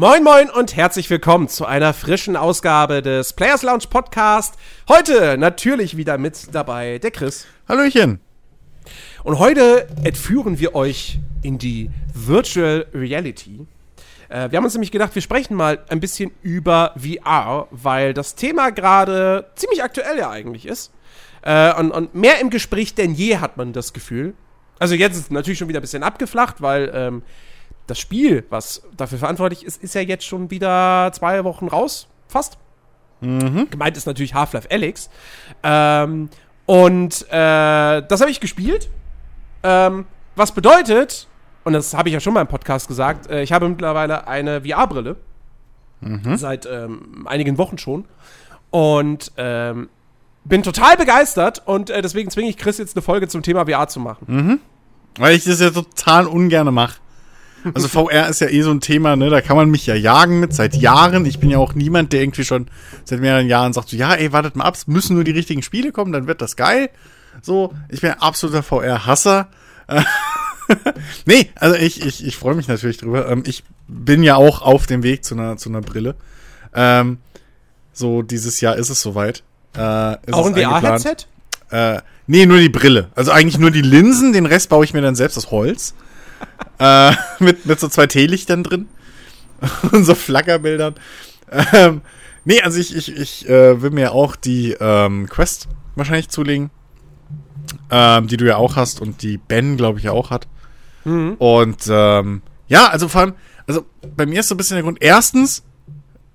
[0.00, 4.54] Moin moin und herzlich willkommen zu einer frischen Ausgabe des Players Lounge Podcast.
[4.88, 7.46] Heute natürlich wieder mit dabei der Chris.
[7.68, 8.18] Hallöchen.
[9.24, 13.66] Und heute entführen wir euch in die Virtual Reality.
[14.30, 18.36] Äh, wir haben uns nämlich gedacht, wir sprechen mal ein bisschen über VR, weil das
[18.36, 20.94] Thema gerade ziemlich aktuell ja eigentlich ist.
[21.42, 24.32] Äh, und, und mehr im Gespräch denn je hat man das Gefühl.
[24.78, 27.22] Also jetzt ist es natürlich schon wieder ein bisschen abgeflacht, weil ähm,
[27.86, 32.58] das Spiel, was dafür verantwortlich ist, ist ja jetzt schon wieder zwei Wochen raus, fast.
[33.20, 33.68] Mhm.
[33.70, 35.10] Gemeint ist natürlich Half-Life Alyx.
[35.62, 36.30] Ähm,
[36.66, 38.88] und äh, das habe ich gespielt.
[39.62, 41.26] Ähm, was bedeutet,
[41.64, 44.62] und das habe ich ja schon mal im Podcast gesagt, äh, ich habe mittlerweile eine
[44.62, 45.16] VR-Brille.
[46.00, 46.36] Mhm.
[46.36, 48.04] Seit ähm, einigen Wochen schon.
[48.70, 49.90] Und ähm,
[50.44, 53.88] bin total begeistert und äh, deswegen zwinge ich Chris jetzt eine Folge zum Thema VR
[53.88, 54.24] zu machen.
[54.28, 54.60] Mhm.
[55.18, 56.96] Weil ich das ja total ungern mache.
[57.74, 59.30] Also VR ist ja eh so ein Thema, ne?
[59.30, 61.26] Da kann man mich ja jagen mit seit Jahren.
[61.26, 62.68] Ich bin ja auch niemand, der irgendwie schon
[63.04, 65.62] seit mehreren Jahren sagt so, ja, ey, wartet mal ab, es müssen nur die richtigen
[65.62, 66.90] Spiele kommen, dann wird das geil.
[67.42, 69.48] So, ich bin ein absoluter VR-Hasser.
[71.26, 73.28] nee, also ich, ich, ich freue mich natürlich drüber.
[73.28, 76.14] Ähm, ich bin ja auch auf dem Weg zu einer, zu einer Brille.
[76.74, 77.18] Ähm,
[77.92, 79.42] so, dieses Jahr ist es soweit.
[79.74, 81.26] Äh, auch ein VR-Headset?
[81.70, 83.10] Äh, nee, nur die Brille.
[83.14, 85.94] Also eigentlich nur die Linsen, den Rest baue ich mir dann selbst aus Holz.
[86.78, 88.88] Äh, mit, mit so zwei Teelichtern drin.
[89.92, 90.94] und so Flackerbildern.
[91.72, 92.02] Ähm,
[92.44, 96.70] nee, also ich, ich, ich äh, will mir auch die ähm, Quest wahrscheinlich zulegen.
[97.90, 100.48] Ähm, die du ja auch hast und die Ben, glaube ich, ja auch hat.
[101.04, 101.34] Mhm.
[101.38, 103.34] Und ähm, ja, also vor allem,
[103.66, 103.84] also
[104.16, 104.98] bei mir ist so ein bisschen der Grund.
[105.00, 105.62] Erstens,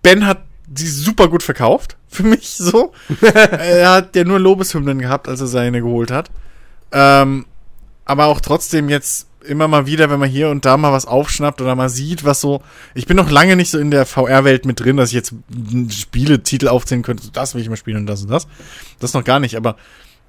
[0.02, 2.94] Ben hat die super gut verkauft, für mich so.
[3.22, 6.30] er hat ja nur Lobeshymnen gehabt, als er seine geholt hat.
[6.92, 7.46] Ähm,
[8.06, 11.62] aber auch trotzdem jetzt immer mal wieder, wenn man hier und da mal was aufschnappt
[11.62, 12.62] oder mal sieht, was so.
[12.94, 15.34] Ich bin noch lange nicht so in der VR-Welt mit drin, dass ich jetzt
[15.90, 18.48] Spieletitel aufzählen könnte, das will ich mal spielen und das und das.
[19.00, 19.76] Das noch gar nicht, aber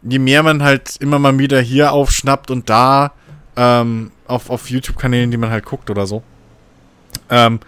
[0.03, 3.13] je mehr man halt immer mal wieder hier aufschnappt und da
[3.57, 6.23] ähm, auf, auf YouTube-Kanälen, die man halt guckt oder so,
[7.31, 7.61] ähm,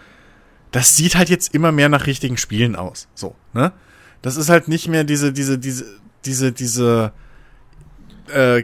[0.71, 3.09] das sieht halt jetzt immer mehr nach richtigen Spielen aus.
[3.15, 3.73] So, ne?
[4.23, 5.85] Das ist halt nicht mehr diese, diese, diese,
[6.25, 7.13] diese, diese
[8.29, 8.63] äh,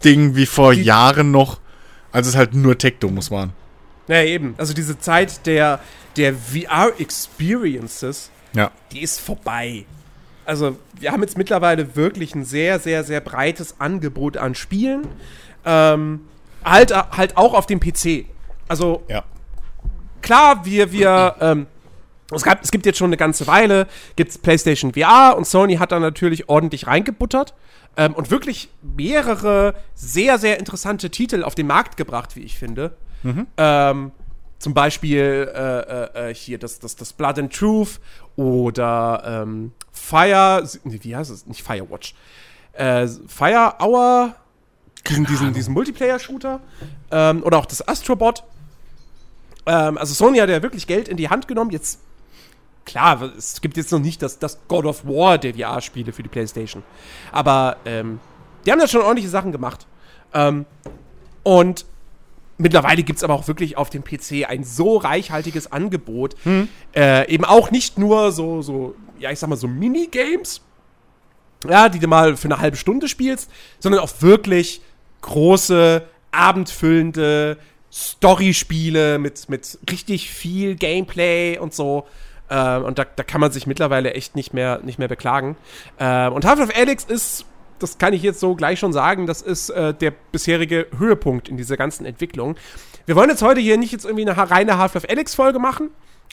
[0.00, 1.60] Qualitätsding wie vor Die Jahren noch,
[2.12, 3.52] als es halt nur Tech-Demos waren.
[4.08, 4.54] Ja, eben.
[4.56, 5.80] Also diese Zeit der,
[6.16, 8.70] der VR-Experiences, ja.
[8.92, 9.84] die ist vorbei.
[10.44, 15.08] Also wir haben jetzt mittlerweile wirklich ein sehr, sehr, sehr breites Angebot an Spielen.
[15.64, 16.20] Ähm,
[16.64, 18.26] halt, halt auch auf dem PC.
[18.68, 19.24] Also ja
[20.26, 21.66] klar, wir, wir, ähm,
[22.32, 23.86] es, gab, es gibt jetzt schon eine ganze Weile,
[24.16, 27.54] gibt's PlayStation VR und Sony hat da natürlich ordentlich reingebuttert
[27.96, 32.96] ähm, und wirklich mehrere sehr, sehr interessante Titel auf den Markt gebracht, wie ich finde.
[33.22, 33.46] Mhm.
[33.56, 34.12] Ähm,
[34.58, 38.00] zum Beispiel äh, äh, äh hier das, das, das Blood and Truth
[38.36, 41.46] oder ähm, Fire, wie heißt es?
[41.46, 42.14] Nicht Firewatch.
[42.72, 44.34] Äh, Fire Hour,
[45.08, 46.60] diesen, diesen, diesen Multiplayer-Shooter.
[47.10, 48.44] Ähm, oder auch das Astrobot.
[49.66, 51.70] Ähm, also Sony hat ja wirklich Geld in die Hand genommen.
[51.70, 52.00] Jetzt,
[52.86, 56.28] klar, es gibt jetzt noch nicht das, das God of War der VR-Spiele für die
[56.28, 56.82] PlayStation.
[57.32, 58.20] Aber ähm,
[58.64, 59.86] die haben da schon ordentliche Sachen gemacht.
[60.32, 60.64] Ähm,
[61.42, 61.84] und
[62.58, 66.34] mittlerweile gibt es aber auch wirklich auf dem PC ein so reichhaltiges Angebot.
[66.44, 66.68] Hm.
[66.94, 70.62] Äh, eben auch nicht nur so, so, ja, ich sag mal, so Minigames,
[71.68, 74.80] ja, die du mal für eine halbe Stunde spielst, sondern auch wirklich
[75.22, 77.58] große, abendfüllende
[77.92, 82.06] Story-Spiele mit, mit richtig viel Gameplay und so.
[82.50, 85.56] Ähm, und da, da kann man sich mittlerweile echt nicht mehr, nicht mehr beklagen.
[85.98, 87.44] Ähm, und Half-Life Alyx ist,
[87.78, 91.56] das kann ich jetzt so gleich schon sagen, das ist äh, der bisherige Höhepunkt in
[91.56, 92.56] dieser ganzen Entwicklung.
[93.04, 95.90] Wir wollen jetzt heute hier nicht jetzt irgendwie eine reine Half-Life Alyx-Folge machen.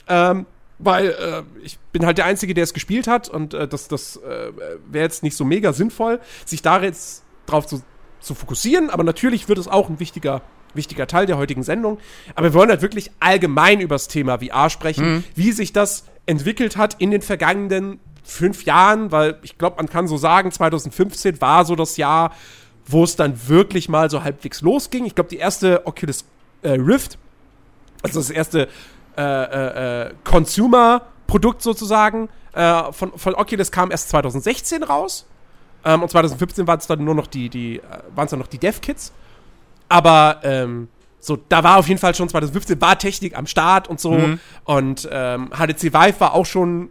[0.08, 0.46] Ähm,
[0.78, 4.16] weil äh, ich bin halt der Einzige, der es gespielt hat und äh, das, das
[4.16, 4.52] äh,
[4.90, 7.82] wäre jetzt nicht so mega sinnvoll, sich da jetzt drauf zu,
[8.20, 8.90] zu fokussieren.
[8.90, 10.42] Aber natürlich wird es auch ein wichtiger
[10.74, 11.98] wichtiger Teil der heutigen Sendung.
[12.34, 15.24] Aber wir wollen halt wirklich allgemein über das Thema VR sprechen, mhm.
[15.34, 20.08] wie sich das entwickelt hat in den vergangenen fünf Jahren, weil ich glaube, man kann
[20.08, 22.32] so sagen, 2015 war so das Jahr,
[22.86, 25.04] wo es dann wirklich mal so halbwegs losging.
[25.04, 26.24] Ich glaube, die erste Oculus
[26.62, 27.18] äh, Rift,
[28.02, 28.68] also das erste
[29.16, 35.26] äh, äh, äh Consumer-Produkt sozusagen äh, von, von Oculus kam erst 2016 raus.
[35.84, 37.82] Ähm, und 2015 waren es dann nur noch die, die, äh,
[38.14, 39.12] waren es dann noch die Dev-Kits.
[39.88, 40.88] Aber ähm,
[41.20, 44.12] so, da war auf jeden Fall schon 2015 war Technik am Start und so.
[44.12, 44.40] Mhm.
[44.64, 46.90] Und ähm, HTC Vive war auch schon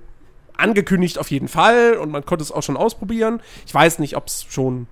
[0.55, 3.41] angekündigt auf jeden Fall und man konnte es auch schon ausprobieren.
[3.65, 4.87] Ich weiß nicht, ob es schon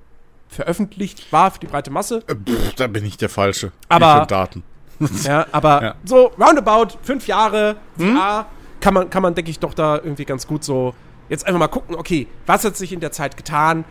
[0.48, 2.24] veröffentlicht war für die breite Masse.
[2.28, 3.72] Äh, pff, da bin ich der Falsche.
[3.90, 4.64] Aber Daten.
[5.24, 5.96] ja, aber Ja.
[6.04, 8.46] so roundabout fünf Jahre VR
[8.80, 10.94] kann man, kann man, denke ich, doch da irgendwie ganz gut so
[11.30, 13.86] jetzt einfach mal gucken, okay, was hat sich in der Zeit getan?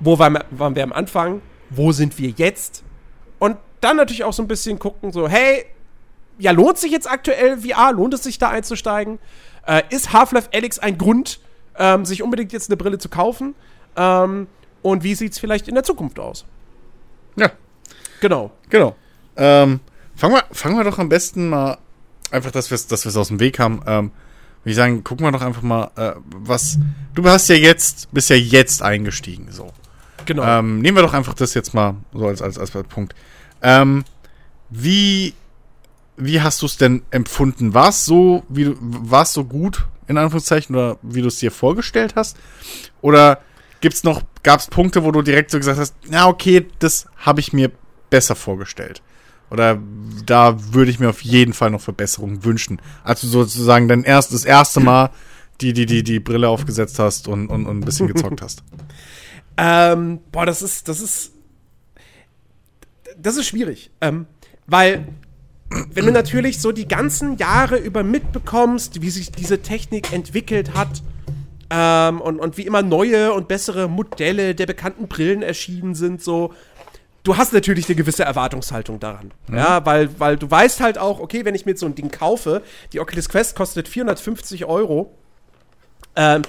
[0.00, 1.42] Wo waren waren wir am Anfang?
[1.70, 2.82] Wo sind wir jetzt?
[3.80, 5.64] Dann natürlich auch so ein bisschen gucken, so, hey,
[6.38, 7.92] ja, lohnt sich jetzt aktuell VR?
[7.92, 9.18] Lohnt es sich da einzusteigen?
[9.66, 11.40] Äh, ist Half-Life Alyx ein Grund,
[11.76, 13.54] ähm, sich unbedingt jetzt eine Brille zu kaufen?
[13.96, 14.46] Ähm,
[14.82, 16.44] und wie sieht es vielleicht in der Zukunft aus?
[17.36, 17.50] Ja,
[18.20, 18.50] Genau.
[18.68, 18.96] genau.
[19.36, 19.80] Ähm,
[20.16, 21.78] fangen, wir, fangen wir doch am besten mal
[22.30, 23.80] einfach, dass wir es dass wir's aus dem Weg haben.
[23.86, 24.10] Ähm,
[24.62, 26.78] würde ich sagen, gucken wir doch einfach mal, äh, was.
[27.14, 29.70] Du hast ja jetzt, bist ja jetzt eingestiegen, so.
[30.26, 30.42] Genau.
[30.42, 33.14] Ähm, nehmen wir doch einfach das jetzt mal so als, als, als Punkt.
[33.62, 34.04] Ähm,
[34.70, 35.34] wie,
[36.16, 37.74] wie hast du es denn empfunden?
[37.74, 38.76] War es so, du,
[39.24, 42.36] so gut, in Anführungszeichen, oder wie du es dir vorgestellt hast?
[43.00, 43.40] Oder
[43.80, 47.40] gibt's noch, gab es Punkte, wo du direkt so gesagt hast, na okay, das habe
[47.40, 47.70] ich mir
[48.10, 49.02] besser vorgestellt?
[49.50, 49.78] Oder
[50.26, 52.82] da würde ich mir auf jeden Fall noch Verbesserungen wünschen.
[53.02, 55.10] Also sozusagen dein erst, das erste Mal
[55.60, 58.62] die, die, die, die Brille aufgesetzt hast und, und, und ein bisschen gezockt hast.
[59.60, 61.32] Ähm, boah, das ist, das ist,
[63.20, 64.26] das ist schwierig, ähm,
[64.66, 65.06] weil
[65.92, 71.02] wenn du natürlich so die ganzen Jahre über mitbekommst, wie sich diese Technik entwickelt hat
[71.70, 76.54] ähm, und, und wie immer neue und bessere Modelle der bekannten Brillen erschienen sind, so,
[77.22, 79.32] du hast natürlich eine gewisse Erwartungshaltung daran.
[79.52, 82.10] Ja, weil, weil du weißt halt auch, okay, wenn ich mir jetzt so ein Ding
[82.10, 82.62] kaufe,
[82.92, 85.14] die Oculus Quest kostet 450 Euro.
[86.16, 86.42] Ähm,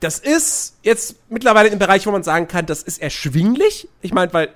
[0.00, 3.88] das ist jetzt mittlerweile im Bereich, wo man sagen kann, das ist erschwinglich.
[4.00, 4.50] Ich meine, weil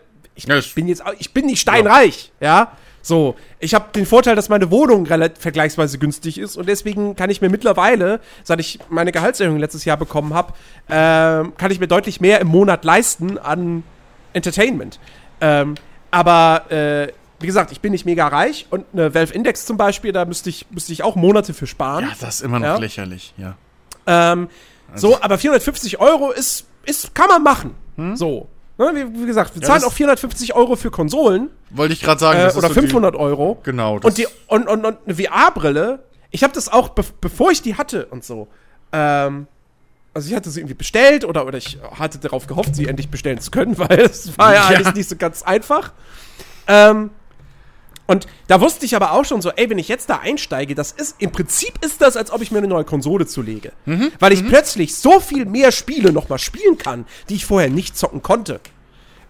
[0.44, 2.72] ich Ja, das- bin jetzt ich bin nicht steinreich, ja.
[3.02, 7.30] So, ich habe den Vorteil, dass meine Wohnung relativ vergleichsweise günstig ist und deswegen kann
[7.30, 10.52] ich mir mittlerweile, seit ich meine Gehaltserhöhung letztes Jahr bekommen habe,
[10.90, 13.84] ähm, kann ich mir deutlich mehr im Monat leisten an
[14.34, 15.00] Entertainment.
[15.40, 15.76] Ähm,
[16.10, 20.12] aber äh, wie gesagt, ich bin nicht mega reich und eine Valve Index zum Beispiel,
[20.12, 22.04] da müsste ich, müsste ich auch Monate für sparen.
[22.04, 22.76] Ja, das ist immer noch Ja.
[22.76, 23.54] lächerlich, ja.
[24.06, 24.48] Ähm,
[24.92, 27.74] Also so, aber 450 Euro ist, ist kann man machen.
[28.14, 28.48] So.
[28.80, 32.38] Ne, wie, gesagt, wir Ja, zahlen auch 450 Euro für Konsolen Wollte ich gerade sagen.
[32.38, 33.60] äh, das ist oder so die- 500 Euro.
[33.62, 33.98] Genau.
[33.98, 35.98] das- Und, die, und, und, und eine VR-Brille,
[36.30, 38.48] ich habe das auch, be bevor ich die hatte und so,
[38.92, 39.46] ähm,
[40.14, 43.38] also ich hatte sie irgendwie bestellt oder, oder ich hatte darauf gehofft, sie endlich bestellen
[43.40, 44.76] zu können, weil es war ja, Ja.
[44.78, 45.92] alles nicht so ganz einfach.
[46.66, 47.10] Ähm,
[48.10, 50.90] und da wusste ich aber auch schon so, ey, wenn ich jetzt da einsteige, das
[50.90, 53.70] ist, im Prinzip ist das, als ob ich mir eine neue Konsole zulege.
[53.86, 54.10] Mhm.
[54.18, 58.20] Weil ich plötzlich so viel mehr Spiele nochmal spielen kann, die ich vorher nicht zocken
[58.20, 58.58] konnte.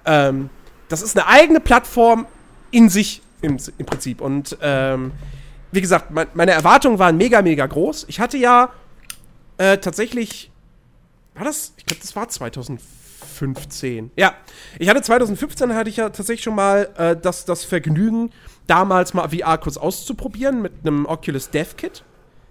[0.06, 0.48] Ähm,
[0.88, 2.26] das ist eine eigene Plattform
[2.70, 4.22] in sich im, im Prinzip.
[4.22, 5.12] Und ähm,
[5.72, 8.06] wie gesagt, mein, meine Erwartungen waren mega, mega groß.
[8.08, 8.72] Ich hatte ja
[9.58, 10.50] äh, tatsächlich,
[11.34, 11.74] war das?
[11.76, 12.30] Ich glaube, das war
[13.40, 14.10] 2015.
[14.16, 14.34] Ja,
[14.78, 18.30] ich hatte 2015 hatte ich ja tatsächlich schon mal äh, das, das Vergnügen,
[18.66, 22.04] damals mal VR kurz auszuprobieren mit einem Oculus Dev Kit.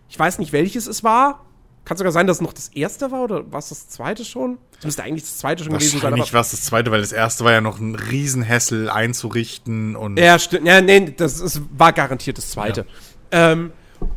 [0.10, 1.46] Ich weiß nicht, welches es war.
[1.86, 4.58] Kann sogar sein, dass es noch das erste war oder war es das zweite schon?
[4.78, 6.12] Es müsste eigentlich das zweite schon gewesen sein.
[6.12, 10.18] Wahrscheinlich war es das zweite, weil das erste war ja noch ein Riesenhässel einzurichten und.
[10.20, 10.68] Ja, stimmt.
[10.68, 12.86] Ja, nee, das ist, war garantiert das zweite.
[13.32, 13.72] Ähm,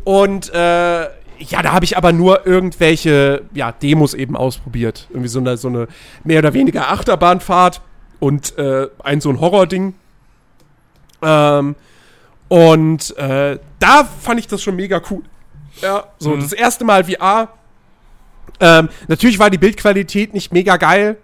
[0.04, 1.08] und äh,
[1.48, 5.06] ja, da habe ich aber nur irgendwelche ja, Demos eben ausprobiert.
[5.10, 5.88] Irgendwie so eine, so eine
[6.24, 7.80] mehr oder weniger Achterbahnfahrt
[8.20, 9.94] und äh, ein so ein Horror-Ding.
[11.22, 11.74] Ähm,
[12.48, 15.22] und äh, da fand ich das schon mega cool.
[15.80, 17.48] Ja, so das erste Mal VR.
[18.60, 21.16] Ähm, natürlich war die Bildqualität nicht mega geil.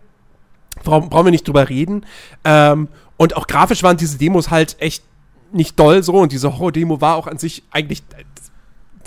[0.85, 2.07] Brauchen, brauchen wir nicht drüber reden.
[2.45, 5.05] Ähm, und auch grafisch waren diese Demos halt echt
[5.53, 6.15] nicht doll so.
[6.15, 8.03] Und diese Horror-Demo war auch an sich eigentlich.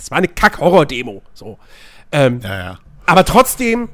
[0.02, 1.22] Das war eine Kack-Horror-Demo.
[1.36, 1.60] So.
[2.12, 2.80] Ähm, Ja, ja.
[3.06, 3.88] aber trotzdem,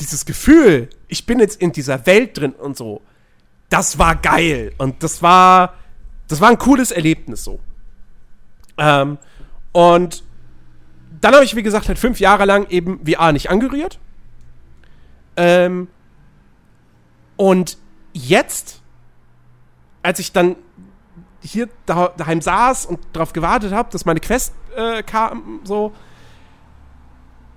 [0.00, 3.02] dieses Gefühl, ich bin jetzt in dieser Welt drin und so,
[3.68, 4.72] das war geil.
[4.78, 5.74] Und das war,
[6.28, 7.60] das war ein cooles Erlebnis so.
[8.78, 9.18] Ähm,
[9.72, 10.24] und
[11.20, 13.98] dann habe ich, wie gesagt, halt fünf Jahre lang eben VR nicht angerührt.
[15.36, 15.88] Ähm,
[17.36, 17.76] und
[18.14, 18.80] jetzt,
[20.02, 20.56] als ich dann
[21.42, 25.92] hier da, daheim saß und darauf gewartet habe, dass meine Quest äh, kam, so,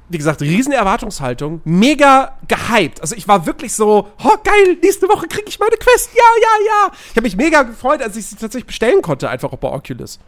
[0.10, 3.02] wie gesagt, riesen Erwartungshaltung, mega gehypt.
[3.02, 6.66] Also ich war wirklich so, oh geil, nächste Woche kriege ich meine Quest, ja, ja,
[6.66, 6.92] ja.
[7.10, 10.20] Ich habe mich mega gefreut, als ich sie tatsächlich bestellen konnte, einfach auch bei Oculus.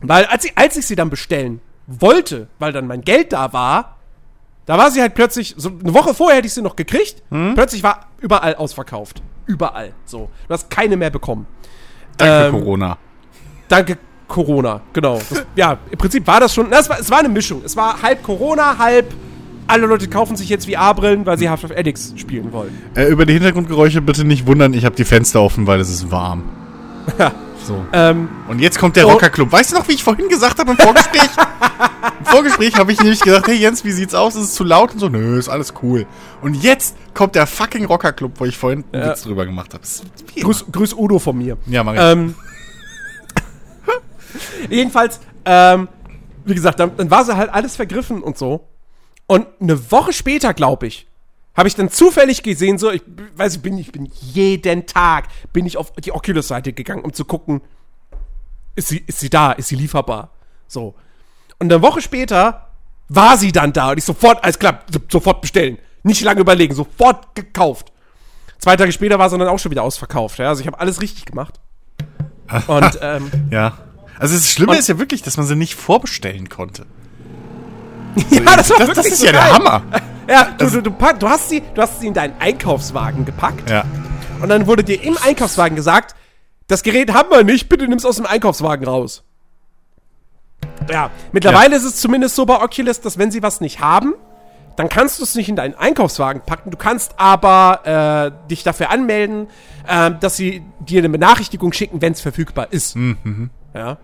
[0.00, 3.96] Weil als ich, als ich sie dann bestellen wollte, weil dann mein Geld da war,
[4.66, 7.22] da war sie halt plötzlich, so eine Woche vorher hätte ich sie noch gekriegt,
[7.54, 9.20] plötzlich war überall ausverkauft.
[9.46, 9.94] Überall.
[10.04, 10.30] So.
[10.46, 11.46] Du hast keine mehr bekommen.
[12.16, 12.98] Danke, Ähm, Corona.
[13.68, 13.98] Danke
[14.28, 15.20] Corona, genau.
[15.28, 17.62] Das, ja, im Prinzip war das schon, na, es, war, es war eine Mischung.
[17.64, 19.12] Es war halb Corona, halb
[19.66, 22.76] alle Leute kaufen sich jetzt VR-Brillen, weil sie Half-Life Alyx spielen wollen.
[22.94, 26.10] Äh, über die Hintergrundgeräusche bitte nicht wundern, ich habe die Fenster offen, weil es ist
[26.10, 26.42] warm.
[27.70, 27.86] So.
[27.92, 29.12] Ähm, Und jetzt kommt der Oh.
[29.12, 29.52] Rockerclub.
[29.52, 31.28] Weißt du noch, wie ich vorhin gesagt habe im Vorgespräch?
[32.18, 34.34] Im Vorgespräch habe ich nämlich gesagt, hey Jens, wie sieht's aus?
[34.34, 34.92] Ist es zu laut?
[34.92, 36.04] Und so, nö, ist alles cool.
[36.42, 39.10] Und jetzt kommt der fucking Rockerclub, wo ich vorhin einen Ja.
[39.10, 39.84] Witz drüber gemacht habe.
[40.40, 41.56] Grüß, grüß Udo von mir.
[41.66, 42.00] Ja, mach ich.
[42.00, 42.34] Ähm,
[44.68, 45.88] jedenfalls, ähm,
[46.44, 48.66] wie gesagt, dann, dann war sie halt alles vergriffen und so.
[49.26, 51.06] Und eine Woche später, glaube ich,
[51.56, 53.02] habe ich dann zufällig gesehen, so, ich
[53.36, 57.24] weiß, ich bin, ich bin jeden Tag, bin ich auf die Oculus-Seite gegangen, um zu
[57.24, 57.60] gucken,
[58.76, 60.30] ist sie, ist sie da, ist sie lieferbar?
[60.68, 60.94] So.
[61.58, 62.68] Und eine Woche später
[63.08, 65.78] war sie dann da und ich sofort, alles klar, so- sofort bestellen.
[66.02, 67.92] Nicht lange überlegen, sofort gekauft.
[68.58, 70.38] Zwei Tage später war sie dann auch schon wieder ausverkauft.
[70.38, 70.48] Ja?
[70.48, 71.60] Also ich habe alles richtig gemacht.
[72.68, 73.76] Und ähm, ja.
[74.18, 76.86] Also das Schlimme ist ja wirklich, dass man sie nicht vorbestellen konnte.
[78.30, 79.52] Ja, das war Das, das ist so ja der geil.
[79.52, 79.82] Hammer.
[80.28, 83.68] Ja, du, du, du, pack, du, hast sie, du hast sie in deinen Einkaufswagen gepackt
[83.68, 83.84] Ja.
[84.40, 86.14] und dann wurde dir im Einkaufswagen gesagt,
[86.68, 89.24] das Gerät haben wir nicht, bitte nimm's aus dem Einkaufswagen raus.
[90.90, 94.14] Ja, mittlerweile ist es zumindest so bei Oculus, dass wenn sie was nicht haben,
[94.76, 96.70] dann kannst du es nicht in deinen Einkaufswagen packen.
[96.70, 99.48] Du kannst aber äh, dich dafür anmelden,
[99.88, 102.96] ähm, dass sie dir eine Benachrichtigung schicken, wenn es verfügbar ist.
[103.74, 103.98] Ja.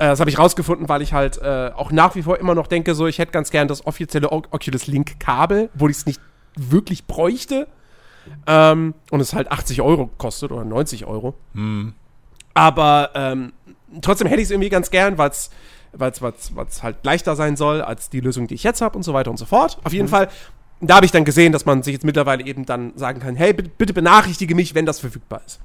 [0.00, 2.66] Äh, das habe ich rausgefunden, weil ich halt äh, auch nach wie vor immer noch
[2.66, 6.06] denke, so ich hätte ganz gern das offizielle O Oculus Link Kabel, wo ich es
[6.06, 6.20] nicht
[6.56, 7.68] wirklich bräuchte.
[8.46, 11.34] Ähm, und es halt 80 Euro kostet oder 90 Euro.
[12.54, 13.52] Aber ähm,
[14.00, 15.50] trotzdem hätte ich es irgendwie ganz gern, weil es
[15.92, 19.02] weil's, weil's, weil's halt leichter sein soll als die Lösung, die ich jetzt habe und
[19.02, 19.78] so weiter und so fort.
[19.84, 20.28] Auf jeden Fall,
[20.80, 23.52] da habe ich dann gesehen, dass man sich jetzt mittlerweile eben dann sagen kann, hey,
[23.52, 25.60] bitte, bitte benachrichtige mich, wenn das verfügbar ist.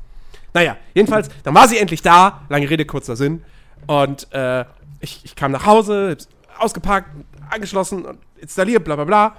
[0.54, 3.44] Naja, jedenfalls, dann war sie endlich da, lange Rede, kurzer Sinn.
[3.88, 4.66] Und äh,
[5.00, 6.28] ich, ich kam nach Hause, hab's
[6.58, 7.10] ausgepackt,
[7.50, 9.36] angeschlossen und installiert, bla bla bla.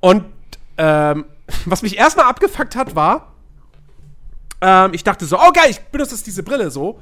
[0.00, 0.24] Und
[0.76, 1.26] ähm,
[1.66, 3.32] was mich erstmal abgefuckt hat, war,
[4.60, 7.00] ähm, ich dachte so, oh geil, ich benutze jetzt diese Brille so.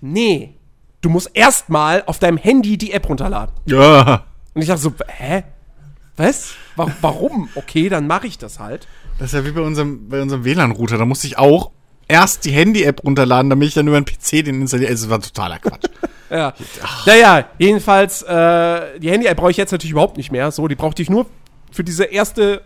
[0.00, 0.54] Nee,
[1.00, 3.54] du musst erstmal auf deinem Handy die App runterladen.
[3.66, 4.24] Ja.
[4.54, 5.44] Und ich dachte so, hä?
[6.16, 6.54] Was?
[6.76, 7.48] Wa warum?
[7.54, 8.86] Okay, dann mache ich das halt.
[9.18, 10.98] Das ist ja wie bei unserem, bei unserem WLAN-Router.
[10.98, 11.70] Da musste ich auch
[12.12, 14.90] erst die Handy-App runterladen, damit ich dann über den PC den installiere.
[14.90, 15.84] Also, Es war totaler Quatsch.
[16.30, 16.54] Ja.
[17.04, 20.50] Naja, jedenfalls, äh, die Handy-App brauche ich jetzt natürlich überhaupt nicht mehr.
[20.50, 21.26] So, die brauchte ich nur
[21.70, 22.62] für diese erste,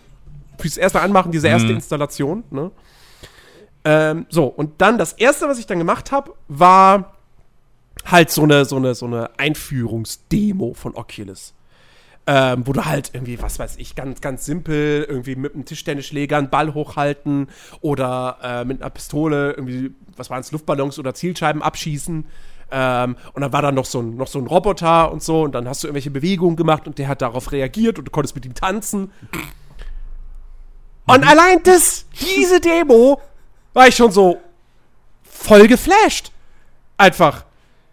[0.56, 2.44] fürs erste Anmachen, diese erste Installation.
[2.50, 2.70] Ne?
[3.84, 7.16] Ähm, so, und dann das erste, was ich dann gemacht habe, war
[8.04, 11.52] halt so eine, so eine, so eine Einführungsdemo von Oculus.
[12.28, 16.36] Ähm, wo du halt irgendwie, was weiß ich, ganz, ganz simpel, irgendwie mit einem Tischtennisschläger
[16.38, 17.48] einen Ball hochhalten
[17.80, 22.26] oder äh, mit einer Pistole irgendwie, was waren es, Luftballons oder Zielscheiben abschießen.
[22.72, 25.52] Ähm, und dann war da noch so, ein, noch so ein Roboter und so und
[25.54, 28.44] dann hast du irgendwelche Bewegungen gemacht und der hat darauf reagiert und du konntest mit
[28.44, 29.12] ihm tanzen.
[31.06, 33.20] Und allein das, diese Demo,
[33.72, 34.40] war ich schon so
[35.22, 36.32] voll geflasht.
[36.96, 37.44] Einfach.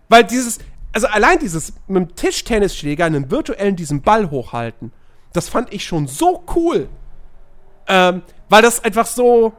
[0.10, 0.60] Weil dieses,
[0.94, 4.92] also allein dieses mit dem Tischtennisschläger einen virtuellen diesen Ball hochhalten,
[5.34, 6.88] das fand ich schon so cool.
[7.88, 9.54] Ähm, weil das einfach so,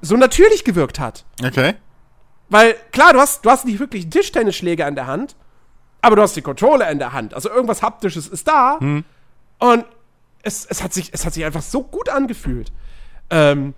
[0.00, 1.24] so natürlich gewirkt hat.
[1.44, 1.74] Okay.
[2.48, 5.36] Weil, klar, du hast, du hast nicht wirklich einen Tischtennisschläger in der Hand,
[6.00, 7.34] aber du hast die Controller in der Hand.
[7.34, 8.78] Also irgendwas Haptisches ist da.
[9.58, 9.84] Und
[10.42, 12.72] es, es, hat sich, es hat sich einfach so gut angefühlt.
[13.30, 13.74] Ähm,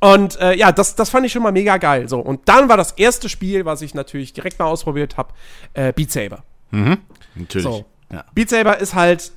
[0.00, 2.08] und äh, ja, das, das fand ich schon mal mega geil.
[2.08, 5.32] So, und dann war das erste Spiel, was ich natürlich direkt mal ausprobiert habe,
[5.74, 6.44] äh, Beat Saber.
[6.70, 7.64] Natürlich.
[7.64, 7.84] So.
[8.12, 8.24] Ja.
[8.34, 9.32] Beat Saber ist halt,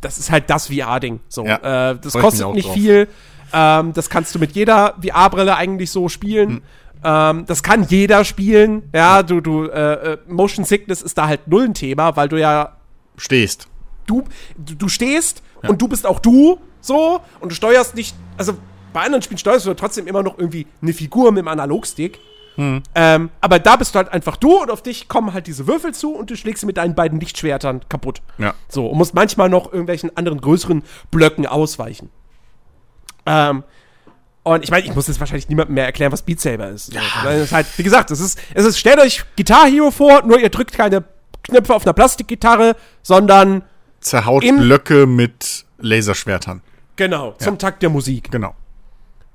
[0.00, 1.20] das ist halt das VR-Ding.
[1.28, 1.90] So, Ja.
[1.92, 2.74] äh, das kostet nicht drauf.
[2.74, 3.08] viel.
[3.52, 6.48] Ähm, das kannst du mit jeder VR-Brille eigentlich so spielen.
[6.50, 6.62] Hm.
[7.02, 8.88] Ähm, das kann jeder spielen.
[8.94, 12.38] Ja, du, du, äh, äh, Motion Sickness ist da halt null ein Thema, weil du
[12.38, 12.76] ja,
[13.16, 13.66] Stehst.
[14.06, 14.22] du,
[14.56, 18.54] du, du stehst und du bist auch du, so, und du steuerst nicht, also
[18.92, 22.18] bei anderen Spielen steuerst du ja trotzdem immer noch irgendwie eine Figur mit dem Analogstick.
[22.56, 22.82] Hm.
[22.94, 25.94] Ähm, aber da bist du halt einfach du und auf dich kommen halt diese Würfel
[25.94, 28.22] zu und du schlägst sie mit deinen beiden Lichtschwertern kaputt.
[28.38, 28.54] Ja.
[28.68, 32.10] So, und musst manchmal noch irgendwelchen anderen größeren Blöcken ausweichen.
[33.26, 33.62] Ähm,
[34.42, 36.92] und ich meine, ich muss jetzt wahrscheinlich niemandem mehr erklären, was Beat Saber ist.
[36.92, 37.02] Ja.
[37.28, 40.38] Es ist halt, wie gesagt, es ist, es ist, stellt euch Guitar Hero vor, nur
[40.38, 41.04] ihr drückt keine
[41.42, 43.62] Knöpfe auf einer Plastikgitarre, sondern,
[44.00, 46.62] Zerhaut Blöcke mit Laserschwertern.
[46.96, 48.30] genau, zum Takt der Musik.
[48.30, 48.54] Genau.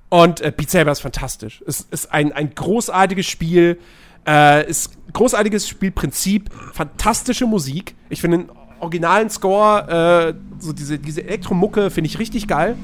[0.09, 1.63] Und äh, Beat Saber ist fantastisch.
[1.65, 3.79] Es ist ein, ein großartiges Spiel.
[4.27, 7.95] Äh, ist großartiges Spielprinzip, fantastische Musik.
[8.09, 12.75] Ich finde den originalen Score, äh, so diese, diese Elektromucke, finde ich richtig geil.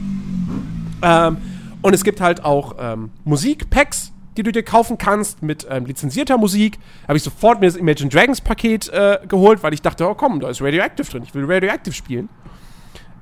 [1.02, 1.38] Ähm,
[1.82, 6.38] und es gibt halt auch ähm, Musikpacks, die du dir kaufen kannst mit ähm, lizenzierter
[6.38, 6.78] Musik.
[7.08, 10.40] Habe ich sofort mir das Imagine Dragons Paket äh, geholt, weil ich dachte, oh komm,
[10.40, 11.24] da ist Radioactive drin.
[11.24, 12.30] Ich will Radioactive spielen.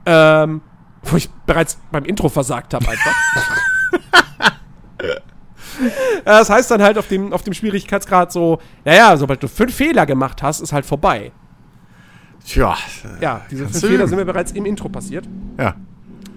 [0.06, 0.62] Ähm,
[1.03, 3.15] wo ich bereits beim Intro versagt habe einfach.
[6.25, 10.05] das heißt dann halt auf dem, auf dem Schwierigkeitsgrad so, naja, sobald du fünf Fehler
[10.05, 11.31] gemacht hast, ist halt vorbei.
[12.46, 12.75] Tja.
[13.22, 15.27] Ja, diese Kannst fünf Fehler sind mir bereits im Intro passiert.
[15.58, 15.75] Ja.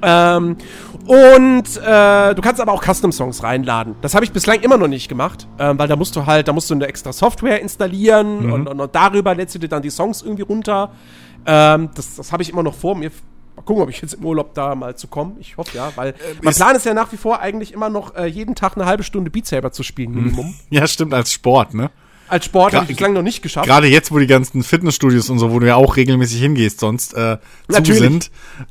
[0.02, 0.56] Ähm,
[1.06, 3.94] und äh, du kannst aber auch Custom-Songs reinladen.
[4.02, 6.52] Das habe ich bislang immer noch nicht gemacht, ähm, weil da musst du halt, da
[6.52, 9.90] musst du eine extra Software installieren und, und, und darüber lädst du dir dann die
[9.90, 10.90] Songs irgendwie runter.
[11.46, 13.10] Ähm, das das habe ich immer noch vor mir.
[13.56, 15.36] Mal gucken, ob ich jetzt im Urlaub da mal zu kommen.
[15.40, 18.14] Ich hoffe ja, weil mein ist- Plan ist ja nach wie vor eigentlich immer noch
[18.16, 20.54] äh, jeden Tag eine halbe Stunde Beat Saber zu spielen, Minimum.
[20.70, 21.90] Ja, stimmt, als Sport, ne?
[22.28, 23.66] Als Sport habe ich bislang noch nicht geschafft.
[23.66, 27.12] Gerade jetzt, wo die ganzen Fitnessstudios und so, wo du ja auch regelmäßig hingehst, sonst
[27.14, 27.36] äh,
[27.70, 28.30] zu sind.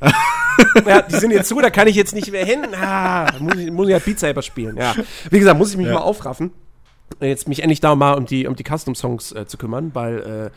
[0.86, 2.66] Ja, die sind jetzt zu, da kann ich jetzt nicht mehr hin.
[2.74, 4.76] Ah, muss ich, muss ich halt Beat Saber spielen.
[4.76, 4.94] Ja.
[5.30, 5.94] Wie gesagt, muss ich mich Ja.
[5.94, 6.50] mal aufraffen,
[7.20, 10.56] jetzt mich endlich da mal um die, um die Custom-Songs äh, zu kümmern, weil äh,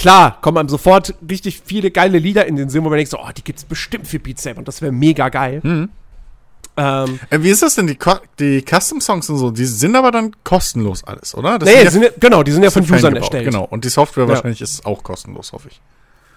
[0.00, 3.18] klar, kommen einem sofort richtig viele geile Lieder in den Sinn, wo man denkt so,
[3.18, 5.60] oh, die gibt's bestimmt für Beat Saber und das wäre mega geil.
[5.62, 5.88] Mhm.
[6.76, 7.86] Ähm, Äh, wie ist das denn?
[7.86, 11.58] Die, Co- die Custom-Songs und so, die sind aber dann kostenlos alles, oder?
[11.58, 13.44] Das nee, sind ja, genau, die sind ja von Usern gebaut, erstellt.
[13.44, 13.64] Genau.
[13.64, 14.30] Und die Software Ja.
[14.30, 15.80] wahrscheinlich ist auch kostenlos, hoffe ich.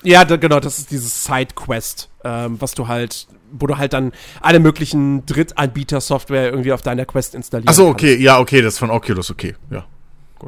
[0.04, 4.12] Ja, da, genau, das ist dieses Side-Quest, ähm, was du halt, wo du halt dann
[4.42, 7.70] alle möglichen Drittanbieter-Software irgendwie auf deiner Quest installierst.
[7.70, 9.86] Achso, okay, ja, okay, das ist von Oculus, okay, ja.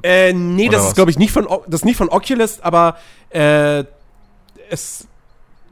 [0.04, 0.88] Äh, nee, Oder das was?
[0.90, 2.98] ist, glaube ich, nicht von, O- das nicht von Oculus, aber
[3.30, 3.84] äh,
[4.70, 5.08] es,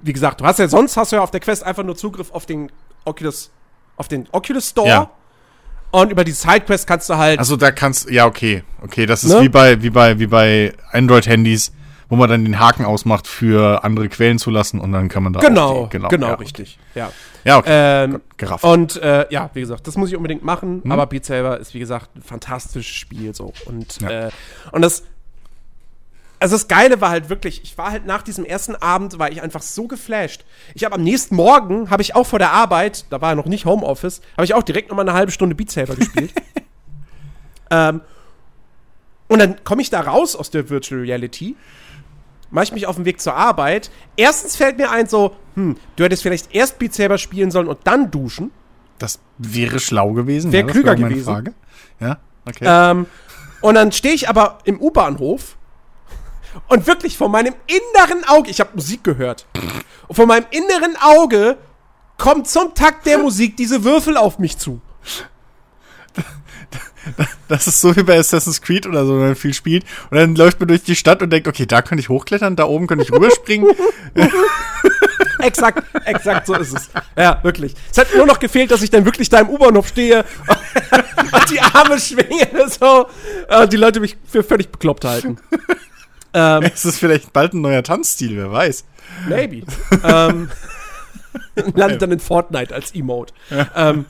[0.01, 2.31] wie gesagt, du hast ja sonst hast du ja auf der Quest einfach nur Zugriff
[2.31, 2.71] auf den
[3.05, 3.49] Oculus,
[3.97, 4.87] auf den Oculus Store.
[4.87, 5.09] Ja.
[5.91, 7.37] Und über die Sidequest kannst du halt.
[7.37, 9.41] Also da kannst, ja, okay, okay, das ist Ne?
[9.41, 11.71] wie bei, wie bei, wie bei Android-Handys,
[12.09, 15.33] wo man dann den Haken ausmacht für andere Quellen zu lassen und dann kann man
[15.33, 16.77] da genau, auch die, genau, ja, richtig.
[16.95, 17.11] Ja.
[17.45, 18.63] Ja, okay, Ähm, gerafft.
[18.63, 20.81] und äh, ja, wie gesagt, das muss ich unbedingt machen.
[20.83, 20.91] Hm?
[20.91, 23.53] Aber Beat Saber ist, wie gesagt, ein fantastisches Spiel so.
[23.65, 24.27] Und, Ja.
[24.27, 24.31] äh,
[24.71, 25.03] und das.
[26.39, 29.41] Also das Geile war halt wirklich, ich war halt nach diesem ersten Abend, war ich
[29.41, 30.43] einfach so geflasht.
[30.73, 33.45] Ich habe am nächsten Morgen, habe ich auch vor der Arbeit, da war ja noch
[33.45, 36.33] nicht Homeoffice, habe ich auch direkt noch mal eine halbe Stunde Beat Saber gespielt.
[37.71, 38.01] ähm,
[39.29, 41.55] und dann komme ich da raus aus der Virtual Reality,
[42.53, 43.89] mache ich mich auf den Weg zur Arbeit.
[44.15, 47.79] Erstens fällt mir ein so, hm, du hättest vielleicht erst Beat Saber spielen sollen und
[47.83, 48.51] dann duschen.
[48.99, 50.51] das wäre schlau gewesen.
[50.51, 51.25] Wär ja, klüger wäre meine gewesen.
[51.33, 51.53] Frage.
[51.99, 52.65] Ja, okay.
[52.65, 53.07] Ähm,
[53.61, 55.57] und dann stehe ich aber im U-Bahnhof
[56.67, 59.47] und wirklich vor meinem inneren Auge, ich habe Musik gehört,
[60.07, 61.57] und vor meinem inneren Auge
[62.17, 64.79] kommt zum Takt der Musik diese Würfel auf mich zu.
[67.47, 69.85] Das ist so wie bei Assassin's Creed oder so, wenn man viel spielt.
[70.09, 72.65] Und dann läuft man durch die Stadt und denkt, okay, da könnte ich hochklettern, da
[72.65, 73.69] oben könnte ich rüberspringen.
[75.39, 76.89] Exakt, exakt so ist es.
[77.17, 77.75] Ja, wirklich.
[77.91, 80.23] Es hat nur noch gefehlt, dass ich dann wirklich da im U-Bahnhof stehe
[81.31, 83.07] und die Arme schwinge, so,
[83.61, 85.37] und die Leute mich für völlig bekloppt halten.
[86.33, 88.85] ähm, es ist vielleicht bald ein neuer Tanzstil, wer weiß.
[89.27, 89.63] Maybe.
[90.03, 90.49] ähm,
[91.75, 93.33] landet dann in Fortnite als Emote.
[93.75, 94.05] Ähm,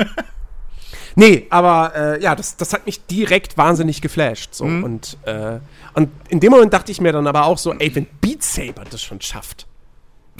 [1.15, 4.53] nee, aber äh, ja, das, das hat mich direkt wahnsinnig geflasht.
[4.53, 4.65] So.
[4.65, 4.83] Mhm.
[4.83, 5.59] Und, äh,
[5.93, 8.83] und in dem Moment dachte ich mir dann aber auch so, ey, wenn Beat Saber
[8.89, 9.67] das schon schafft,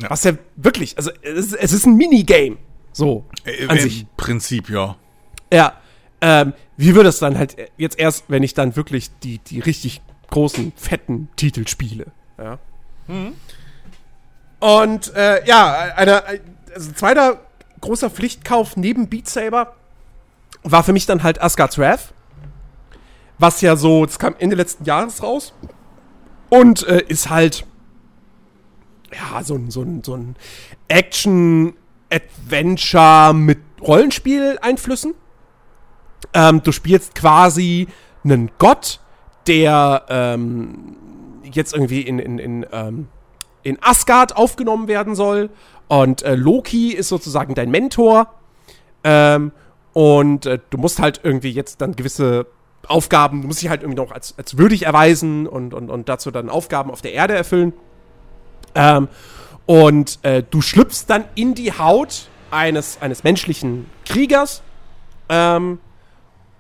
[0.02, 0.10] Ja.
[0.10, 2.58] was ja wirklich, also es, ist- es ist ein Minigame.
[2.92, 4.06] So, Äh, an Im sich.
[4.18, 4.96] Prinzip, ja.
[5.52, 5.74] Ja.
[6.22, 10.02] Ähm, wie wird es dann halt jetzt erst, wenn ich dann wirklich die, die richtig
[10.32, 12.08] großen, fetten Titel spiele?
[12.38, 12.58] Ja.
[14.60, 16.24] Und äh, ja, einer,
[16.74, 17.42] also zweiter
[17.82, 19.76] großer Pflichtkauf neben Beat Saber
[20.64, 22.14] war für mich dann halt Asgard's Wrath.
[23.38, 25.54] Was ja so, das kam Ende letzten Jahres raus.
[26.50, 27.66] Und äh, ist halt,
[29.12, 30.38] ja, so ein, so ein, so ein
[30.88, 35.16] Action-Adventure mit Rollenspiel-Einflüssen.
[36.34, 37.88] Ähm, du spielst quasi
[38.24, 39.02] einen Gott,
[39.48, 40.96] der ähm,
[41.44, 43.10] jetzt irgendwie in, in, in, ähm,
[43.64, 45.50] in Asgard aufgenommen werden soll.
[45.88, 48.34] Und äh, Loki ist sozusagen dein Mentor.
[49.04, 49.52] Ähm,
[49.94, 52.48] und äh, du musst halt irgendwie jetzt dann gewisse
[52.88, 56.32] Aufgaben, du musst dich halt irgendwie noch als, als würdig erweisen und, und, und dazu
[56.32, 57.74] dann Aufgaben auf der Erde erfüllen.
[58.76, 59.08] Ähm,
[59.66, 64.62] und äh, du schlüpfst dann in die Haut eines, eines menschlichen Kriegers.
[65.30, 65.80] Ähm,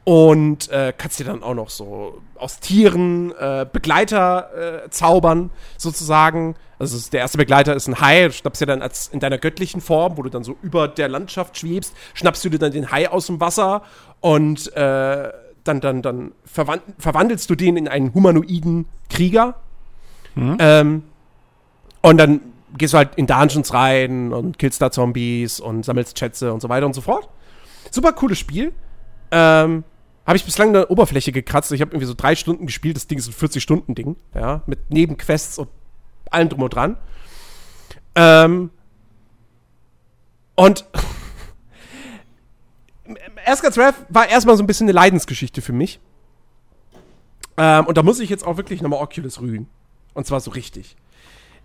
[0.05, 6.55] und äh, kannst dir dann auch noch so aus Tieren äh, Begleiter äh, zaubern, sozusagen.
[6.83, 9.81] Also der erste Begleiter ist ein Hai, du schnappst dir dann als in deiner göttlichen
[9.81, 13.09] Form, wo du dann so über der Landschaft schwebst, schnappst du dir dann den Hai
[13.09, 13.83] aus dem Wasser
[14.19, 15.29] und äh,
[15.63, 19.55] dann, dann, dann verwand verwandelst du den in einen humanoiden Krieger.
[20.59, 21.03] Ähm,
[22.01, 22.41] und dann
[22.77, 26.69] gehst du halt in Dungeons rein und killst da Zombies und sammelst Schätze und so
[26.69, 27.29] weiter und so fort.
[27.91, 28.73] Super cooles Spiel.
[29.31, 29.83] Ähm,
[30.25, 31.71] habe ich bislang eine Oberfläche gekratzt.
[31.71, 32.95] Ich habe irgendwie so drei Stunden gespielt.
[32.95, 35.69] Das Ding ist ein 40-Stunden-Ding, ja, mit Nebenquests und
[36.31, 36.97] allem drum und dran.
[38.15, 38.69] Ähm,
[40.55, 40.85] und
[43.45, 45.99] Asgard's Wrath war erstmal so ein bisschen eine Leidensgeschichte für mich.
[47.57, 49.67] Ähm, und da muss ich jetzt auch wirklich nochmal Oculus rügen.
[50.13, 50.95] Und zwar so richtig.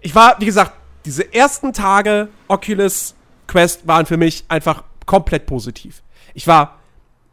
[0.01, 0.73] Ich war, wie gesagt,
[1.05, 3.15] diese ersten Tage Oculus
[3.47, 6.03] Quest waren für mich einfach komplett positiv.
[6.35, 6.79] Ich war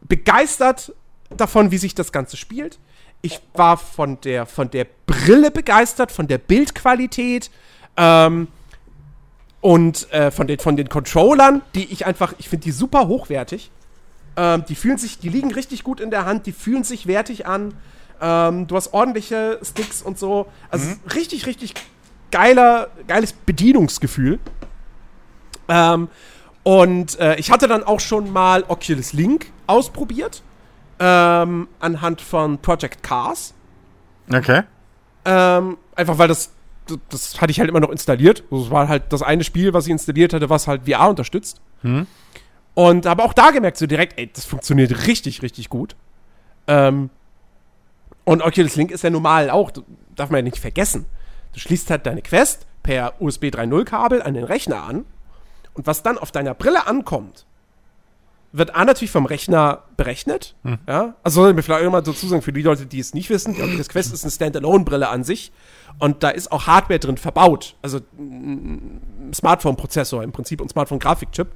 [0.00, 0.94] begeistert
[1.30, 2.78] davon, wie sich das Ganze spielt.
[3.26, 7.50] Ich war von der, von der Brille begeistert, von der Bildqualität
[7.96, 8.46] ähm,
[9.60, 13.72] und äh, von, den, von den Controllern, die ich einfach, ich finde die super hochwertig.
[14.36, 17.46] Ähm, die fühlen sich, die liegen richtig gut in der Hand, die fühlen sich wertig
[17.46, 17.74] an.
[18.20, 20.46] Ähm, du hast ordentliche Sticks und so.
[20.70, 21.00] Also mhm.
[21.12, 21.74] richtig, richtig
[22.30, 24.38] geiler, geiles Bedienungsgefühl.
[25.68, 26.06] Ähm,
[26.62, 30.44] und äh, ich hatte dann auch schon mal Oculus Link ausprobiert.
[30.98, 33.54] Ähm, anhand von Project Cars.
[34.32, 34.62] Okay.
[35.24, 36.52] Ähm, einfach weil das,
[36.86, 38.44] das, das, hatte ich halt immer noch installiert.
[38.50, 41.60] Das war halt das eine Spiel, was ich installiert hatte, was halt VR unterstützt.
[41.82, 42.06] Hm.
[42.74, 45.96] Und habe auch da gemerkt, so direkt, ey, das funktioniert richtig, richtig gut.
[46.66, 47.10] Ähm,
[48.24, 49.70] und Oculus Link ist ja normal auch,
[50.14, 51.06] darf man ja nicht vergessen.
[51.52, 55.04] Du schließt halt deine Quest per USB 3.0 Kabel an den Rechner an.
[55.74, 57.46] Und was dann auf deiner Brille ankommt,
[58.56, 60.54] wird A natürlich vom Rechner berechnet.
[60.62, 60.78] Hm.
[60.88, 61.14] Ja?
[61.22, 63.54] Also soll ich mir vielleicht immer dazu sagen, für die Leute, die es nicht wissen,
[63.54, 65.52] die Oculus Quest ist eine Standalone-Brille an sich.
[65.98, 67.76] Und da ist auch Hardware drin verbaut.
[67.82, 71.48] Also ein Smartphone-Prozessor im Prinzip und Smartphone-Grafikchip.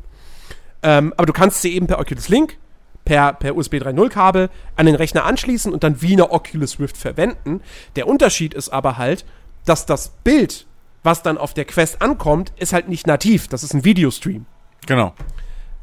[0.83, 2.59] Ähm, aber du kannst sie eben per Oculus Link,
[3.05, 7.61] per, per USB 3.0-Kabel an den Rechner anschließen und dann wie eine Oculus Rift verwenden.
[7.97, 9.25] Der Unterschied ist aber halt,
[9.65, 10.67] dass das Bild,
[11.03, 13.49] was dann auf der Quest ankommt, ist halt nicht nativ.
[13.49, 14.47] Das ist ein Videostream.
[14.87, 15.15] Genau.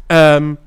[0.09, 0.57] Ähm,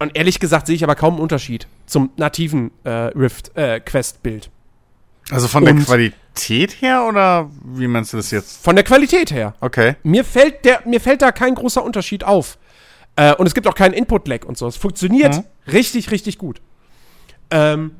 [0.00, 4.50] und ehrlich gesagt sehe ich aber kaum einen Unterschied zum nativen äh, Rift äh, Quest-Bild.
[5.30, 8.64] Also von der Qualität her oder wie meinst du das jetzt?
[8.64, 9.54] Von der Qualität her.
[9.60, 9.96] Okay.
[10.02, 12.58] Mir fällt, der, mir fällt da kein großer Unterschied auf.
[13.14, 14.66] Äh, und es gibt auch keinen Input-Lag und so.
[14.66, 15.70] Es funktioniert mhm.
[15.70, 16.60] richtig, richtig gut.
[17.50, 17.92] Ähm,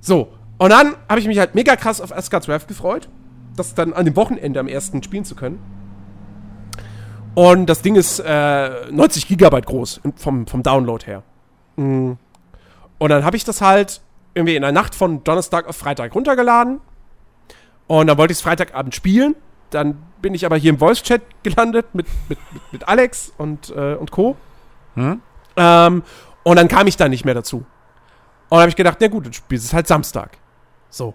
[0.00, 0.32] so.
[0.58, 3.08] Und dann habe ich mich halt mega krass auf Asgard's Wrath gefreut,
[3.56, 5.58] das dann an dem Wochenende am ersten spielen zu können.
[7.34, 11.24] Und das Ding ist äh, 90 Gigabyte groß vom, vom Download her.
[11.82, 12.18] Mhm.
[12.98, 14.00] Und dann habe ich das halt
[14.34, 16.80] irgendwie in der Nacht von Donnerstag auf Freitag runtergeladen.
[17.86, 19.34] Und dann wollte ich es Freitagabend spielen.
[19.70, 22.38] Dann bin ich aber hier im Voice-Chat gelandet mit, mit,
[22.70, 24.36] mit, Alex und, äh, und Co.
[24.94, 25.20] Hm?
[25.56, 26.02] Ähm,
[26.42, 27.58] und dann kam ich da nicht mehr dazu.
[27.58, 27.66] Und
[28.50, 30.38] dann habe ich gedacht, na gut, dann spielst es halt Samstag.
[30.90, 31.14] So.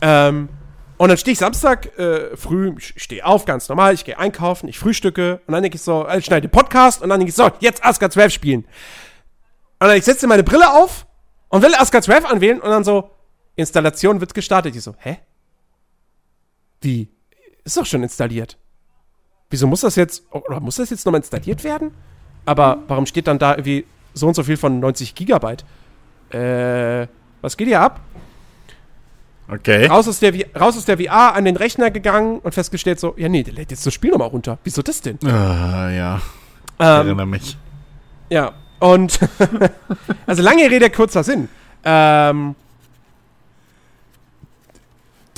[0.00, 0.48] Ähm,
[0.96, 4.68] und dann stehe ich Samstag äh, früh, ich stehe auf, ganz normal, ich gehe einkaufen,
[4.68, 7.36] ich frühstücke und dann denke ich so, ich schneide den Podcast und dann denke ich
[7.36, 8.64] so, jetzt Asgard 12 spielen.
[9.84, 11.06] Und dann ich setze meine Brille auf
[11.50, 13.10] und will Wrath anwählen und dann so,
[13.54, 14.74] Installation wird gestartet.
[14.74, 15.18] Ich so, hä?
[16.80, 17.10] Wie?
[17.64, 18.56] Ist doch schon installiert.
[19.50, 21.90] Wieso muss das jetzt, oder muss das jetzt nochmal installiert werden?
[22.46, 25.66] Aber warum steht dann da irgendwie so und so viel von 90 Gigabyte?
[26.30, 27.06] Äh,
[27.42, 28.00] was geht hier ab?
[29.48, 29.84] Okay.
[29.88, 33.28] Raus aus, der, raus aus der VR an den Rechner gegangen und festgestellt so, ja
[33.28, 34.56] nee, der lädt jetzt das Spiel nochmal runter.
[34.64, 35.18] Wieso das denn?
[35.26, 36.22] Ah, ja.
[36.78, 37.58] Ich ähm, erinnere mich.
[38.30, 39.18] Ja, und
[40.26, 41.48] also lange Rede, kurzer Sinn.
[41.84, 42.54] Ähm,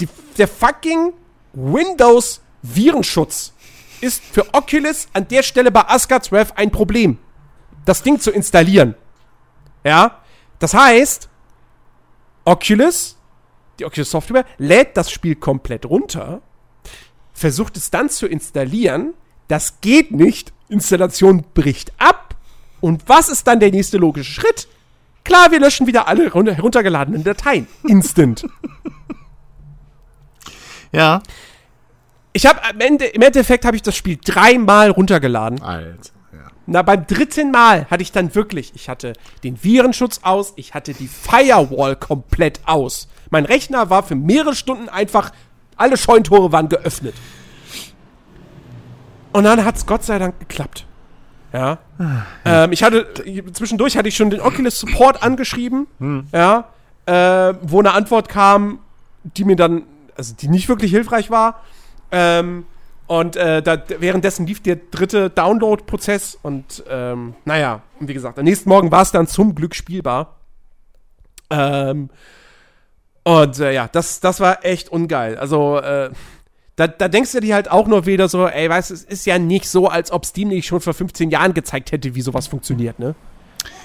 [0.01, 1.13] die, der fucking
[1.53, 3.53] Windows Virenschutz
[4.01, 7.19] ist für Oculus an der Stelle bei Asgard's Wrath ein Problem.
[7.85, 8.97] Das Ding zu installieren.
[9.85, 10.23] Ja?
[10.59, 11.29] Das heißt,
[12.45, 13.17] Oculus,
[13.79, 16.43] die Oculus Software, lädt das Spiel komplett runter,
[17.33, 19.15] versucht es dann zu installieren.
[19.47, 20.53] Das geht nicht.
[20.69, 22.26] Installation bricht ab
[22.87, 24.69] und was ist dann der nächste logische Schritt?
[25.25, 27.67] Klar, wir löschen wieder alle heruntergeladenen Dateien.
[27.83, 28.47] Instant.
[30.93, 31.21] ja.
[32.33, 35.61] Ich habe im Endeffekt habe ich das Spiel dreimal runtergeladen.
[35.63, 36.13] Alter.
[36.33, 36.39] Ja.
[36.67, 40.95] Na, beim dritten Mal hatte ich dann wirklich, ich hatte den Virenschutz aus, ich hatte
[40.95, 43.09] die Firewall komplett aus.
[43.31, 45.33] Mein Rechner war für mehrere Stunden einfach,
[45.77, 47.17] alle Scheuntore waren geöffnet.
[49.33, 50.87] Und dann hat es Gott sei Dank geklappt.
[51.57, 51.79] Ja.
[52.45, 53.07] Ähm, ich hatte,
[53.55, 56.27] zwischendurch hatte ich schon den Oculus Support angeschrieben, hm.
[56.31, 56.69] ja,
[57.07, 58.81] äh, wo eine Antwort kam,
[59.25, 59.85] die mir dann,
[60.17, 61.63] also die nicht wirklich hilfreich war.
[62.13, 62.67] Ähm,
[63.07, 68.69] und äh, da, währenddessen lief der dritte Download-Prozess und ähm, naja, wie gesagt, am nächsten
[68.69, 70.37] Morgen war es dann zum Glück spielbar.
[71.49, 72.11] Ähm,
[73.23, 75.39] und äh, ja, das, das war echt ungeil.
[75.39, 76.11] Also, äh,
[76.77, 79.27] da, da denkst du dir halt auch nur wieder so, ey, weißt du, es ist
[79.27, 82.47] ja nicht so, als ob Steam nicht schon vor 15 Jahren gezeigt hätte, wie sowas
[82.47, 83.15] funktioniert, ne?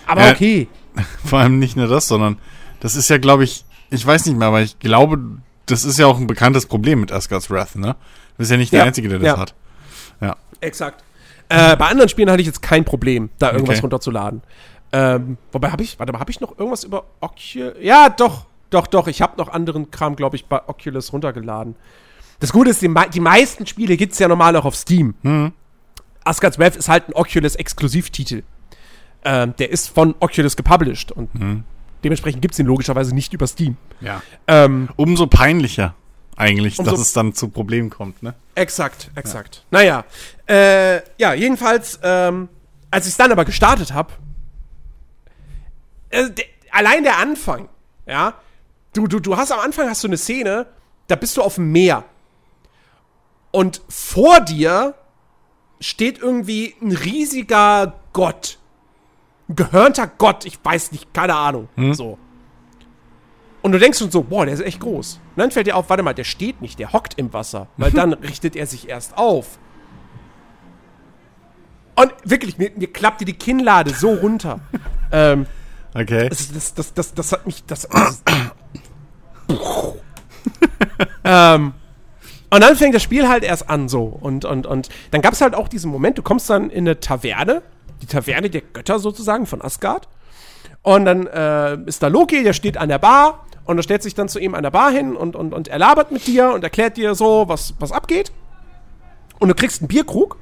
[0.05, 0.67] Aber ja, okay.
[1.25, 2.37] Vor allem nicht nur das, sondern
[2.81, 5.19] das ist ja, glaube ich, ich weiß nicht mehr, aber ich glaube,
[5.67, 7.93] das ist ja auch ein bekanntes Problem mit Asgard's Wrath, ne?
[7.93, 9.37] Du bist ja nicht der ja, Einzige, der das ja.
[9.37, 9.55] hat.
[10.19, 10.35] Ja.
[10.59, 11.03] Exakt.
[11.47, 13.81] Äh, bei anderen Spielen hatte ich jetzt kein Problem, da irgendwas Okay.
[13.81, 14.41] runterzuladen.
[14.93, 17.73] Ähm, wobei habe ich, warte mal, habe ich noch irgendwas über Oculus?
[17.81, 19.07] Ja, doch, doch, doch.
[19.07, 21.75] Ich habe noch anderen Kram, glaube ich, bei Oculus runtergeladen.
[22.41, 25.13] Das Gute ist, die, die meisten Spiele gibt es ja normal auch auf Steam.
[25.21, 25.53] Hm.
[26.25, 28.43] Asgard's Wrath ist halt ein Oculus-Exklusivtitel.
[29.23, 31.63] Ähm, der ist von Oculus gepublished und Hm.
[32.03, 33.77] dementsprechend gibt es ihn logischerweise nicht über Steam.
[34.01, 34.21] Ja.
[34.47, 35.93] Ähm, Umso peinlicher
[36.35, 38.33] eigentlich, Umso- dass es dann zu Problemen kommt, ne?
[38.55, 39.63] Exakt, exakt.
[39.71, 40.03] Naja,
[40.47, 42.49] äh, ja, jedenfalls, ähm,
[42.89, 44.13] als ich es dann aber gestartet habe,
[46.09, 46.29] äh,
[46.71, 47.69] allein der Anfang,
[48.07, 48.33] ja,
[48.93, 50.65] du, du, du hast am Anfang hast du eine Szene,
[51.07, 52.03] da bist du auf dem Meer
[53.51, 54.95] und vor dir
[55.79, 58.57] steht irgendwie ein riesiger Gott,
[59.49, 62.17] ein gehörnter Gott, ich weiß nicht, keine Ahnung, so.
[63.61, 65.19] Und du denkst schon so, boah, der ist echt groß.
[65.35, 67.67] Und dann fällt dir auf, warte mal, der steht nicht, der hockt im Wasser.
[67.77, 69.59] Weil dann richtet er sich erst auf.
[71.95, 74.61] Und wirklich, mir, mir klappte die Kinnlade so runter.
[75.11, 75.45] ähm,
[75.93, 76.29] Okay.
[76.29, 77.65] das, das, das, das, das hat mich.
[77.65, 78.23] Das, das
[81.23, 81.73] ähm,
[82.53, 84.03] und dann fängt das Spiel halt erst an so.
[84.03, 86.99] Und, und, und dann gab es halt auch diesen Moment, du kommst dann in eine
[86.99, 87.61] Taverne,
[88.01, 90.09] die Taverne der Götter sozusagen von Asgard.
[90.83, 94.15] Und dann äh, ist da Loki, der steht an der Bar und er stellt sich
[94.15, 96.63] dann zu ihm an der Bar hin und, und, und er labert mit dir und
[96.63, 98.33] erklärt dir so, was, was abgeht.
[99.39, 100.37] Und du kriegst einen Bierkrug.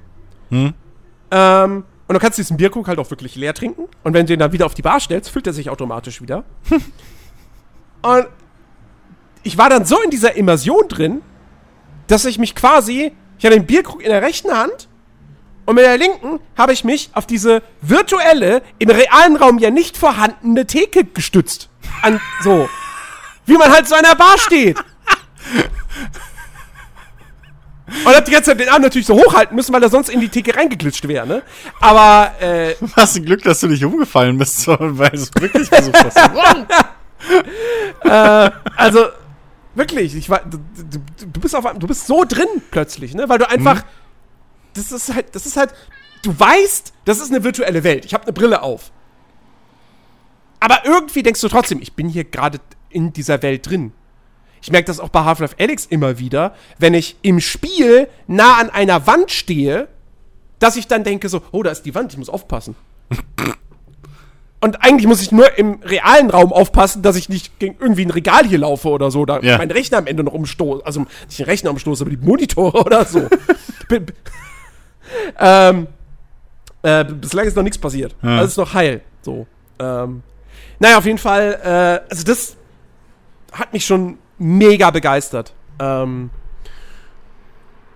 [1.30, 3.84] Ähm, und du kannst diesen Bierkrug halt auch wirklich leer trinken.
[4.04, 6.44] Und wenn du ihn dann wieder auf die Bar stellst, füllt er sich automatisch wieder.
[8.02, 8.28] und
[9.44, 11.22] ich war dann so in dieser Immersion drin,
[12.10, 14.90] dass ich mich quasi, ich hatte den Bierkrug in der rechten Hand
[15.66, 19.96] und mit der linken habe ich mich auf diese virtuelle, im realen Raum ja nicht
[19.96, 21.70] vorhandene Theke gestützt.
[22.02, 22.68] An, so.
[23.46, 24.78] Wie man halt so an der Bar steht.
[28.06, 30.20] Und hab die ganze Zeit den Arm natürlich so hochhalten müssen, weil er sonst in
[30.20, 31.44] die Theke reingeglitscht wäre, ne?
[31.80, 36.04] Aber, äh, Hast du Glück, dass du nicht umgefallen bist, weil du es wirklich versucht
[36.04, 36.18] hast.
[38.04, 38.52] Wow.
[38.76, 39.06] also,
[39.76, 40.60] wirklich, ich war, du,
[41.32, 43.30] du, bist auf, einem- du bist so drin plötzlich, ne?
[43.30, 43.84] Weil du einfach,
[44.74, 45.74] das ist halt, das ist halt,
[46.24, 48.06] du weißt, das ist eine virtuelle Welt.
[48.06, 48.92] Ich habe eine Brille auf.
[50.60, 53.94] Aber irgendwie denkst du trotzdem, ich bin hier gerade in dieser Welt drin.
[54.62, 58.70] Ich merke das auch bei Half-Life Alyx immer wieder, wenn ich im Spiel nah an
[58.70, 59.88] einer Wand stehe,
[60.60, 62.76] dass ich dann denke so, oh, da ist die Wand, ich muss aufpassen.
[64.62, 68.12] Und eigentlich muss ich nur im realen Raum aufpassen, dass ich nicht gegen irgendwie ein
[68.12, 69.58] Regal hier laufe oder so, da Ja.
[69.58, 70.86] meinen Rechner am Ende noch umstoße.
[70.86, 73.28] Also nicht den Rechner umstoße, aber die Monitore oder so.
[75.38, 75.88] Ähm,
[76.84, 78.16] äh, bislang ist noch nichts passiert.
[78.22, 78.38] Ja.
[78.40, 79.02] Alles noch heil.
[79.22, 79.48] So.
[79.80, 80.24] Ähm,
[80.80, 82.56] naja, auf jeden Fall, äh, also das
[83.52, 85.54] hat mich schon mega begeistert.
[85.80, 86.30] Ähm,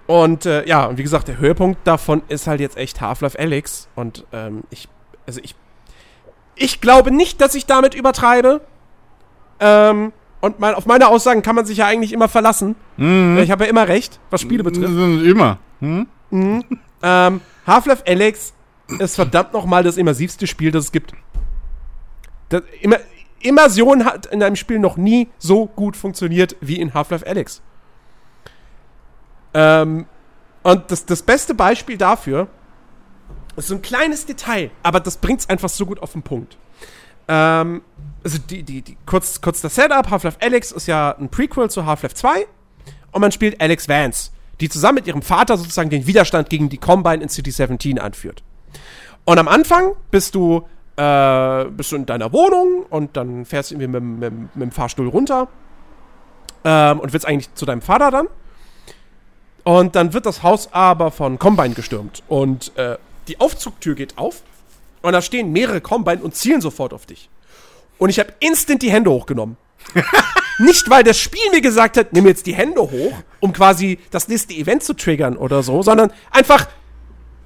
[0.07, 3.87] und äh, ja, und wie gesagt, der Höhepunkt davon ist halt jetzt echt Half-Life Alyx.
[3.95, 4.87] Und ähm, ich,
[5.25, 5.55] also ich,
[6.55, 8.61] ich glaube nicht, dass ich damit übertreibe.
[9.59, 12.75] Ähm, und mein, auf meine Aussagen kann man sich ja eigentlich immer verlassen.
[12.97, 13.37] Mhm.
[13.41, 14.91] Ich habe ja immer recht, was Spiele betrifft.
[14.91, 15.57] Immer.
[15.79, 16.07] Hm?
[17.01, 18.53] Ähm, Half-Life Alyx
[18.99, 21.13] ist verdammt nochmal das immersivste Spiel, das es gibt.
[22.49, 22.97] Das, Immer,
[23.39, 27.61] Immersion hat in einem Spiel noch nie so gut funktioniert wie in Half-Life Alyx.
[29.53, 30.05] Ähm,
[30.63, 32.47] und das, das beste Beispiel dafür
[33.57, 36.57] ist so ein kleines Detail, aber das bringt es einfach so gut auf den Punkt.
[37.27, 37.81] Ähm,
[38.23, 41.85] also die, die, die, kurz, kurz das Setup, Half-Life Alyx ist ja ein Prequel zu
[41.85, 42.47] Half-Life 2
[43.11, 46.77] und man spielt Alex Vance, die zusammen mit ihrem Vater sozusagen den Widerstand gegen die
[46.77, 48.43] Combine in City 17 anführt.
[49.25, 50.63] Und am Anfang bist du,
[50.97, 54.71] äh, bist du in deiner Wohnung und dann fährst du irgendwie mit, mit, mit dem
[54.71, 55.47] Fahrstuhl runter
[56.63, 58.27] ähm, und willst eigentlich zu deinem Vater dann.
[59.63, 64.41] Und dann wird das Haus aber von Combine gestürmt und äh, die Aufzugtür geht auf
[65.01, 67.29] und da stehen mehrere Combine und zielen sofort auf dich.
[67.97, 69.57] Und ich habe instant die Hände hochgenommen.
[70.59, 74.27] Nicht, weil das Spiel mir gesagt hat, nimm jetzt die Hände hoch, um quasi das
[74.27, 76.67] nächste Event zu triggern oder so, sondern einfach,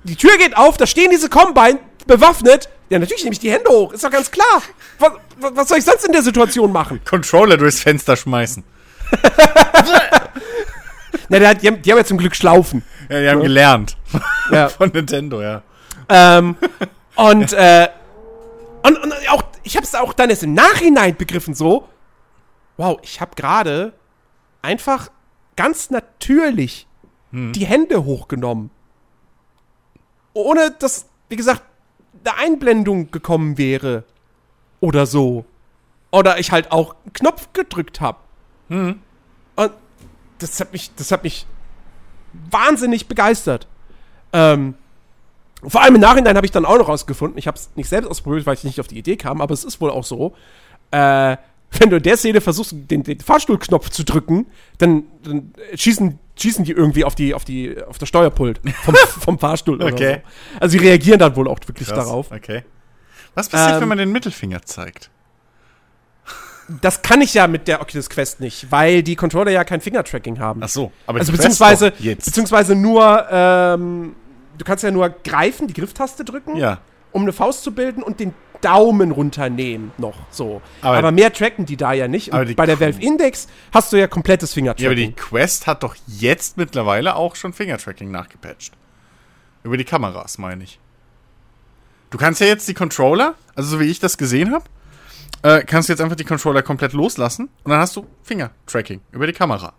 [0.03, 2.69] die Tür geht auf, da stehen diese Combine bewaffnet.
[2.89, 4.61] Ja, natürlich nehme ich die Hände hoch, ist doch ganz klar.
[4.99, 7.01] Was, was, soll ich sonst in der Situation machen?
[7.05, 8.63] Controller durchs Fenster schmeißen.
[11.29, 12.83] Na, die, haben, die haben ja zum Glück Schlaufen.
[13.09, 13.97] Ja, die haben gelernt.
[14.51, 14.69] Ja.
[14.77, 15.63] Von Nintendo, ja.
[16.09, 16.55] Ähm,
[17.15, 17.89] und, äh,
[18.83, 21.87] und, und auch, ich habe es auch dann erst im Nachhinein begriffen, so,
[22.77, 23.93] wow, ich habe gerade
[24.61, 25.09] einfach
[25.55, 26.87] ganz natürlich
[27.31, 28.71] die Hände hochgenommen.
[30.33, 31.63] Ohne dass, wie gesagt,
[32.23, 34.05] eine Einblendung gekommen wäre.
[34.79, 35.45] Oder so.
[36.11, 38.19] Oder ich halt auch einen Knopf gedrückt habe.
[39.55, 39.73] Und
[40.37, 41.45] das hat mich, das hat mich
[42.33, 43.67] wahnsinnig begeistert.
[44.31, 44.75] Ähm,
[45.65, 48.07] Vor allem im Nachhinein habe ich dann auch noch rausgefunden, ich habe es nicht selbst
[48.09, 50.35] ausprobiert, weil ich nicht auf die Idee kam, aber es ist wohl auch so,
[50.91, 51.37] äh,
[51.79, 54.45] wenn du in der Szene versuchst, den, den Fahrstuhlknopf zu drücken,
[54.77, 59.39] dann, dann schießen, schießen die irgendwie auf die, auf die, auf das Steuerpult vom, vom
[59.39, 60.21] Fahrstuhl oder Okay.
[60.23, 60.59] so.
[60.61, 62.31] Also sie reagieren dann wohl auch wirklich Krass, darauf.
[62.31, 62.63] Okay.
[63.35, 65.09] Was passiert, Ähm, wenn man den Mittelfinger zeigt?
[66.81, 70.39] Das kann ich ja mit der Oculus Quest nicht, weil die Controller ja kein Fingertracking
[70.39, 70.61] haben.
[70.63, 74.15] Ach so, aber also beziehungsweise, beziehungsweise nur, ähm,
[74.57, 76.79] du kannst ja nur greifen, die Grifftaste drücken, ja.
[77.11, 80.61] um eine Faust zu bilden und den Daumen runternehmen noch so.
[80.81, 82.31] Aber- Aber, mehr tracken die da ja nicht.
[82.31, 84.83] Bei der Valve Index hast du ja komplettes Fingertracking.
[84.85, 88.73] Ja, aber die Quest hat doch jetzt mittlerweile auch schon Fingertracking nachgepatcht.
[89.63, 90.79] Über die Kameras, meine ich.
[92.09, 94.63] Du kannst ja jetzt die Controller, also so wie ich das gesehen habe,
[95.43, 99.27] äh, kannst du jetzt einfach die Controller komplett loslassen und dann hast du Fingertracking über
[99.27, 99.73] die Kamera.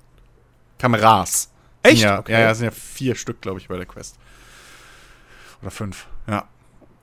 [0.78, 1.50] Kameras.
[1.82, 2.02] Echt?
[2.02, 2.32] Ja, Okay.
[2.32, 4.16] ja, ja, sind ja vier Stück, glaube ich, bei der Quest.
[5.62, 6.44] Oder fünf, ja.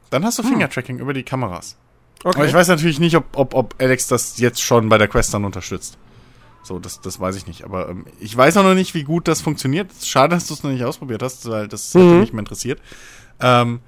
[0.09, 1.75] Dann hast du Fingertracking über die Kameras.
[2.23, 2.35] okay.
[2.37, 5.33] Aber ich weiß natürlich nicht, ob, ob, ob Alex das jetzt schon bei der Quest
[5.33, 5.97] dann unterstützt.
[6.63, 7.63] So, das, das weiß ich nicht.
[7.63, 9.91] Aber ähm, ich weiß auch noch nicht, wie gut das funktioniert.
[10.03, 12.19] Schade, dass du es noch nicht ausprobiert hast, weil das hätte Mhm.
[12.21, 12.81] mich mehr interessiert.
[13.39, 13.81] Ähm,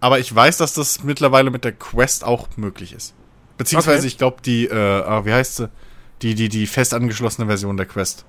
[0.00, 3.14] aber ich weiß, dass das mittlerweile mit der Quest auch möglich ist.
[3.56, 4.06] Beziehungsweise, Okay.
[4.06, 5.68] ich glaube, die, äh, ah, wie heißt sie?
[6.22, 8.24] Die, die, die fest angeschlossene Version der Quest.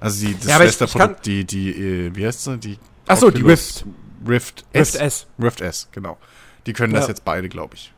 [0.00, 2.56] Also die, das Ja, Schwesterprodukt, die, die, äh, wie heißt sie?
[2.58, 2.78] Die
[3.08, 3.84] Ach so, die Oculus
[4.26, 4.94] Rift S.
[4.94, 5.26] Rift S.
[5.40, 6.18] Rift S, genau.
[6.66, 7.08] Die können das Ja.
[7.08, 7.92] jetzt beide, glaube ich.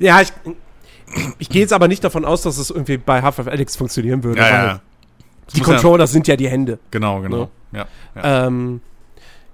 [0.00, 0.32] Ja, ich,
[1.38, 4.40] ich gehe jetzt aber nicht davon aus, dass es irgendwie bei Half-Life Alyx funktionieren würde.
[4.40, 4.80] Ja, weil ja.
[5.54, 6.78] Die Controller sind ja die Hände.
[6.90, 7.50] Genau, genau.
[7.72, 7.86] Ja.
[8.14, 8.46] ja.
[8.46, 8.80] Ähm,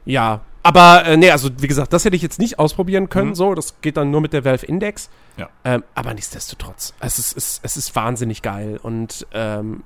[0.04, 3.30] ja, aber äh, nee, also wie gesagt, das hätte ich jetzt nicht ausprobieren können.
[3.30, 3.34] Mhm.
[3.34, 5.10] So, das geht dann nur mit der Valve Index.
[5.36, 5.50] Ja.
[5.62, 9.82] Ähm, aber nichtsdestotrotz, es ist, es, es ist wahnsinnig geil und ähm,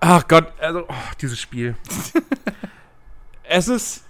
[0.00, 1.76] ach Gott, also oh, dieses Spiel.
[3.44, 4.04] es ist,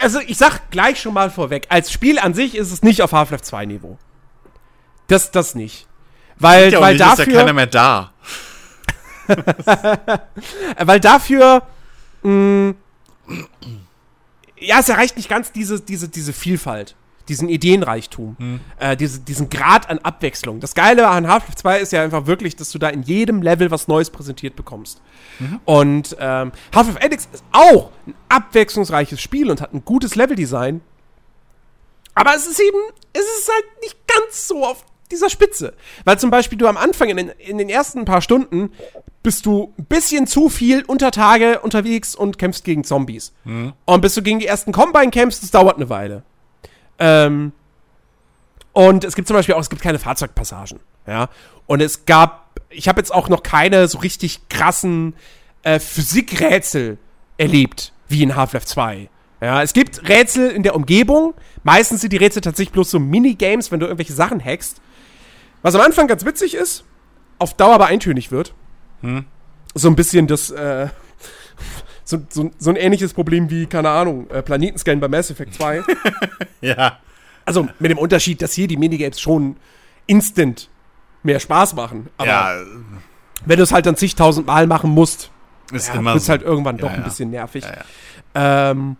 [0.00, 3.12] also ich sag gleich schon mal vorweg, als Spiel an sich ist es nicht auf
[3.12, 3.98] Half-Life 2 Niveau.
[5.08, 5.86] Das, das nicht.
[6.38, 8.12] Weil, ja, weil nicht, ist ja dafür, keiner mehr da.
[10.78, 11.62] Weil dafür,
[12.22, 12.74] mh,
[14.58, 16.96] ja, es erreicht nicht ganz diese, diese, diese Vielfalt,
[17.30, 20.60] diesen Ideenreichtum, äh, diese, diesen Grad an Abwechslung.
[20.60, 23.70] Das Geile an Half-Life 2 ist ja einfach wirklich, dass du da in jedem Level
[23.70, 25.00] was Neues präsentiert bekommst.
[25.64, 30.82] Und ähm, Half-Life Alyx ist auch ein abwechslungsreiches Spiel und hat ein gutes Leveldesign.
[32.14, 32.78] Aber es ist eben,
[33.12, 35.74] es ist halt nicht ganz so auf dieser Spitze.
[36.04, 38.72] Weil zum Beispiel du am Anfang, in den, in den ersten paar Stunden,
[39.22, 43.32] bist du ein bisschen zu viel unter Tage unterwegs und kämpfst gegen Zombies.
[43.84, 46.24] Und bis du gegen die ersten Combine kämpfst, das dauert eine Weile.
[47.00, 47.52] Ähm,
[48.72, 50.78] und es gibt zum Beispiel auch, es gibt keine Fahrzeugpassagen.
[51.06, 51.28] Ja.
[51.66, 55.14] Und es gab, ich habe jetzt auch noch keine so richtig krassen
[55.62, 56.98] äh, Physikrätsel
[57.36, 59.08] erlebt, wie in Half-Life 2.
[59.40, 61.34] Ja, es gibt Rätsel in der Umgebung.
[61.62, 64.80] Meistens sind die Rätsel tatsächlich bloß so Minigames, wenn du irgendwelche Sachen hackst.
[65.62, 66.84] Was am Anfang ganz witzig ist,
[67.38, 68.54] auf Dauer aber eintönig wird.
[69.74, 70.88] So ein bisschen das, äh,
[72.10, 75.82] so, so, so ein ähnliches Problem wie, keine Ahnung, äh, Planetenscan bei Mass Effect 2.
[76.60, 76.98] Ja.
[77.46, 79.56] Also mit dem Unterschied, dass hier die Minigames schon
[80.06, 80.68] instant
[81.22, 82.08] mehr Spaß machen.
[82.18, 82.54] Aber ja,
[83.46, 85.30] wenn du es halt dann zigtausend Mal machen musst,
[85.72, 86.30] ist ja, immer wird es so.
[86.32, 87.04] halt irgendwann Ja, doch ein ja.
[87.04, 87.64] bisschen nervig.
[88.34, 88.96] Ähm,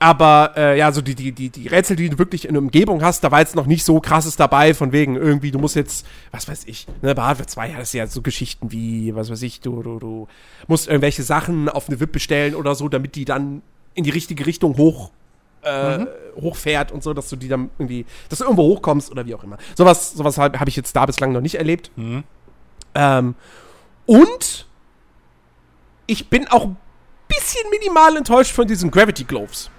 [0.00, 3.02] aber äh, ja, so die, die, die, die Rätsel, die du wirklich in der Umgebung
[3.02, 6.06] hast, da war jetzt noch nicht so krasses dabei, von wegen irgendwie, du musst jetzt,
[6.32, 9.42] was weiß ich, ne, bei Hardware 2 hat es ja so Geschichten wie, was weiß
[9.42, 10.28] ich, du, du, du
[10.66, 13.60] musst irgendwelche Sachen auf eine WIP bestellen oder so, damit die dann
[13.94, 15.10] in die richtige Richtung hoch
[15.62, 16.06] äh,
[16.40, 19.44] hochfährt und so, dass du die dann irgendwie, dass du irgendwo hochkommst oder wie auch
[19.44, 19.58] immer.
[19.76, 21.90] Sowas, sowas habe hab ich jetzt da bislang noch nicht erlebt.
[21.96, 22.24] Mhm.
[22.94, 23.34] Ähm,
[24.06, 24.66] und
[26.06, 26.76] ich bin auch ein
[27.28, 29.70] bisschen minimal enttäuscht von diesen Gravity Gloves,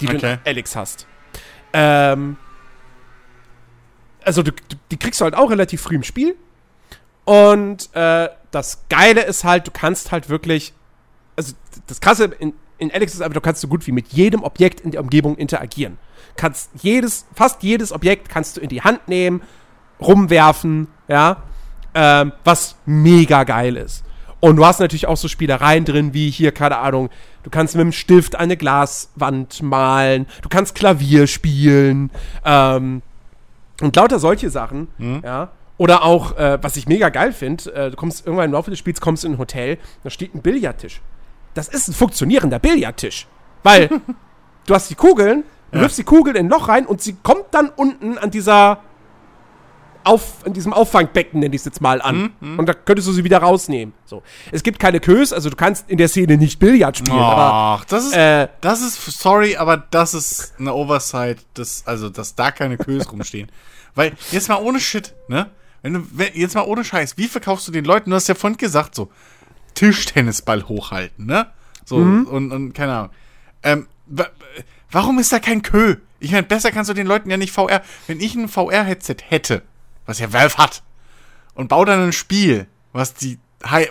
[0.00, 0.34] die du Okay.
[0.34, 1.06] in Alex hast.
[1.72, 2.36] Ähm,
[4.24, 6.36] also du, du, die kriegst du halt auch relativ früh im Spiel.
[7.24, 10.72] Und äh, das Geile ist halt, du kannst halt wirklich,
[11.36, 11.54] also
[11.86, 14.80] das Krasse in, in Alex ist einfach, du kannst so gut wie mit jedem Objekt
[14.80, 15.98] in der Umgebung interagieren.
[16.36, 19.42] Kannst jedes, fast jedes Objekt kannst du in die Hand nehmen,
[20.00, 21.42] rumwerfen, ja,
[21.94, 24.03] ähm, was mega geil ist.
[24.44, 27.08] Und du hast natürlich auch so Spielereien drin, wie hier, keine Ahnung,
[27.44, 32.10] du kannst mit dem Stift eine Glaswand malen, du kannst Klavier spielen,
[32.44, 33.00] ähm,
[33.80, 34.88] und lauter solche Sachen,
[35.24, 35.48] ja.
[35.78, 38.78] Oder auch, äh, was ich mega geil finde, äh, du kommst irgendwann im Laufe des
[38.78, 41.00] Spiels, kommst in ein Hotel, da steht ein Billardtisch.
[41.54, 43.26] Das ist ein funktionierender Billardtisch.
[43.62, 43.88] Weil
[44.66, 45.84] du hast die Kugeln, du Ja.
[45.84, 48.80] wirfst die Kugel in ein Loch rein und sie kommt dann unten an dieser
[50.04, 52.32] Auf, in diesem Auffangbecken, nenne ich es jetzt mal an.
[52.40, 53.94] Mhm, Und da könntest du sie wieder rausnehmen.
[54.04, 54.22] So.
[54.52, 57.84] Es gibt keine Kös, also du kannst in der Szene nicht Billard spielen, aber Ach,
[57.86, 62.50] das ist, äh, das ist, sorry, aber das ist eine Oversight, das, also, dass da
[62.50, 63.50] keine Kös rumstehen.
[63.94, 65.50] Weil, jetzt mal ohne Shit, ne?
[65.82, 68.34] Wenn du, wenn, jetzt mal ohne Scheiß, wie verkaufst du den Leuten, du hast ja
[68.34, 69.10] vorhin gesagt, so,
[69.74, 71.46] Tischtennisball hochhalten, ne?
[71.84, 72.26] So, Mhm.
[72.26, 73.10] und, und, keine Ahnung.
[73.62, 74.28] Ähm, wa-
[74.90, 75.96] warum ist da kein Kö?
[76.20, 79.62] Ich meine, besser kannst du den Leuten ja nicht VR, wenn ich ein VR-Headset hätte,
[80.06, 80.82] was ja Valve hat,
[81.54, 83.38] und baue dann ein Spiel, was die,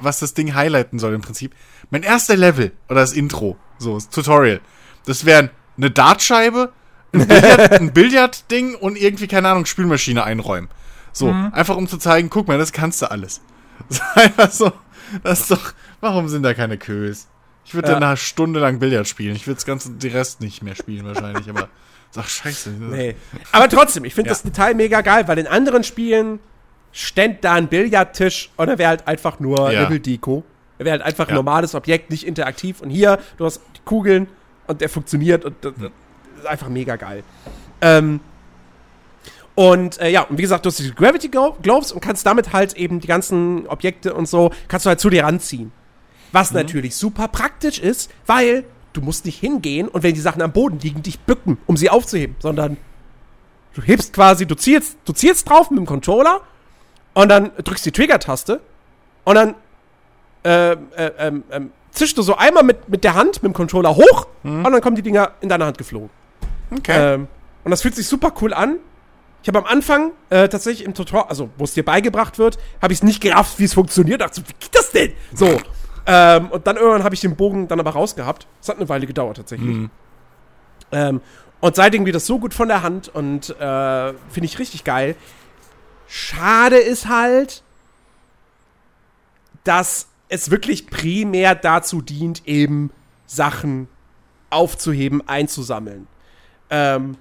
[0.01, 1.53] was das Ding highlighten soll im Prinzip.
[1.89, 4.61] Mein erster Level oder das Intro, so das Tutorial,
[5.05, 6.71] das wären eine Dartscheibe,
[7.13, 10.69] ein, Billard, ein Billardding und irgendwie keine Ahnung Spülmaschine einräumen.
[11.11, 13.41] So einfach um zu zeigen, guck mal, das kannst du alles.
[13.89, 14.71] Das ist einfach so,
[15.23, 17.27] das ist doch, warum sind da keine Kös?
[17.65, 17.93] Ich würde Ja.
[17.95, 19.35] dann eine Stunde lang Billard spielen.
[19.35, 21.69] Ich würde das ganze die Rest nicht mehr spielen wahrscheinlich, aber
[22.13, 22.69] sag scheiße.
[22.69, 23.15] Nee.
[23.51, 24.33] Aber trotzdem, ich finde Ja.
[24.33, 26.39] das Detail mega geil, weil in anderen Spielen
[26.91, 29.81] ständ da ein Billardtisch und er wäre halt einfach nur Ja.
[29.81, 30.43] Level-Deko.
[30.77, 32.81] Er wäre halt einfach ein normales Objekt, nicht interaktiv.
[32.81, 34.27] Und hier, du hast die Kugeln
[34.67, 35.91] und der funktioniert und das, das
[36.39, 37.23] ist einfach mega geil.
[37.81, 38.19] Ähm,
[39.55, 42.53] und äh, ja, und wie gesagt, du hast die Gravity Glo- Globes und kannst damit
[42.53, 45.71] halt eben die ganzen Objekte und so, kannst du halt zu dir ranziehen.
[46.31, 50.51] Was natürlich super praktisch ist, weil du musst nicht hingehen und wenn die Sachen am
[50.51, 52.77] Boden liegen, dich bücken, um sie aufzuheben, sondern
[53.73, 56.41] du hebst quasi, du zielst, du zielst drauf mit dem Controller
[57.13, 58.61] und dann drückst die Trigger-Taste
[59.23, 59.55] und dann
[60.43, 60.77] äh, äh,
[61.17, 64.63] ähm, ähm, zischst du so einmal mit, mit der Hand, mit dem Controller hoch und
[64.63, 66.09] dann kommen die Dinger in deine Hand geflogen.
[66.71, 67.13] Okay.
[67.13, 67.27] Ähm,
[67.63, 68.77] und das fühlt sich super cool an.
[69.41, 72.93] Ich habe am Anfang äh, tatsächlich im Tutorial, also wo es dir beigebracht wird, habe
[72.93, 74.21] ich es nicht gerafft, wie es funktioniert.
[74.21, 75.11] Dachte so, wie geht das denn?
[75.33, 75.59] So.
[76.05, 78.47] Ähm, und dann irgendwann habe ich den Bogen dann aber rausgehabt.
[78.61, 79.77] Es hat eine Weile gedauert tatsächlich.
[80.91, 81.21] Ähm,
[81.59, 85.15] und seitdem geht das so gut von der Hand und äh, finde ich richtig geil.
[86.07, 87.63] Schade ist halt,
[89.63, 92.91] dass es wirklich primär dazu dient, eben
[93.25, 93.87] Sachen
[94.49, 96.07] aufzuheben, einzusammeln.
[96.69, 97.17] Ähm,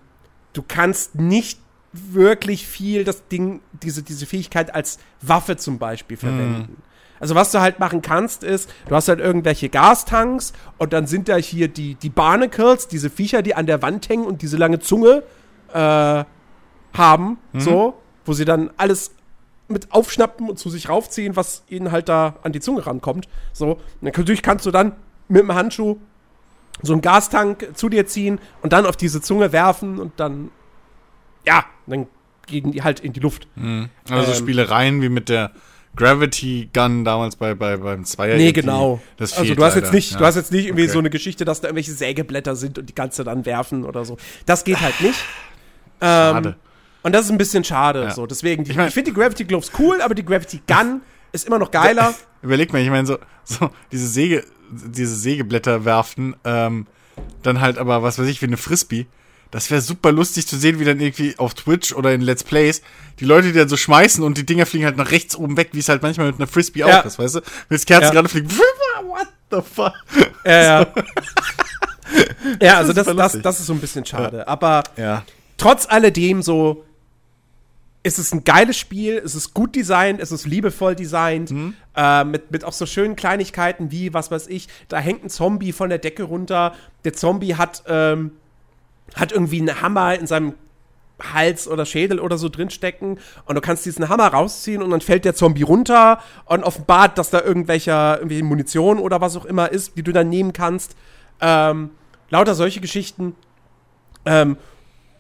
[0.52, 1.60] du kannst nicht
[1.92, 6.82] wirklich viel das Ding, diese, diese Fähigkeit als Waffe zum Beispiel verwenden.
[7.22, 11.28] Also was du halt machen kannst, ist, du hast halt irgendwelche Gastanks und dann sind
[11.28, 14.80] da hier die, die Barnacles, diese Viecher, die an der Wand hängen und diese lange
[14.80, 15.22] Zunge
[15.72, 16.24] äh,
[16.94, 17.94] haben, so,
[18.24, 19.12] wo sie dann alles
[19.68, 23.28] mit aufschnappen und zu sich raufziehen, was ihnen halt da an die Zunge rankommt.
[23.52, 24.90] So, und natürlich kannst du dann
[25.28, 25.98] mit dem Handschuh
[26.82, 30.50] so einen Gastank zu dir ziehen und dann auf diese Zunge werfen und dann,
[31.46, 32.08] ja, dann
[32.48, 33.46] gehen die halt in die Luft.
[34.10, 35.52] Also ähm, Spielereien wie mit der
[35.96, 38.36] Gravity Gun damals bei, bei beim Zweier.
[38.36, 39.00] Nee, genau.
[39.18, 40.18] Also du hast leider, jetzt nicht, ja.
[40.18, 40.92] du hast jetzt nicht irgendwie Okay.
[40.92, 44.04] so eine Geschichte, dass da irgendwelche Sägeblätter sind und die kannst du dann werfen oder
[44.04, 44.16] so.
[44.46, 45.18] Das geht halt nicht.
[46.00, 46.56] Ähm, Schade.
[47.02, 48.04] und das ist ein bisschen schade.
[48.04, 48.10] Ja.
[48.10, 51.02] So, deswegen, die, Ich ich, mein- finde die Gravity Gloves cool, aber die Gravity Gun
[51.32, 52.14] ist immer noch geiler.
[52.42, 56.86] Überleg mal, ich meine, so, so diese Säge, diese Sägeblätter werfen, ähm,
[57.42, 59.06] dann halt aber, was weiß ich, wie eine Frisbee.
[59.52, 62.82] Das wäre super lustig zu sehen, wie dann irgendwie auf Twitch oder in Let's Plays
[63.20, 65.68] die Leute, die dann so schmeißen und die Dinger fliegen halt nach rechts oben weg,
[65.72, 67.00] wie es halt manchmal mit einer Frisbee Ja.
[67.00, 67.40] auch ist, weißt du?
[67.40, 68.10] Wenn das Kerzen Ja.
[68.12, 68.48] gerade fliegen,
[69.04, 69.92] what the fuck?
[70.44, 70.86] Ja, ja.
[72.60, 74.46] ja, also das, das, das ist so ein bisschen schade.
[74.48, 75.24] Aber Ja.
[75.58, 76.84] trotz alledem so
[78.04, 81.52] ist es ein geiles Spiel, es ist gut designt, es ist liebevoll designt,
[81.94, 85.70] äh, mit, mit auch so schönen Kleinigkeiten wie, was weiß ich, da hängt ein Zombie
[85.72, 86.74] von der Decke runter,
[87.04, 88.32] der Zombie hat, ähm,
[89.14, 90.54] hat irgendwie einen Hammer in seinem
[91.32, 95.24] Hals oder Schädel oder so drinstecken und du kannst diesen Hammer rausziehen und dann fällt
[95.24, 99.96] der Zombie runter und offenbart, dass da irgendwelche, irgendwelche Munition oder was auch immer ist,
[99.96, 100.96] die du dann nehmen kannst.
[101.40, 101.90] Ähm,
[102.30, 103.36] lauter solche Geschichten.
[104.24, 104.56] Ähm,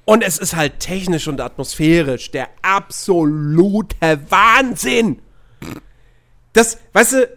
[0.04, 3.96] und es ist halt technisch und atmosphärisch der absolute
[4.28, 5.20] Wahnsinn.
[6.52, 7.28] Das, weißt du,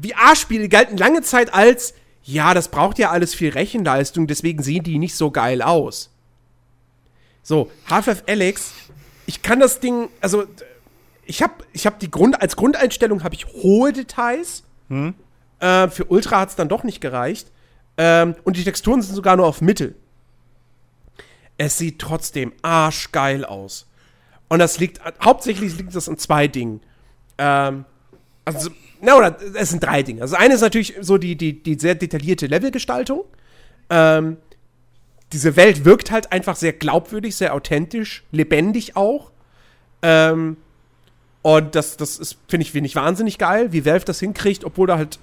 [0.00, 1.94] VR-Spiele galten lange Zeit als,
[2.24, 6.10] ja, das braucht ja alles viel Rechenleistung, deswegen sehen die nicht so geil aus.
[7.42, 8.72] So, Half-Life Alex,
[9.26, 10.44] ich kann das Ding, also
[11.26, 14.64] ich habe ich hab die Grund, als Grundeinstellung habe ich hohe Details.
[15.60, 17.50] Äh, für Ultra hat es dann doch nicht gereicht.
[17.96, 19.94] Ähm, und die Texturen sind sogar nur auf Mittel.
[21.58, 23.86] Es sieht trotzdem arschgeil aus.
[24.48, 26.80] Und das liegt, hauptsächlich liegt das an zwei Dingen.
[27.38, 27.84] Ähm,
[28.44, 28.70] also,
[29.00, 30.22] na, oder es sind drei Dinge.
[30.22, 33.24] Also, eine ist natürlich so die, die, die sehr detaillierte Levelgestaltung.
[33.90, 34.38] Ähm,
[35.32, 39.32] diese Welt wirkt halt einfach sehr glaubwürdig, sehr authentisch, lebendig auch.
[40.02, 40.56] Ähm,
[41.42, 44.86] und das, das ist, finde ich, finde ich wahnsinnig geil, wie Valve das hinkriegt, obwohl
[44.86, 45.18] da halt,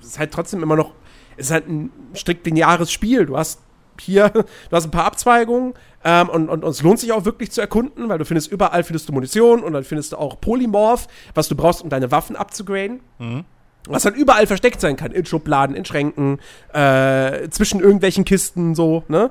[0.00, 0.92] es ist halt trotzdem immer noch,
[1.36, 3.24] es ist halt ein strikt lineares Spiel.
[3.24, 3.60] Du hast
[4.00, 5.74] hier, du hast ein paar Abzweigungen,
[6.04, 8.82] Ähm, und, und, und es lohnt sich auch wirklich zu erkunden, weil du findest überall
[8.82, 12.34] findest du Munition und dann findest du auch Polymorph, was du brauchst, um deine Waffen
[12.36, 13.00] abzugraden.
[13.86, 16.38] Was dann überall versteckt sein kann, in Schubladen, in Schränken,
[16.72, 19.30] äh, zwischen irgendwelchen Kisten, so, ne?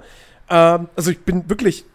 [0.49, 1.85] Ähm, also ich bin wirklich.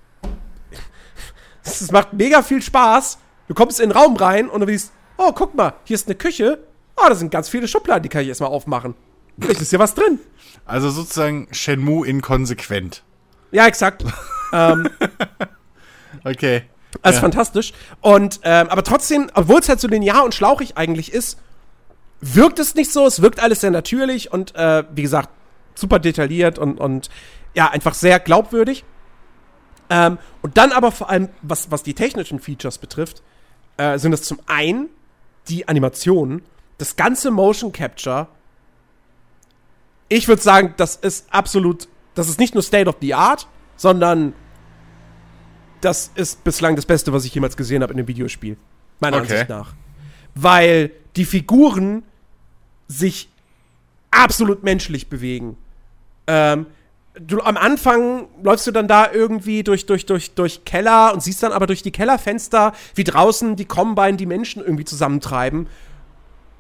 [1.62, 3.18] Es macht mega viel Spaß.
[3.48, 6.14] Du kommst in den Raum rein und du siehst, oh, guck mal, hier ist eine
[6.14, 6.58] Küche.
[6.96, 8.94] Oh, da sind ganz viele Schubladen, die kann ich erstmal aufmachen.
[9.38, 10.18] Vielleicht ist hier was drin.
[10.64, 13.02] Also sozusagen Shenmue inkonsequent.
[13.50, 14.04] Ja, exakt.
[14.56, 14.88] Ähm,
[16.24, 16.62] Okay.
[17.02, 17.20] Also Ja.
[17.20, 17.72] fantastisch.
[18.00, 21.38] Und, ähm, aber trotzdem, obwohl es halt so linear und schlauchig eigentlich ist,
[22.20, 23.06] wirkt es nicht so.
[23.06, 25.28] Es wirkt alles sehr natürlich und, äh, wie gesagt,
[25.74, 27.10] super detailliert und, und
[27.54, 28.84] ja, einfach sehr glaubwürdig.
[29.90, 33.22] Ähm, und dann aber vor allem, was, was die technischen Features betrifft,
[33.76, 34.88] äh, sind es zum einen
[35.48, 36.42] die Animationen,
[36.78, 38.26] das ganze Motion Capture.
[40.08, 43.46] Ich würde sagen, das ist absolut, das ist nicht nur State of the Art,
[43.76, 44.32] sondern
[45.86, 48.56] das ist bislang das Beste, was ich jemals gesehen habe in einem Videospiel.
[49.00, 49.32] Meiner Okay.
[49.32, 49.74] Ansicht nach.
[50.34, 52.02] Weil die Figuren
[52.88, 53.28] sich
[54.10, 55.56] absolut menschlich bewegen.
[56.26, 56.66] Ähm,
[57.14, 61.42] du, am Anfang läufst du dann da irgendwie durch, durch, durch, durch Keller und siehst
[61.42, 65.68] dann aber durch die Kellerfenster, wie draußen die Combine die Menschen irgendwie zusammentreiben.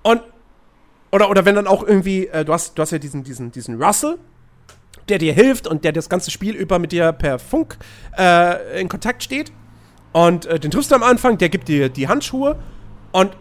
[0.02, 0.22] Und
[1.10, 3.82] oder, oder wenn dann auch irgendwie, äh, du, hast, du hast ja diesen, diesen, diesen
[3.82, 4.18] Russell,
[5.08, 7.76] der dir hilft und der das ganze Spiel über mit dir per Funk
[8.18, 9.52] äh, in Kontakt steht.
[10.12, 12.58] Und äh, den triffst du am Anfang, der gibt dir die Handschuhe.
[13.12, 13.32] Und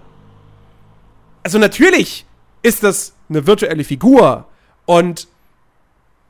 [1.43, 2.25] also natürlich
[2.63, 4.45] ist das eine virtuelle Figur.
[4.85, 5.27] Und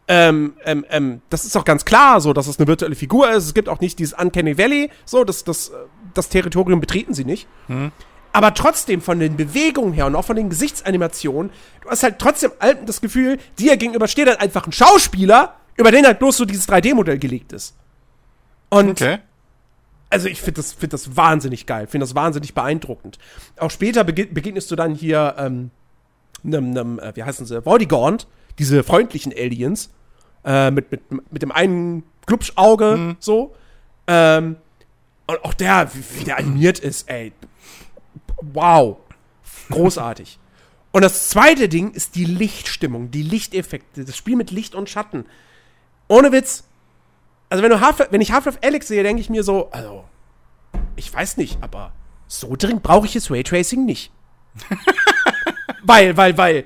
[0.08, 3.46] ähm, ähm, ähm, das ist auch ganz klar so, dass es eine virtuelle Figur ist.
[3.46, 5.74] Es gibt auch nicht dieses Uncanny Valley, so, das, das, äh,
[6.14, 7.48] das Territorium betreten sie nicht.
[8.36, 12.52] Aber trotzdem von den Bewegungen her und auch von den Gesichtsanimationen, du hast halt trotzdem
[12.60, 16.44] alten das Gefühl, dir gegenüber steht halt einfach ein Schauspieler, über den halt bloß so
[16.44, 17.78] dieses 3D-Modell gelegt ist.
[18.68, 19.20] Und Okay.
[20.10, 23.20] also ich finde das, find das wahnsinnig geil, finde das wahnsinnig beeindruckend.
[23.58, 25.72] Auch später bege begegnest du dann hier ähm,
[26.44, 28.28] nem, nem, äh, wie heißen sie, Vortigaunt,
[28.60, 29.92] diese freundlichen Aliens,
[30.44, 33.56] äh, mit, mit, mit dem einen Glubschauge, so.
[34.08, 34.58] Ähm,
[35.26, 37.32] und auch der, wie, wie der animiert ist, ey.
[38.42, 38.98] Wow.
[39.70, 40.40] Großartig.
[40.92, 45.26] Und das zweite Ding ist die Lichtstimmung, die Lichteffekte, das Spiel mit Licht und Schatten.
[46.08, 46.64] Ohne Witz.
[47.50, 50.06] Also wenn, du Half wenn ich Half-Life Alex sehe, denke ich mir so, also,
[50.96, 51.92] ich weiß nicht, aber
[52.28, 54.12] so dringend brauche ich jetzt Raytracing nicht.
[55.84, 56.66] weil, weil, weil,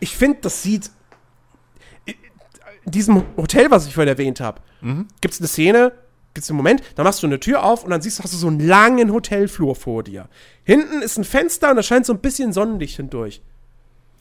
[0.00, 0.90] ich finde, das sieht
[2.06, 4.60] in diesem Hotel, was ich vorhin erwähnt habe,
[5.20, 5.92] gibt es eine Szene,
[6.34, 8.32] gibt es einen Moment, da machst du eine Tür auf und dann siehst du, hast
[8.32, 10.28] du so einen langen Hotelflur vor dir.
[10.64, 13.40] Hinten ist ein Fenster und da scheint so ein bisschen Sonnenlicht hindurch.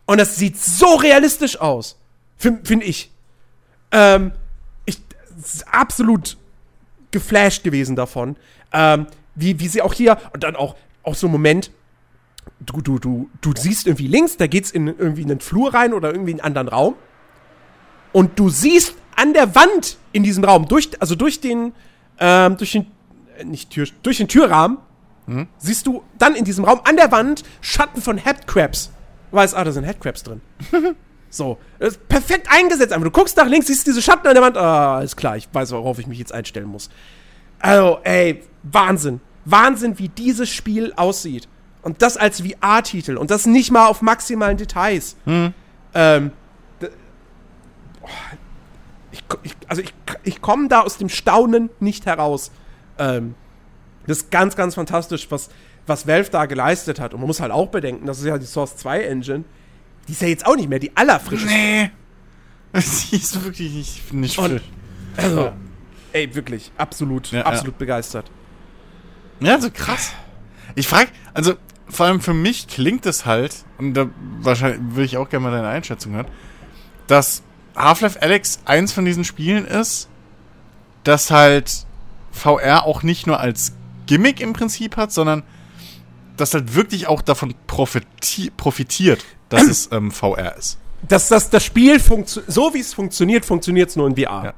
[0.06, 2.00] Und das sieht so realistisch aus,
[2.38, 3.12] finde find ich.
[3.92, 4.34] Ähm,
[4.86, 5.00] ich
[5.72, 6.38] absolut
[7.12, 8.36] geflasht gewesen davon,
[8.74, 11.72] ähm, wie, wie sie auch hier und dann auch, auch so ein Moment,
[12.60, 16.12] du, du, du, du siehst irgendwie links, da geht's in irgendwie einen Flur rein oder
[16.12, 16.96] irgendwie in einen anderen Raum.
[18.12, 21.74] Und du siehst an der Wand in diesem Raum, durch, also durch den,
[22.20, 22.88] ähm, durch den,
[23.38, 24.78] äh, nicht Tür, durch den Türrahmen,
[25.58, 28.92] siehst du dann in diesem Raum an der Wand Schatten von Headcrabs.
[29.32, 30.42] Du weißt, ah, da sind Headcrabs drin.
[31.30, 31.58] so.
[31.80, 32.92] Das ist perfekt eingesetzt.
[32.92, 34.58] Aber du guckst nach links, siehst diese Schatten an der Wand.
[34.58, 36.90] Ah, ist klar, ich weiß, worauf ich mich jetzt einstellen muss.
[37.60, 39.22] Also, ey, Wahnsinn.
[39.46, 41.48] Wahnsinn, wie dieses Spiel aussieht.
[41.84, 43.16] Und das als VR-Titel.
[43.16, 45.16] Und das nicht mal auf maximalen Details.
[45.26, 46.32] Ähm,
[46.82, 46.90] d-
[48.02, 48.08] oh,
[49.14, 49.94] ich, ich, also ich,
[50.24, 52.52] ich komme da aus dem Staunen nicht heraus.
[52.98, 53.36] Ähm,
[54.08, 55.50] das ist ganz, ganz fantastisch, was,
[55.88, 57.14] was Valve da geleistet hat.
[57.14, 59.44] Und man muss halt auch bedenken, das ist ja die Source 2 Engine.
[60.08, 61.54] Die ist ja jetzt auch nicht mehr die allerfrischeste.
[61.54, 61.92] Nee.
[62.80, 64.64] Sie ist wirklich nicht, nicht Und- frisch.
[65.16, 65.52] Also,
[66.12, 68.32] ey, wirklich, absolut, Ja, absolut begeistert.
[69.40, 70.12] Ja, so krass.
[70.74, 71.54] Ich frage, also
[71.88, 74.10] vor allem für mich klingt es halt, und da
[74.40, 76.26] wahrscheinlich würde ich auch gerne mal deine Einschätzung hören,
[77.06, 77.44] dass
[77.76, 80.10] Half-Life Alex eins von diesen Spielen ist,
[81.04, 81.86] das halt
[82.32, 83.74] VR auch nicht nur als
[84.06, 85.44] Gimmick im Prinzip hat, sondern
[86.38, 90.80] das halt wirklich auch davon profiti profitiert, dass es ähm, VR ist.
[91.08, 94.44] dass das, das Spiel funktioniert, so wie es funktioniert, funktioniert es nur in VR.
[94.46, 94.54] Ja.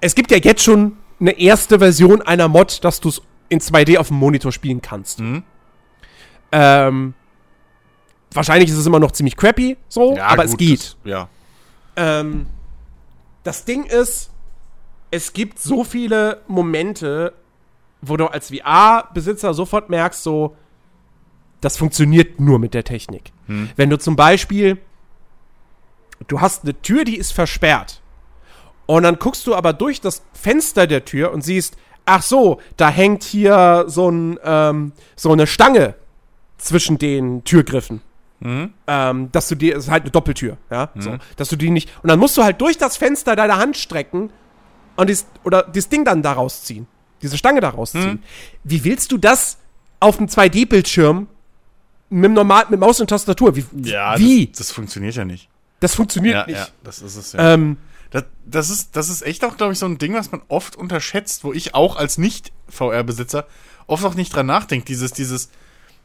[0.00, 3.98] Es gibt ja jetzt schon eine erste Version einer Mod, dass du es in 2D
[3.98, 5.20] auf dem Monitor spielen kannst.
[5.20, 5.42] Mhm.
[6.50, 7.14] Ähm,
[8.32, 10.80] wahrscheinlich ist es immer noch ziemlich crappy, so, aber es gut, geht.
[10.80, 11.28] Das, ja.
[11.96, 12.46] Ähm,
[13.42, 14.30] das Ding ist,
[15.10, 17.34] es gibt so viele Momente,
[18.00, 20.56] wo du als VR-Besitzer sofort merkst, so,
[21.60, 23.32] das funktioniert nur mit der Technik.
[23.76, 24.78] Wenn du zum Beispiel,
[26.28, 28.00] du hast eine Tür, die ist versperrt.
[28.86, 32.88] Und dann guckst du aber durch das Fenster der Tür und siehst, ach so, da
[32.88, 35.94] hängt hier so, ein, ähm, so eine Stange
[36.58, 38.00] zwischen den Türgriffen.
[38.86, 41.88] Ähm, dass du dir, es ist halt eine Doppeltür, ja, so, dass du die nicht,
[42.02, 44.30] und dann musst du halt durch das Fenster deine Hand strecken
[44.96, 46.86] und dies, oder das Ding dann da rausziehen,
[47.22, 48.22] diese Stange da rausziehen.
[48.64, 49.58] Wie willst du das
[50.00, 51.28] auf einem 2D-Bildschirm
[52.10, 53.54] mit dem normal, mit Maus und Tastatur?
[53.56, 53.64] Wie?
[54.18, 54.46] wie?
[54.48, 55.48] Das, das funktioniert ja nicht.
[55.80, 56.58] Das funktioniert Ja, nicht.
[56.58, 57.54] ja, das ist es ja.
[57.54, 57.76] Ähm,
[58.10, 60.76] Das, das, ist, das ist echt auch, glaube ich, so ein Ding, was man oft
[60.76, 63.46] unterschätzt, wo ich auch als Nicht-VR-Besitzer
[63.86, 64.84] oft auch nicht dran nachdenke.
[64.84, 65.48] Dieses, dieses,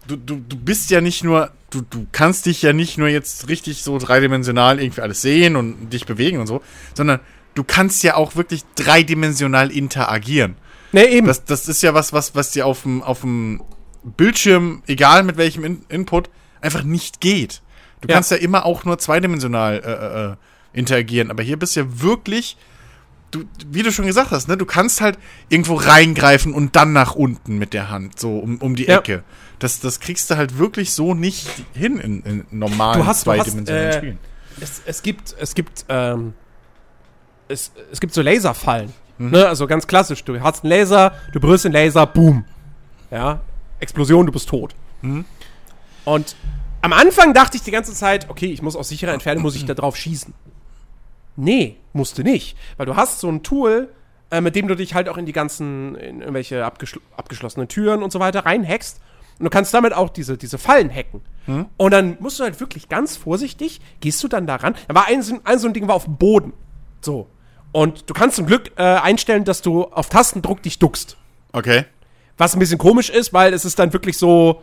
[0.07, 3.47] du, du, du bist ja nicht nur, du, du kannst dich ja nicht nur jetzt
[3.49, 6.61] richtig so dreidimensional irgendwie alles sehen und dich bewegen und so,
[6.93, 7.19] sondern
[7.55, 10.55] du kannst ja auch wirklich dreidimensional interagieren.
[10.91, 11.27] ne, eben.
[11.27, 13.61] Das, das ist ja was, was, was dir auf dem, auf dem
[14.03, 16.29] Bildschirm, egal mit welchem In Input,
[16.61, 17.61] einfach nicht geht.
[18.01, 18.15] Du Ja.
[18.15, 20.35] kannst ja immer auch nur zweidimensional äh, äh, äh,
[20.79, 22.55] interagieren, aber hier bist du ja wirklich,
[23.31, 25.17] du, wie du schon gesagt hast, ne, du kannst halt
[25.49, 28.99] irgendwo reingreifen und dann nach unten mit der Hand, so um, um die Ja.
[28.99, 29.23] Ecke.
[29.59, 33.31] Das, das kriegst du halt wirklich so nicht hin in, in normalen Du hast- du
[33.31, 34.19] hast, zweidimensionalen äh, Spielen.
[34.61, 36.33] es, es gibt, es gibt, ähm,
[37.47, 38.93] es, es gibt so Laserfallen.
[39.17, 39.47] Ne?
[39.47, 40.23] Also ganz klassisch.
[40.23, 42.45] Du hast einen Laser, du berührst den Laser, boom.
[43.09, 43.39] Ja,
[43.79, 44.75] Explosion, du bist tot.
[46.05, 46.35] Und
[46.81, 49.65] am Anfang dachte ich die ganze Zeit, okay, ich muss aus sicherer Entfernung, muss ich
[49.65, 50.33] da drauf schießen.
[51.35, 52.57] Nee, musst du nicht.
[52.77, 53.89] Weil du hast so ein Tool,
[54.31, 58.03] äh, mit dem du dich halt auch in die ganzen, in irgendwelche abgeschl abgeschlossenen Türen
[58.03, 58.99] und so weiter reinhackst.
[59.39, 61.21] Und du kannst damit auch diese, diese Fallen hacken.
[61.77, 64.75] Und dann musst du halt wirklich ganz vorsichtig, gehst du dann da ran.
[64.87, 66.53] Da war ein, so- ein so ein Ding war auf dem Boden.
[67.01, 67.27] So.
[67.71, 71.15] Und du kannst zum Glück äh, einstellen, dass du auf Tastendruck dich duckst.
[71.53, 71.85] Okay.
[72.37, 74.61] Was ein bisschen komisch ist, weil es ist dann wirklich so,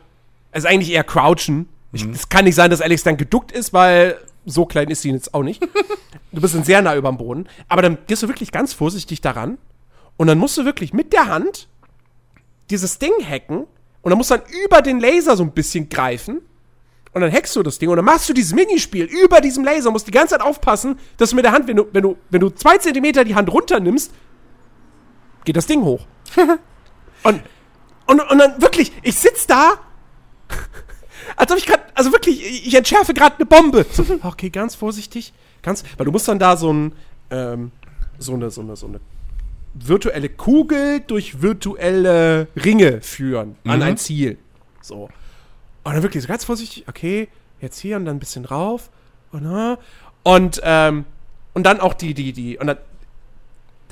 [0.51, 1.69] es ist eigentlich eher Crouchen.
[1.93, 5.11] Ich, Es kann nicht sein, dass Alex dann geduckt ist, weil so klein ist sie
[5.11, 5.63] jetzt auch nicht.
[6.33, 7.49] du bist dann sehr nah über dem Boden.
[7.69, 9.57] Aber dann gehst du wirklich ganz vorsichtig daran.
[10.17, 11.69] Und dann musst du wirklich mit der Hand
[12.71, 13.67] dieses Ding hacken.
[14.05, 16.43] Und dann musst du dann über den Laser so ein bisschen greifen.
[17.15, 19.91] Und dann hackst du das Ding und dann machst du dieses Minispiel über diesem Laser.
[19.91, 22.41] Musst die ganze Zeit aufpassen, dass du mit der Hand, wenn du, wenn du, wenn
[22.41, 24.13] du zwei Zentimeter die Hand runternimmst,
[25.47, 26.07] geht das Ding hoch.
[27.23, 27.43] und,
[28.07, 29.75] und, und dann wirklich, ich sitz da,
[31.37, 33.87] als ob ich gerade, also wirklich, ich entschärfe gerade eine Bombe.
[33.91, 35.33] So, okay, ganz vorsichtig,
[35.63, 36.93] ganz, weil du musst dann da so ein,
[37.31, 37.73] ähm,
[38.19, 39.01] so eine, so eine, so eine
[39.75, 44.39] virtuelle Kugel durch virtuelle Ringe führen an ein Ziel.
[44.81, 45.09] So.
[45.83, 47.29] Und dann wirklich so ganz vorsichtig, okay,
[47.61, 48.91] jetzt hier und dann ein bisschen rauf.
[49.33, 49.77] Und, äh,
[50.23, 51.05] und, ähm,
[51.53, 52.79] und dann auch die, die, die, und dann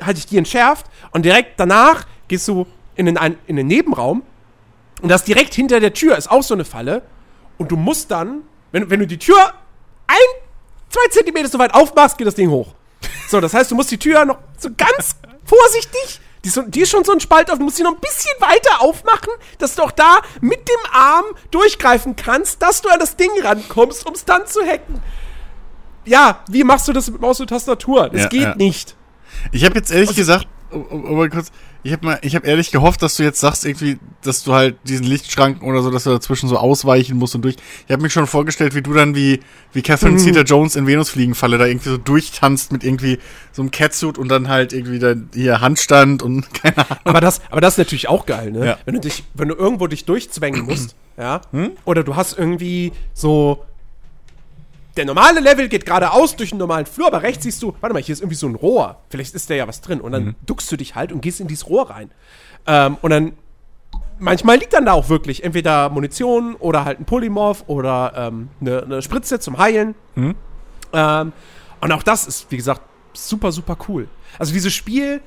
[0.01, 4.22] hatte ich die entschärft und direkt danach gehst du in den, in den Nebenraum
[5.01, 7.03] und das direkt hinter der Tür ist auch so eine Falle
[7.59, 9.53] und du musst dann, wenn, wenn du die Tür
[10.07, 10.16] ein,
[10.89, 12.74] zwei Zentimeter so weit aufmachst, geht das Ding hoch.
[13.28, 15.16] So, das heißt, du musst die Tür noch so ganz
[15.53, 18.00] vorsichtig, die ist, die ist schon so ein Spalt auf, du musst sie noch ein
[18.00, 22.98] bisschen weiter aufmachen, dass du auch da mit dem Arm durchgreifen kannst, dass du an
[22.98, 25.03] das Ding rankommst, um es dann zu hacken.
[26.05, 28.09] Ja, wie machst du das mit Maus und Tastatur?
[28.09, 28.55] Das Ja, geht ja.
[28.57, 28.96] nicht.
[29.53, 31.53] Ich habe jetzt ehrlich gesagt, um, um, um mal kurz,
[31.85, 34.76] ich habe mal, ich habe ehrlich gehofft, dass du jetzt sagst irgendwie, dass du halt
[34.85, 37.57] diesen Lichtschranken oder so, dass du dazwischen so ausweichen musst und durch.
[37.87, 39.41] Ich habe mich schon vorgestellt, wie du dann wie
[39.72, 43.18] wie Catherine Zeta-Jones in Venusfliegenfalle da irgendwie so durchtanzt mit irgendwie
[43.51, 46.99] so einem Catsuit und dann halt irgendwie dann hier Handstand und keine Ahnung.
[47.05, 48.66] Aber das, aber das ist natürlich auch geil, ne?
[48.66, 48.78] Ja.
[48.85, 51.41] Wenn du dich, wenn du irgendwo dich durchzwängen musst, ja,
[51.85, 53.64] oder du hast irgendwie so
[54.97, 58.03] der normale Level geht geradeaus durch einen normalen Flur, aber rechts siehst du, warte mal,
[58.03, 59.01] hier ist irgendwie so ein Rohr.
[59.09, 60.01] Vielleicht ist da ja was drin.
[60.01, 62.11] Und dann duckst du dich halt und gehst in dieses Rohr rein.
[62.66, 63.32] Ähm, und dann,
[64.18, 68.82] manchmal liegt dann da auch wirklich entweder Munition oder halt ein Polymorph oder ähm, eine,
[68.82, 69.95] eine Spritze zum Heilen.
[70.93, 71.32] Ähm,
[71.80, 72.82] und auch das ist, wie gesagt,
[73.14, 74.09] super, super cool.
[74.38, 75.22] Also dieses Spiel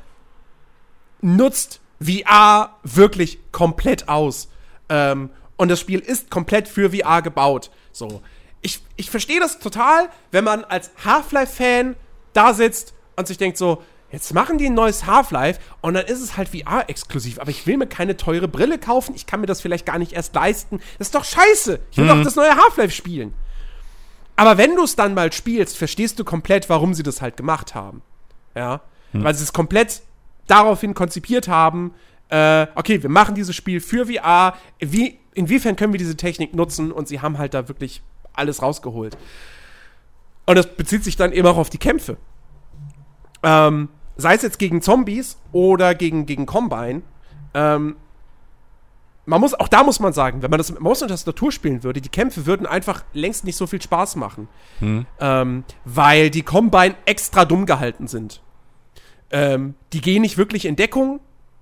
[1.21, 4.49] nutzt VR wirklich komplett aus.
[4.89, 7.71] Ähm, und das Spiel ist komplett für VR gebaut.
[7.91, 8.21] So.
[8.65, 11.95] Ich, ich verstehe das total, wenn man als Half-Life-Fan
[12.33, 16.19] da sitzt und sich denkt so, jetzt machen die ein neues Half-Life und dann ist
[16.19, 17.37] es halt VR-exklusiv.
[17.39, 19.13] Aber ich will mir keine teure Brille kaufen.
[19.13, 20.79] Ich kann mir das vielleicht gar nicht erst leisten.
[20.97, 21.79] Das ist doch scheiße.
[21.91, 23.35] Ich will doch das neue Half-Life spielen.
[24.35, 27.75] Aber wenn du es dann mal spielst, verstehst du komplett, warum sie das halt gemacht
[27.75, 28.01] haben.
[28.55, 28.81] Ja.
[29.13, 30.01] Weil sie es komplett
[30.47, 31.93] daraufhin konzipiert haben,
[32.29, 34.55] äh, okay, wir machen dieses Spiel für VR.
[34.79, 36.91] Wie, inwiefern können wir diese Technik nutzen?
[36.91, 38.01] Und sie haben halt da wirklich
[38.35, 39.17] alles rausgeholt.
[40.45, 42.17] Und das bezieht sich dann eben auch auf die Kämpfe.
[43.43, 47.01] Ähm, sei es jetzt gegen Zombies oder gegen, gegen Combine.
[47.53, 47.95] Ähm,
[49.25, 51.81] man muss, auch da muss man sagen, wenn man das mit Maus und Tastatur spielen
[51.83, 54.47] würde, die Kämpfe würden einfach längst nicht so viel Spaß machen.
[55.19, 58.41] Ähm, weil die Combine extra dumm gehalten sind.
[59.31, 61.19] ähm, die gehen nicht wirklich in Deckung.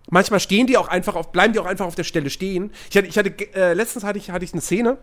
[0.10, 2.72] Manchmal stehen die auch einfach auf, bleiben die auch einfach auf der Stelle stehen.
[2.90, 4.98] Ich hatte, ich hatte äh, letztens hatte ich, hatte ich eine Szene,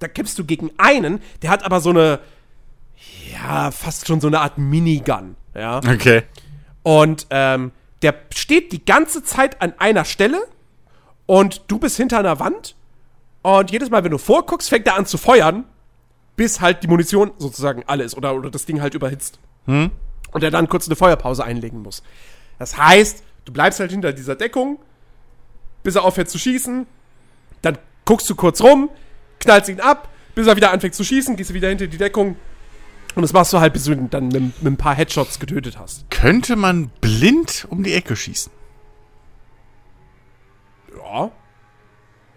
[0.00, 2.18] da kämpfst du gegen einen, der hat aber so eine,
[3.32, 5.78] ja, fast schon so eine Art Minigun, ja.
[5.78, 6.24] Okay.
[6.82, 7.72] Und ähm,
[8.02, 10.40] der steht die ganze Zeit an einer Stelle
[11.26, 12.74] und du bist hinter einer Wand
[13.42, 15.64] und jedes Mal, wenn du vorguckst, fängt er an zu feuern,
[16.36, 19.38] bis halt die Munition sozusagen alle ist oder, oder das Ding halt überhitzt.
[19.66, 19.90] Hm?
[20.32, 22.02] Und er dann kurz eine Feuerpause einlegen muss.
[22.58, 24.78] Das heißt, du bleibst halt hinter dieser Deckung,
[25.82, 26.86] bis er aufhört zu schießen,
[27.62, 28.90] dann guckst du kurz rum,
[29.40, 32.36] knallst ihn ab, bis er wieder anfängt zu schießen, gehst du wieder hinter die Deckung
[33.14, 35.78] und das machst du halt, bis du ihn dann mit, mit ein paar Headshots getötet
[35.78, 36.08] hast.
[36.10, 38.52] Könnte man blind um die Ecke schießen?
[40.94, 41.30] Ja.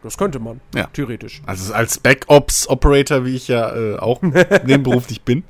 [0.02, 0.60] Das könnte man.
[0.76, 0.88] Ja.
[0.88, 1.42] Theoretisch.
[1.46, 4.22] Also als Backups-Operator, wie ich ja äh, auch
[4.66, 5.44] nebenberuflich bin,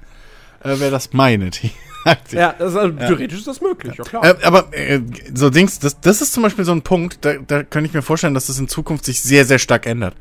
[0.63, 1.75] äh, wäre das meine Theorie.
[2.31, 4.25] Ja, das ist also, theoretisch ist das möglich, ja, klar.
[4.25, 4.99] Äh, aber äh,
[5.33, 8.01] so Dings, das, das ist zum Beispiel so ein Punkt, da, da könnte ich mir
[8.01, 10.13] vorstellen, dass das in Zukunft sich sehr, sehr stark ändert.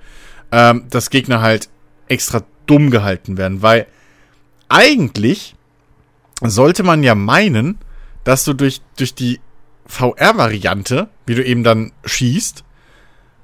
[0.53, 1.69] Ähm, dass Gegner halt
[2.09, 3.87] extra dumm gehalten werden, weil
[4.69, 5.57] eigentlich
[6.43, 7.79] sollte man ja meinen,
[8.25, 9.41] dass du durch, durch die
[9.87, 12.65] VR-Variante, wie du eben dann schießt,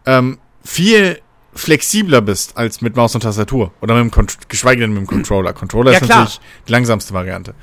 [0.06, 1.20] ähm, viel
[1.54, 3.72] flexibler bist als mit Maus und Tastatur.
[3.80, 5.52] Oder mit dem Con geschweige denn mit dem Controller.
[5.52, 6.18] Controller Ja, ist klar.
[6.20, 7.54] natürlich die langsamste Variante.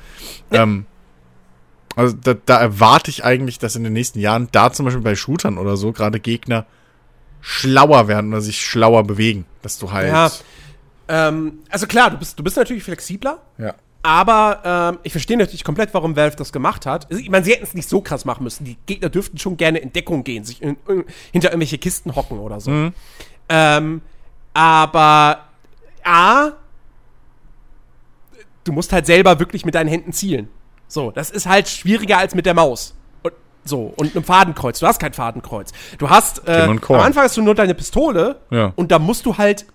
[0.50, 0.86] Ähm,
[1.96, 5.16] also da, da erwarte ich eigentlich, dass in den nächsten Jahren da zum Beispiel bei
[5.16, 6.66] Shootern oder so gerade Gegner
[7.40, 9.44] schlauer werden oder sich schlauer bewegen.
[9.62, 10.08] Dass du halt.
[10.08, 10.30] Ja.
[11.08, 13.74] Ähm, also klar, du bist, du bist natürlich flexibler, ja.
[14.02, 17.08] aber ähm, ich verstehe natürlich komplett, warum Valve das gemacht hat.
[17.10, 18.64] Also, Ich meine, sie hätten es nicht so krass machen müssen.
[18.64, 22.40] Die Gegner dürften schon gerne in Deckung gehen, sich in, in, hinter irgendwelche Kisten hocken
[22.40, 22.90] oder so.
[23.48, 24.00] Ähm,
[24.52, 25.44] aber
[26.02, 26.52] A,
[28.64, 30.48] du musst halt selber wirklich mit deinen Händen zielen.
[30.88, 32.95] So, das ist halt schwieriger als mit der Maus.
[33.66, 34.78] So, und einem Fadenkreuz.
[34.78, 35.72] Du hast kein Fadenkreuz.
[35.98, 38.72] Du hast, äh, am Anfang hast du nur deine Pistole Ja.
[38.76, 39.66] und da musst du halt,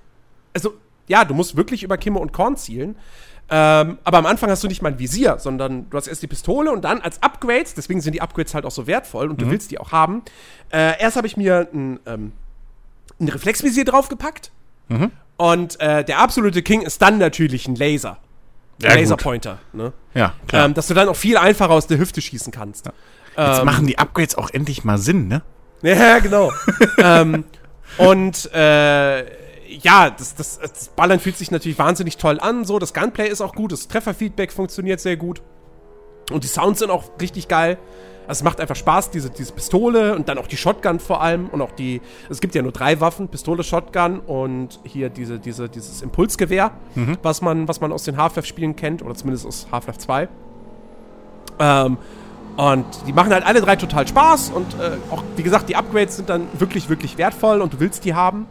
[0.53, 0.73] also,
[1.07, 2.95] ja, du musst wirklich über Kimme und Korn zielen.
[3.53, 6.27] Ähm, aber am Anfang hast du nicht mal ein Visier, sondern du hast erst die
[6.27, 9.45] Pistole und dann als Upgrades, deswegen sind die Upgrades halt auch so wertvoll und du
[9.45, 9.51] Mhm.
[9.51, 10.21] willst die auch haben.
[10.71, 12.31] Äh, erst habe ich mir ein, ähm,
[13.19, 14.51] ein Reflexvisier draufgepackt
[14.87, 15.11] Mhm.
[15.35, 18.19] und äh, der absolute King ist dann natürlich ein Laser.
[18.81, 18.93] Ein Ja.
[18.95, 19.91] Laserpointer, ne?
[20.13, 20.65] Ja, klar.
[20.67, 22.89] Ähm, dass du dann auch viel einfacher aus der Hüfte schießen kannst.
[23.37, 25.41] Jetzt ähm, machen die Upgrades auch endlich mal Sinn, ne?
[25.81, 26.51] Ja, genau.
[26.97, 27.45] ähm,
[27.97, 29.21] und äh,
[29.67, 32.65] ja, das, das, das Ballern fühlt sich natürlich wahnsinnig toll an.
[32.65, 35.41] So, das Gunplay ist auch gut, das Trefferfeedback funktioniert sehr gut.
[36.31, 37.77] Und die Sounds sind auch richtig geil.
[38.27, 41.47] Also es macht einfach Spaß, diese, diese Pistole und dann auch die Shotgun vor allem.
[41.49, 42.01] Und auch die.
[42.29, 46.71] Es gibt ja nur drei Waffen: Pistole, Shotgun und hier diese, diese, dieses Impulsgewehr,
[47.23, 50.29] was, man, was man aus den Half-Life-Spielen kennt, oder zumindest aus Half-Life 2.
[51.59, 51.97] Ähm,
[52.57, 56.17] und die machen halt alle drei total Spaß und äh, auch, wie gesagt, die Upgrades
[56.17, 58.47] sind dann wirklich, wirklich wertvoll und du willst die haben.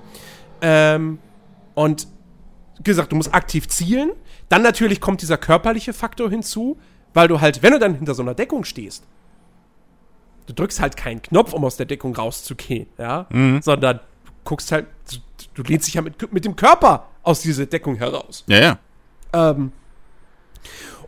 [0.62, 1.18] Ähm,
[1.74, 2.06] und
[2.78, 4.12] wie gesagt, du musst aktiv zielen.
[4.48, 6.78] Dann natürlich kommt dieser körperliche Faktor hinzu,
[7.14, 9.04] weil du halt, wenn du dann hinter so einer Deckung stehst,
[10.46, 13.26] du drückst halt keinen Knopf, um aus der Deckung rauszugehen, ja,
[13.60, 15.18] sondern du guckst halt, du,
[15.54, 18.44] du lehnst dich ja mit, mit dem Körper aus dieser Deckung heraus.
[18.48, 18.78] Ja, ja.
[19.32, 19.72] Ähm,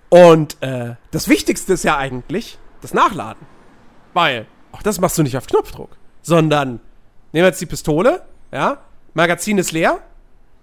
[0.08, 3.46] und äh, das Wichtigste ist ja eigentlich das Nachladen.
[4.12, 6.80] Weil, auch das machst du nicht auf Knopfdruck, sondern
[7.32, 8.22] nehmen wir jetzt die Pistole,
[8.52, 8.78] ja,
[9.14, 10.00] Magazin ist leer,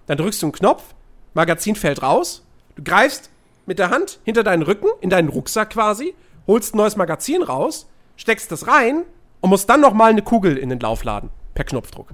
[0.06, 0.94] dann drückst du einen Knopf,
[1.34, 2.46] Magazin fällt raus,
[2.76, 3.30] du greifst
[3.66, 6.14] mit der Hand hinter deinen Rücken, in deinen Rucksack quasi,
[6.46, 9.04] holst ein neues Magazin raus, steckst das rein
[9.40, 12.08] und musst dann nochmal eine Kugel in den Lauf laden, per Knopfdruck.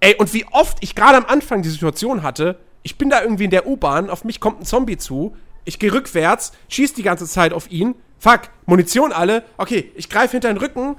[0.00, 3.44] Ey, und wie oft ich gerade am Anfang die Situation hatte, ich bin da irgendwie
[3.44, 7.26] in der U-Bahn, auf mich kommt ein Zombie zu, ich gehe rückwärts, schieß die ganze
[7.26, 7.94] Zeit auf ihn,
[8.24, 10.96] fuck, Munition alle, okay, ich greife hinter den Rücken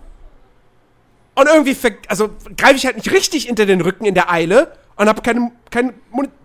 [1.34, 1.76] und irgendwie,
[2.08, 5.52] also greife ich halt nicht richtig hinter den Rücken in der Eile und habe kein,
[5.72, 5.94] kein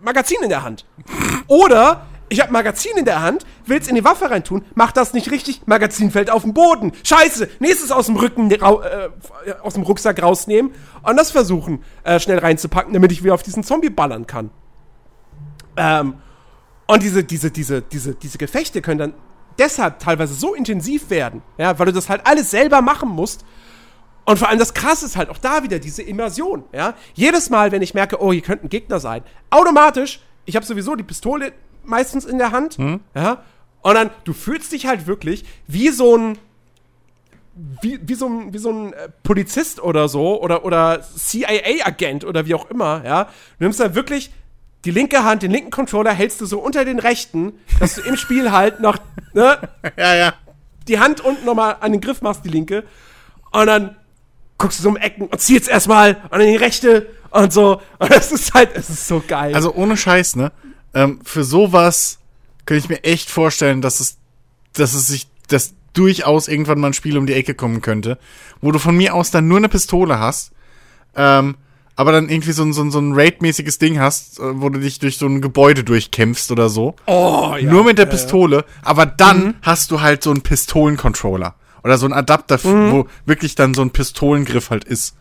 [0.00, 0.86] Magazin in der Hand.
[1.48, 5.30] Oder ich habe Magazin in der Hand, will's in die Waffe reintun, mach das nicht
[5.30, 6.92] richtig, Magazin fällt auf den Boden.
[7.04, 8.58] Scheiße, nächstes aus dem Rücken, äh,
[9.62, 10.72] aus dem Rucksack rausnehmen
[11.02, 14.48] und das versuchen, äh, schnell reinzupacken, damit ich wieder auf diesen Zombie ballern kann.
[15.76, 16.14] Ähm,
[16.86, 19.14] und diese, diese, diese, diese, diese Gefechte können dann
[19.58, 23.44] deshalb teilweise so intensiv werden, ja, weil du das halt alles selber machen musst.
[24.24, 26.94] Und vor allem das Krasse ist halt auch da wieder diese Immersion, ja.
[27.14, 30.94] Jedes Mal, wenn ich merke, oh, hier könnte ein Gegner sein, automatisch, ich habe sowieso
[30.94, 31.52] die Pistole
[31.84, 32.78] meistens in der Hand,
[33.14, 33.42] ja.
[33.82, 36.38] Und dann, du fühlst dich halt wirklich wie so ein,
[37.82, 42.46] wie, wie so ein, wie so ein äh, Polizist oder so oder, oder CIA-Agent oder
[42.46, 43.24] wie auch immer, ja.
[43.58, 44.30] Du nimmst dann wirklich
[44.84, 48.16] die linke Hand, den linken Controller hältst du so unter den rechten, dass du im
[48.16, 48.98] Spiel halt noch,
[49.34, 50.34] ne, Ja, ja.
[50.88, 52.84] die Hand unten nochmal an den Griff machst, die linke,
[53.52, 53.96] und dann
[54.58, 57.80] guckst du so um Ecken und zieh jetzt erstmal und dann die rechte und so.
[57.98, 59.54] Und es ist halt, es ist so geil.
[59.54, 60.50] Also ohne Scheiß, ne?
[60.94, 62.18] Ähm, für sowas
[62.66, 64.16] könnte ich mir echt vorstellen, dass es,
[64.72, 68.18] dass es sich, dass durchaus irgendwann mal ein Spiel um die Ecke kommen könnte,
[68.60, 70.52] wo du von mir aus dann nur eine Pistole hast,
[71.14, 71.56] ähm,
[72.00, 74.80] aber dann irgendwie so ein, so ein, so ein Raid-mäßiges Ding hast, äh, wo du
[74.80, 76.94] dich durch so ein Gebäude durchkämpfst oder so.
[77.06, 77.70] oh, ja.
[77.70, 78.16] Nur mit der Ja, Mhm.
[78.16, 78.22] ja.
[78.24, 81.54] Pistole, aber dann hast du halt so einen Pistolencontroller.
[81.84, 82.92] Oder so einen Adapter, Mhm.
[82.92, 85.14] wo wirklich dann so ein Pistolengriff halt ist.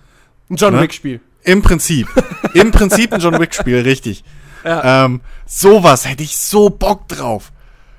[0.50, 0.82] Ein John Ne?
[0.82, 1.22] Wick-Spiel.
[1.44, 2.08] Im Prinzip.
[2.54, 4.24] Im Prinzip ein John Wick-Spiel, richtig.
[4.66, 7.52] Ähm, sowas hätte ich so Bock drauf.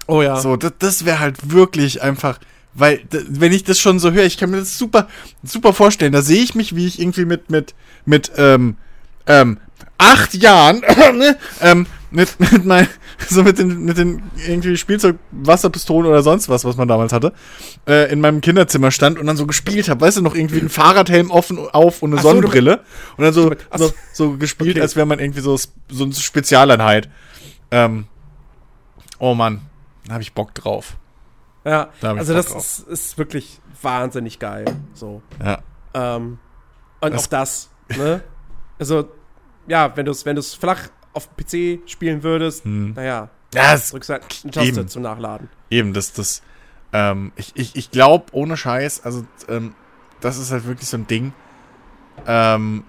[0.06, 0.36] Oh ja.
[0.36, 2.38] So, das, das wäre halt wirklich einfach,
[2.74, 5.08] weil, wenn ich das schon so höre, ich kann mir das super,
[5.42, 6.12] super vorstellen.
[6.12, 8.76] Da sehe ich mich, wie ich irgendwie mit, mit, mit, ähm,
[9.26, 9.58] ähm,
[9.98, 10.80] acht Jahren,
[11.16, 12.88] ne, ähm, mit, mit mein,
[13.28, 17.32] so mit den, mit den irgendwie Spielzeug, Wasserpistolen oder sonst was, was man damals hatte,
[17.86, 20.00] äh, in meinem Kinderzimmer stand und dann so gespielt habe.
[20.00, 22.80] Weißt du, noch irgendwie ein Fahrradhelm offen auf und eine so, Sonnenbrille.
[23.16, 23.92] und dann so, so.
[24.12, 24.82] so gespielt, Okay.
[24.82, 25.56] als wäre man irgendwie so,
[25.88, 27.08] so eine Spezialeinheit.
[27.70, 28.06] Ähm,
[29.18, 29.60] oh Mann,
[30.06, 30.96] da habe ich Bock drauf.
[31.64, 31.88] Ja.
[32.00, 34.64] Da Also das ist, ist wirklich wahnsinnig geil.
[34.94, 35.22] So.
[35.42, 35.58] Ja.
[35.94, 36.38] Ähm,
[37.00, 38.22] und Das- auch das, ne?
[38.78, 39.10] Also,
[39.66, 43.90] ja, wenn du es wenn du's flach auf dem PC spielen würdest, naja, Ja, es,
[43.90, 44.88] drückst halt eine Taste Eben.
[44.88, 45.48] zum Nachladen.
[45.70, 46.42] eben, das, das,
[46.92, 49.74] ähm, ich, ich, ich glaube, ohne Scheiß, also, ähm,
[50.20, 51.32] das ist halt wirklich so ein Ding,
[52.26, 52.84] ähm,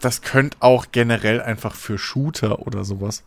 [0.00, 3.24] das könnte auch generell einfach für Shooter oder sowas,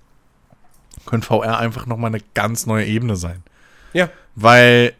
[1.05, 3.43] könnte VR einfach nochmal eine ganz neue Ebene sein.
[3.93, 4.09] Ja.
[4.35, 4.93] Weil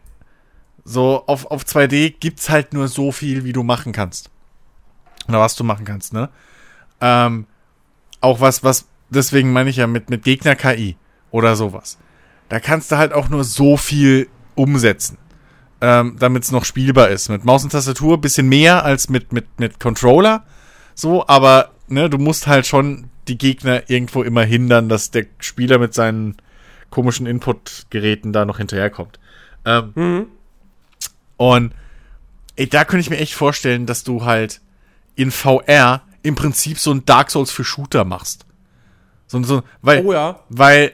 [0.83, 4.29] so auf, auf 2D gibt's halt nur so viel, wie du machen kannst.
[5.27, 6.29] Oder was du machen kannst, ne?
[7.01, 7.45] Ähm,
[8.21, 10.97] auch was, was, deswegen meine ich ja mit, mit Gegner-KI
[11.31, 11.97] oder sowas.
[12.49, 15.17] Da kannst du halt auch nur so viel umsetzen,
[15.81, 17.29] ähm, damit es noch spielbar ist.
[17.29, 20.43] Mit Maus und Tastatur bisschen mehr als mit, mit, mit Controller,
[20.95, 25.77] so, aber ne, du musst halt schon die Gegner irgendwo immer hindern, dass der Spieler
[25.77, 26.35] mit seinen
[26.89, 29.19] komischen Input-Geräten da noch hinterherkommt.
[29.65, 29.91] Ähm,
[31.37, 31.73] Und
[32.55, 34.61] ey, da könnte ich mir echt vorstellen, dass du halt
[35.15, 38.45] in VR im Prinzip so ein Dark Souls für Shooter machst.
[39.27, 40.39] So, so, weil, Oh ja.
[40.49, 40.91] weil,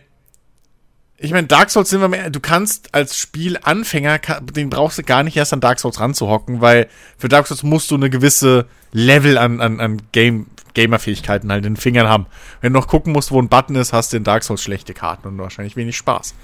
[1.17, 5.23] ich meine, Dark Souls sind wir mehr, du kannst als Spielanfänger, den brauchst du gar
[5.23, 9.37] nicht erst an Dark Souls ranzuhocken, weil für Dark Souls musst du eine gewisse Level
[9.37, 12.27] an, an, an Game, Gamer-Fähigkeiten halt in den Fingern haben.
[12.61, 14.93] Wenn du noch gucken musst, wo ein Button ist, hast du in Dark Souls schlechte
[14.93, 16.35] Karten und wahrscheinlich wenig Spaß.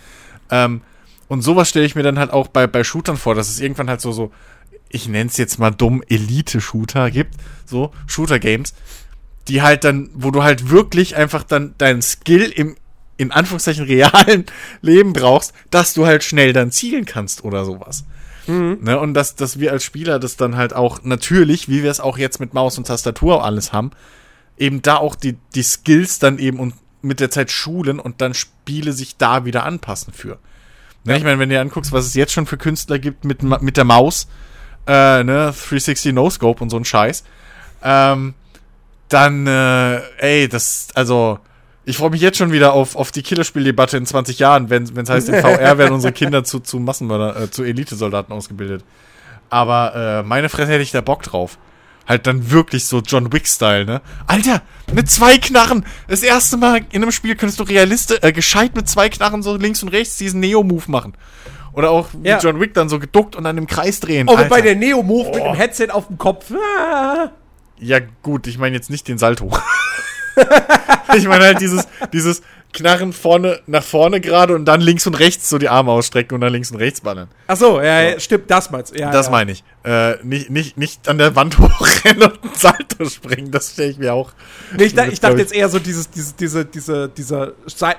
[0.49, 0.81] Ähm,
[1.27, 3.89] und sowas stelle ich mir dann halt auch bei, bei Shootern vor, dass es irgendwann
[3.89, 4.31] halt so, so,
[4.89, 8.73] ich nenne es jetzt mal dumm, Elite-Shooter gibt, so, Shooter-Games,
[9.47, 12.75] die halt dann, wo du halt wirklich einfach dann deinen Skill im,
[13.17, 14.45] in Anführungszeichen, realen
[14.81, 18.05] Leben brauchst, dass du halt schnell dann zielen kannst oder sowas.
[18.81, 21.99] Ne, und dass, dass wir als Spieler das dann halt auch natürlich, wie wir es
[21.99, 23.91] auch jetzt mit Maus und Tastatur alles haben,
[24.61, 28.35] eben da auch die, die Skills dann eben und mit der Zeit schulen und dann
[28.35, 30.37] Spiele sich da wieder anpassen für.
[31.03, 33.41] Ne, Ich meine, wenn du dir anguckst, was es jetzt schon für Künstler gibt mit,
[33.41, 34.27] mit der Maus,
[34.85, 37.23] äh, ne, 360 No-Scope und so ein Scheiß,
[37.83, 38.35] ähm,
[39.09, 41.39] dann, äh, ey, das, also,
[41.83, 45.09] ich freue mich jetzt schon wieder auf, auf die Killerspieldebatte in 20 Jahren, wenn es
[45.09, 48.85] heißt, in VR werden unsere Kinder zu, zu Massenmörder, äh, zu Elitesoldaten ausgebildet.
[49.49, 51.57] Aber äh, meine Fresse hätte ich da Bock drauf.
[52.11, 54.01] Halt dann wirklich so John Wick-Style, ne?
[54.27, 55.85] Alter, mit zwei Knarren!
[56.09, 59.55] Das erste Mal in einem Spiel könntest du realist, äh, gescheit mit zwei Knarren so
[59.55, 61.13] links und rechts diesen Neo-Move machen.
[61.71, 62.39] Oder auch wie Ja.
[62.39, 64.27] John Wick dann so geduckt und dann im Kreis drehen.
[64.27, 64.61] Oh, bei Alter.
[64.61, 65.53] der Neo-Move mit Oh.
[65.53, 66.51] dem Headset auf dem Kopf.
[66.51, 67.31] Ah.
[67.79, 69.49] Ja, gut, ich meine jetzt nicht den Salto.
[71.15, 72.41] ich meine halt dieses, dieses
[72.73, 76.41] Knarren vorne, nach vorne gerade und dann links und rechts so die Arme ausstrecken und
[76.41, 77.27] dann links und rechts ballern.
[77.47, 78.95] Ach so, ja, ja, stimmt, das meinst.
[78.95, 79.31] Ja, das ja.
[79.31, 79.63] meine ich.
[79.83, 83.97] Äh, nicht, nicht, nicht an der Wand hochrennen und einen Salto springen, das stelle ich
[83.97, 84.31] mir auch.
[84.77, 87.53] Nee, ich, da, ich dachte ich- jetzt eher so dieses, diese, diese, diese, dieser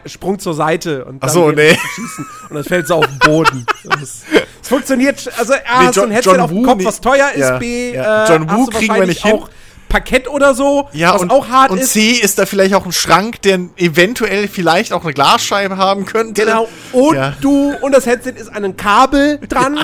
[0.07, 1.75] Sprung zur Seite und Ach so, nee.
[1.95, 3.67] schießen und das fällt so auf den Boden.
[4.63, 6.85] Es funktioniert, also A, Nee, hast du John- ein Headset John auf dem Woo Kopf,
[6.85, 8.25] was teuer ist, Ja, B, ja.
[8.25, 9.43] Äh, John Woo hast du kriegen wir nicht hin.
[9.93, 11.93] Parkett oder so, Ja, was und, auch hart und ist.
[11.93, 16.45] C ist da vielleicht auch ein Schrank, der eventuell vielleicht auch eine Glasscheibe haben könnte.
[16.45, 16.67] Genau.
[16.93, 17.35] Und Ja.
[17.43, 19.79] du, und das Headset ist an ein Kabel dran,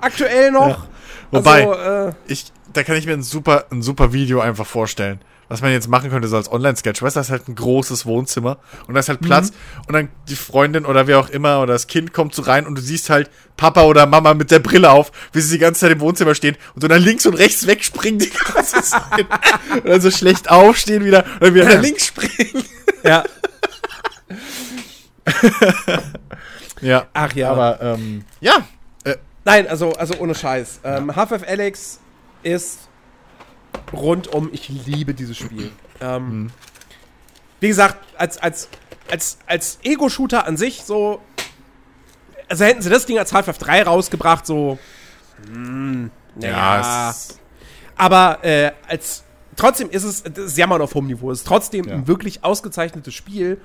[0.00, 0.86] aktuell noch.
[1.30, 5.20] Wobei, Also, äh, ich, da kann ich mir ein super, ein super Video einfach vorstellen.
[5.48, 7.02] Was man jetzt machen könnte, so als Online-Sketch.
[7.02, 9.52] Weißt du, das ist halt ein großes Wohnzimmer und da ist halt Platz
[9.86, 12.76] und dann die Freundin oder wer auch immer oder das Kind kommt so rein und
[12.76, 15.92] du siehst halt Papa oder Mama mit der Brille auf, wie sie die ganze Zeit
[15.92, 19.26] im Wohnzimmer stehen und so dann links und rechts wegspringen die ganze Zeit.
[19.74, 22.64] und dann so schlecht aufstehen wieder und dann wieder nach links springen.
[23.04, 23.24] ja.
[26.80, 27.06] Ja.
[27.14, 27.50] Ach ja.
[27.50, 28.66] Aber, ähm, ja,
[29.04, 30.80] äh, Nein, also, also ohne Scheiß.
[30.84, 32.00] Ähm, Half-Life Alex
[32.42, 32.85] ist
[33.92, 35.70] rundum, ich liebe dieses Spiel.
[36.00, 36.50] Ähm, Mhm.
[37.60, 38.68] Wie gesagt, als, als,
[39.10, 41.22] als, als Ego-Shooter an sich so.
[42.48, 44.78] Also hätten sie das Ding als Half-Life 3 rausgebracht, so.
[45.46, 47.10] Hm, naja.
[47.10, 47.38] es-
[47.96, 49.24] Aber äh, als
[49.56, 51.30] trotzdem ist es, das ist Jammern auf hohem Niveau.
[51.30, 51.94] Es ist trotzdem Ja.
[51.94, 53.60] ein wirklich ausgezeichnetes Spiel.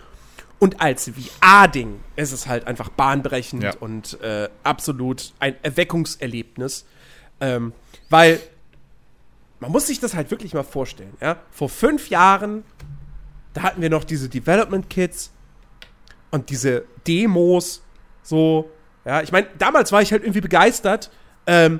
[0.57, 3.73] Und als VR-Ding ist es halt einfach bahnbrechend Ja.
[3.79, 6.85] und äh, absolut ein Erweckungserlebnis.
[7.41, 7.73] Ähm,
[8.09, 8.39] weil
[9.61, 11.13] man muss sich das halt wirklich mal vorstellen.
[11.21, 11.37] Ja?
[11.51, 12.63] Vor fünf Jahren,
[13.53, 15.31] da hatten wir noch diese Development Kits
[16.31, 17.83] und diese Demos.
[18.23, 18.71] So,
[19.05, 21.11] ja, ich meine, damals war ich halt irgendwie begeistert.
[21.45, 21.79] Ähm,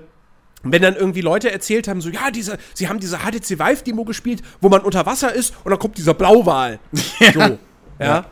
[0.63, 4.43] wenn dann irgendwie Leute erzählt haben, so, ja, diese, sie haben diese HTC Vive-Demo gespielt,
[4.61, 6.79] wo man unter Wasser ist und dann kommt dieser Blauwal.
[7.33, 7.57] So,
[7.99, 8.25] ja.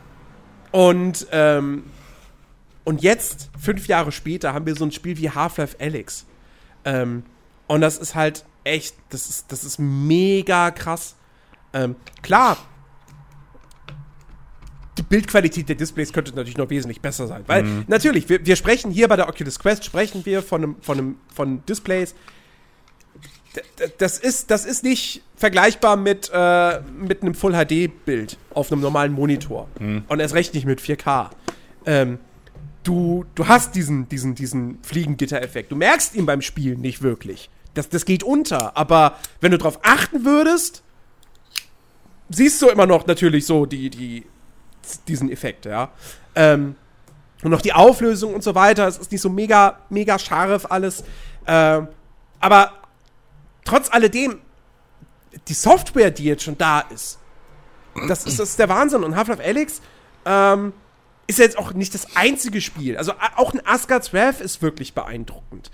[0.70, 1.84] Und, ähm,
[2.84, 6.26] und jetzt, fünf Jahre später, haben wir so ein Spiel wie Half-Life Alyx.
[6.84, 7.24] Ähm,
[7.66, 11.16] und das ist halt echt, das ist, das ist mega krass.
[11.72, 12.56] Ähm, klar,
[14.98, 17.44] die Bildqualität der Displays könnte natürlich noch wesentlich besser sein.
[17.46, 20.98] Weil natürlich, wir, wir sprechen hier bei der Oculus Quest, sprechen wir von, einem, von,
[20.98, 22.14] einem, von Displays.
[23.98, 29.68] Das ist, das ist nicht vergleichbar mit, äh, mit einem Full-HD-Bild auf einem normalen Monitor.
[30.08, 31.30] Und erst recht nicht mit 4K.
[31.86, 32.18] Ähm,
[32.82, 35.72] du, du hast diesen, diesen, diesen Fliegengitter-Effekt.
[35.72, 37.50] Du merkst ihn beim Spielen nicht wirklich.
[37.74, 38.76] Das, das geht unter.
[38.76, 40.82] Aber wenn du darauf achten würdest,
[42.28, 44.26] siehst du immer noch natürlich so die, die,
[45.06, 45.90] diesen Effekt, ja.
[46.34, 46.76] Ähm,
[47.42, 48.86] und noch die Auflösung und so weiter.
[48.86, 51.04] Es ist nicht so mega, mega scharf alles.
[51.46, 51.88] Ähm,
[52.38, 52.72] aber
[53.64, 54.40] trotz alledem,
[55.48, 57.18] die Software, die jetzt schon da ist,
[58.08, 59.04] das ist, das ist der Wahnsinn.
[59.04, 59.80] Und Half-Life Alyx
[60.24, 60.72] ähm,
[61.26, 62.96] ist jetzt auch nicht das einzige Spiel.
[62.96, 65.70] Also auch ein Asgard's Wrath ist wirklich beeindruckend.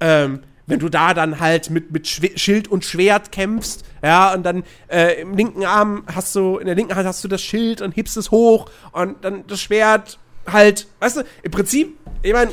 [0.00, 4.62] Ähm, wenn du da dann halt mit, mit Schild und Schwert kämpfst, ja, und dann
[4.88, 7.96] äh, im linken Arm hast du, in der linken Hand hast du das Schild und
[7.96, 10.18] hebst es hoch und dann das Schwert
[10.50, 12.52] halt, weißt du, im Prinzip, ich meine,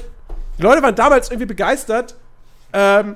[0.58, 2.16] die Leute waren damals irgendwie begeistert,
[2.74, 3.16] ähm,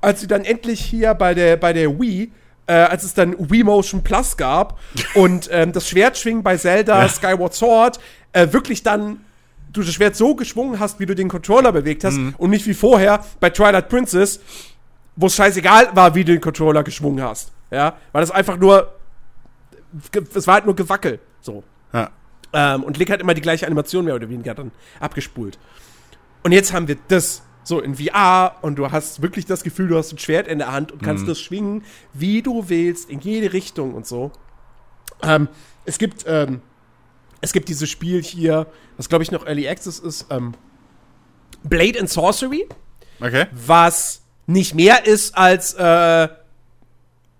[0.00, 2.32] als sie dann endlich hier bei der, bei der Wii,
[2.66, 4.78] äh, als es dann Wii Motion Plus gab
[5.14, 7.08] und ähm, das Schwertschwingen bei Zelda Ja.
[7.08, 8.00] Skyward Sword
[8.32, 9.24] äh, wirklich dann
[9.72, 12.74] du das Schwert so geschwungen hast, wie du den Controller bewegt hast und nicht wie
[12.74, 14.40] vorher bei Twilight Princess,
[15.16, 17.52] wo es scheißegal war, wie du den Controller geschwungen hast.
[17.70, 18.92] Ja, weil das einfach nur
[20.34, 21.62] es war halt nur gewackelt, so.
[21.92, 22.10] Ja.
[22.52, 25.58] Ähm, und Link hat immer die gleiche Animation mehr oder weniger dann abgespult.
[26.42, 29.96] Und jetzt haben wir das so in VR und du hast wirklich das Gefühl, du
[29.96, 33.52] hast ein Schwert in der Hand und kannst das schwingen, wie du willst, in jede
[33.52, 34.32] Richtung und so.
[35.22, 35.48] Ähm,
[35.84, 36.62] es gibt, ähm,
[37.40, 38.66] es gibt dieses Spiel hier,
[38.96, 40.54] was glaube ich noch Early Access ist, ähm,
[41.64, 42.66] Blade and Sorcery,
[43.20, 43.46] Okay.
[43.52, 46.28] was nicht mehr ist als äh,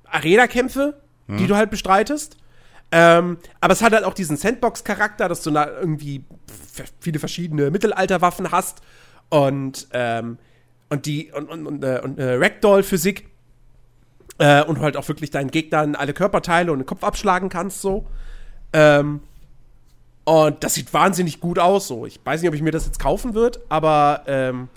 [0.05, 2.37] Arena-Kämpfe, die du halt bestreitest.
[2.93, 6.25] Ähm, aber es hat halt auch diesen Sandbox-Charakter, dass du da irgendwie
[6.99, 8.81] viele verschiedene Mittelalterwaffen hast
[9.29, 10.39] und, ähm,
[10.89, 13.29] und die und, und, und, äh, und äh, Ragdoll-Physik
[14.39, 18.07] äh, und halt auch wirklich deinen Gegnern alle Körperteile und den Kopf abschlagen kannst so.
[18.73, 19.21] Ähm,
[20.31, 22.07] und das sieht wahnsinnig gut aus so.
[22.07, 24.69] Ich weiß nicht, ob ich mir das jetzt kaufen würde, aber ähm,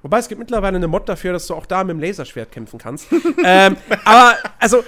[0.00, 2.78] Wobei es gibt mittlerweile eine Mod dafür, dass du auch da mit dem Laserschwert kämpfen
[2.78, 3.08] kannst.
[3.44, 4.84] ähm, aber, also,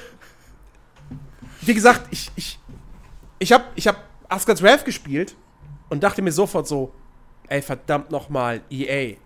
[1.60, 2.58] wie gesagt, ich, ich,
[3.40, 3.96] ich habe ich hab
[4.28, 5.34] Asgard's Wrath gespielt
[5.88, 6.94] und dachte mir sofort so,
[7.48, 9.16] ey, verdammt nochmal, EA,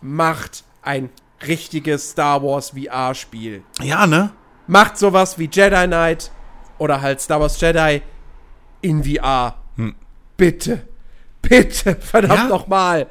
[0.00, 1.08] macht ein
[1.46, 3.62] richtiges Star Wars VR-Spiel.
[3.80, 4.32] Ja, ne?
[4.66, 6.32] Macht sowas wie Jedi Knight
[6.78, 8.02] oder halt Star Wars Jedi
[8.82, 9.56] in VR.
[10.38, 10.80] Bitte.
[11.42, 12.48] Bitte, verdammt Ja?
[12.48, 13.06] nochmal.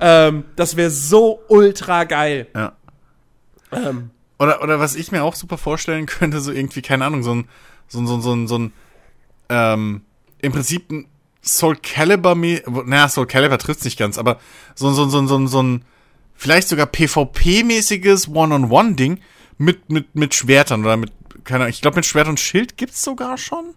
[0.00, 2.46] Ähm, das wäre so ultra geil.
[2.54, 2.76] Ja.
[3.72, 7.34] Ähm, Oder, oder was ich mir auch super vorstellen könnte, so irgendwie, keine Ahnung, so
[7.34, 7.48] ein,
[7.88, 8.72] so ein, so ein, so ein, so ein
[9.48, 10.02] ähm,
[10.40, 11.06] im Prinzip ein
[11.42, 14.38] Soul Calibur, naja, Soul Calibur trifft nicht ganz, aber
[14.74, 15.84] so, ein- so, ein- so, ein- so, ein- so ein,
[16.34, 19.20] vielleicht sogar PvP-mäßiges One-on-One-Ding
[19.56, 21.12] mit, mit, mit Schwertern oder mit,
[21.44, 23.74] keine Ahnung, ich glaube mit Schwert und Schild gibt's sogar schon.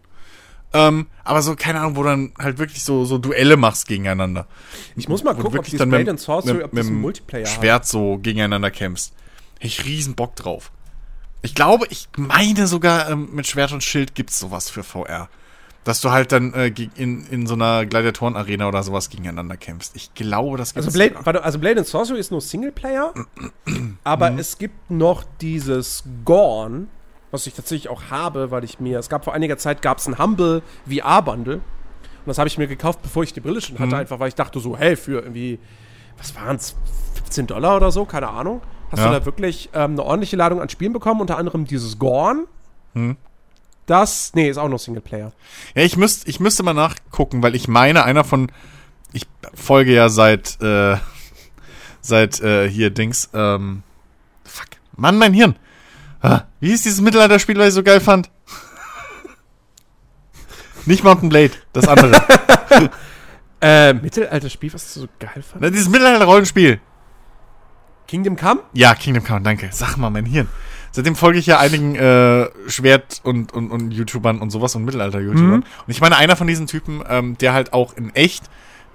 [0.74, 4.48] Ähm, aber so, keine Ahnung, wo dann halt wirklich so, so Duelle machst gegeneinander.
[4.96, 7.02] ich muss mal du gucken, ob die dann Blade mit, Sorcery, mit, ob mit dem
[7.02, 7.54] Multiplayer hat.
[7.54, 9.14] Schwert so gegeneinander kämpfst.
[9.56, 10.72] Hätte ich riesen Bock drauf.
[11.42, 15.28] Ich glaube, ich meine sogar, ähm, mit Schwert und Schild gibt's sowas für VR.
[15.84, 19.96] Dass du halt dann äh, in, in so einer Gladiatoren-Arena oder sowas gegeneinander kämpfst.
[19.96, 23.14] Ich glaube, das gibt's Also Blade, warte, also Blade and Sorcery ist nur Singleplayer,
[24.04, 24.40] aber Mhm.
[24.40, 26.88] es gibt noch dieses Gorn,
[27.32, 30.08] was ich tatsächlich auch habe, weil ich mir, es gab vor einiger Zeit, gab es
[30.08, 33.80] ein Humble VR-Bundle und das habe ich mir gekauft, bevor ich die Brille schon Mhm.
[33.80, 35.60] hatte, einfach weil ich dachte so, hey, für irgendwie
[36.18, 36.76] was waren es,
[37.16, 38.62] 15 Dollar oder so, keine Ahnung.
[38.92, 39.08] Hast Ja.
[39.08, 42.46] du da wirklich ähm, eine ordentliche Ladung an Spielen bekommen, unter anderem dieses Gorn.
[42.94, 43.16] Hm.
[43.88, 45.32] Das, nee, ist auch noch Singleplayer.
[45.74, 48.52] Ja, ich, müsst, ich müsste mal nachgucken, weil ich meine, einer von.
[49.14, 49.26] Ich
[49.56, 50.62] folge ja seit.
[50.62, 50.98] Äh,
[52.02, 53.30] seit äh, hier Dings.
[53.34, 53.84] Ähm,
[54.44, 54.68] fuck.
[54.96, 55.56] Mann, mein Hirn.
[56.22, 58.30] Ah, wie hieß dieses Mittelalterspiel, was ich so geil fand?
[60.86, 62.22] Nicht Mountain Blade, das andere.
[63.64, 65.58] Äh, Mittelalter-Spiel, was du so geil fandest?
[65.60, 66.80] Na, dieses Mittelalter-Rollenspiel.
[68.08, 68.62] Kingdom Come?
[68.74, 69.70] Ja, Kingdom Come, danke.
[69.72, 70.48] Sag mal, mein Hirn.
[70.92, 75.60] Seitdem folge ich ja einigen äh, Schwert- und, und, und YouTubern und sowas und Mittelalter-YouTubern.
[75.60, 75.64] Mhm.
[75.86, 78.46] Und ich meine, einer von diesen Typen, ähm, der halt auch in echt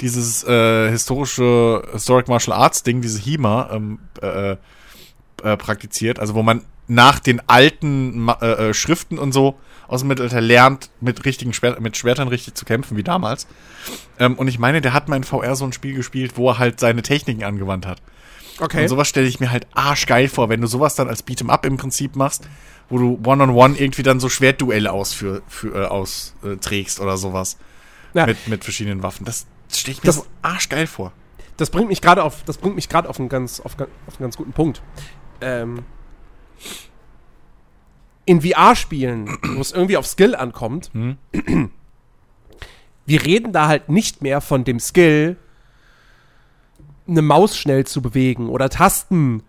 [0.00, 4.56] dieses äh, historische Historic Martial Arts Ding, diese HEMA, ähm, äh,
[5.42, 9.59] äh, praktiziert, also wo man nach den alten äh, äh, Schriften und so
[9.89, 13.47] aus dem Mittelalter lernt, mit richtigen Schwert mit Schwertern richtig zu kämpfen, wie damals.
[14.18, 16.59] Ähm, und ich meine, der hat mal in VR so ein Spiel gespielt, wo er
[16.59, 18.03] halt seine Techniken angewandt hat.
[18.59, 18.82] Okay.
[18.82, 21.76] Und sowas stelle ich mir halt arschgeil vor, wenn du sowas dann als Beat'em-up im
[21.76, 22.49] Prinzip machst,
[22.89, 27.57] wo du One-on-One irgendwie dann so Schwertduelle ausführ, für, äh, austrägst oder sowas.
[28.14, 28.26] Ja.
[28.26, 29.24] Mit, mit verschiedenen Waffen.
[29.26, 31.12] Das stelle ich mir Das- so arschgeil vor.
[31.59, 34.18] das bringt mich gerade auf, das bringt mich gerade auf einen ganz, auf, auf einen
[34.20, 34.82] ganz guten Punkt.
[35.41, 35.84] Ähm,
[38.24, 41.16] in VR-Spielen, wo es irgendwie auf Skill ankommt, Hm?
[43.07, 45.36] wir reden da halt nicht mehr von dem Skill,
[47.09, 49.44] eine Maus schnell zu bewegen oder Tasten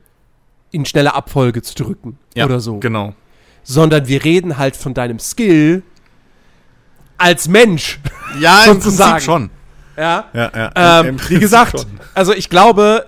[0.72, 3.16] in schneller Abfolge zu drücken oder so, Genau.
[3.64, 5.82] sondern wir reden halt von deinem Skill
[7.18, 8.00] als Mensch.
[8.40, 9.12] Ja, im Sozusagen.
[9.14, 9.50] Prinzip schon.
[9.98, 10.26] Ja.
[10.34, 11.00] Ja, ja.
[11.02, 12.00] Im Ähm, wie gesagt, schon.
[12.14, 13.08] also ich glaube,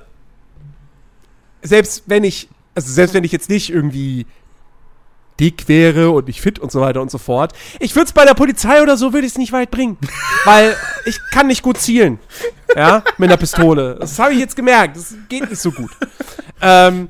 [1.62, 2.50] selbst wenn ich,
[2.80, 4.26] also selbst wenn ich jetzt nicht irgendwie
[5.40, 8.26] dick wäre und nicht fit und so weiter und so fort, ich würde es bei
[8.26, 9.98] der Polizei oder so, würde ich es nicht weit bringen.
[10.46, 10.76] weil
[11.06, 12.20] ich kann nicht gut zielen.
[12.76, 13.98] Ja, mit einer Pistole.
[14.00, 14.96] Das habe ich jetzt gemerkt.
[14.96, 15.92] Das geht nicht so gut.
[16.62, 17.10] Ähm,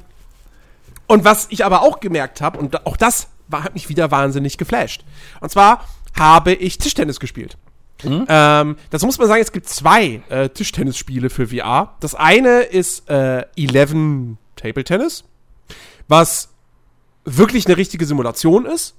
[1.07, 4.57] und was ich aber auch gemerkt habe, und auch das war, hat mich wieder wahnsinnig
[4.57, 5.03] geflasht.
[5.41, 5.85] Und zwar
[6.17, 7.57] habe ich Tischtennis gespielt.
[8.03, 11.95] Ähm, das muss man sagen, es gibt zwei äh, Tischtennisspiele für VR.
[11.99, 15.23] Das eine ist äh, Eleven Table Tennis,
[16.09, 16.49] was
[17.23, 18.95] wirklich eine richtige Simulation ist,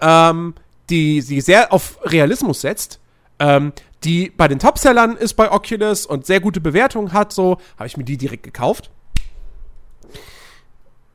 [0.00, 0.54] ähm,
[0.88, 3.00] die sie sehr auf Realismus setzt,
[3.40, 3.72] ähm,
[4.04, 7.96] die bei den Topsellern ist bei Oculus und sehr gute Bewertungen hat, so habe ich
[7.96, 8.90] mir die direkt gekauft.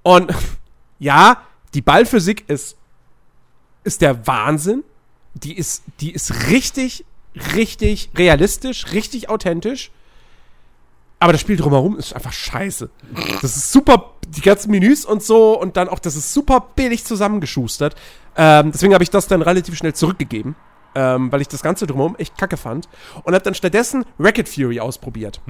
[0.03, 0.33] Und
[0.99, 1.41] ja,
[1.73, 2.77] die Ballphysik ist,
[3.83, 4.83] ist der Wahnsinn.
[5.35, 7.05] Die ist, die ist richtig,
[7.55, 9.91] richtig realistisch, richtig authentisch.
[11.25, 12.87] Aber das Spiel drumherum ist einfach scheiße.
[13.41, 17.03] Das ist super, die ganzen Menüs und so und dann auch, das ist super billig
[17.03, 17.95] zusammengeschustert.
[18.37, 20.55] Ähm, deswegen habe ich das dann relativ schnell zurückgegeben,
[20.93, 22.87] ähm, weil ich das Ganze drumherum echt kacke fand.
[23.23, 25.41] Und habe dann stattdessen Racket Fury ausprobiert,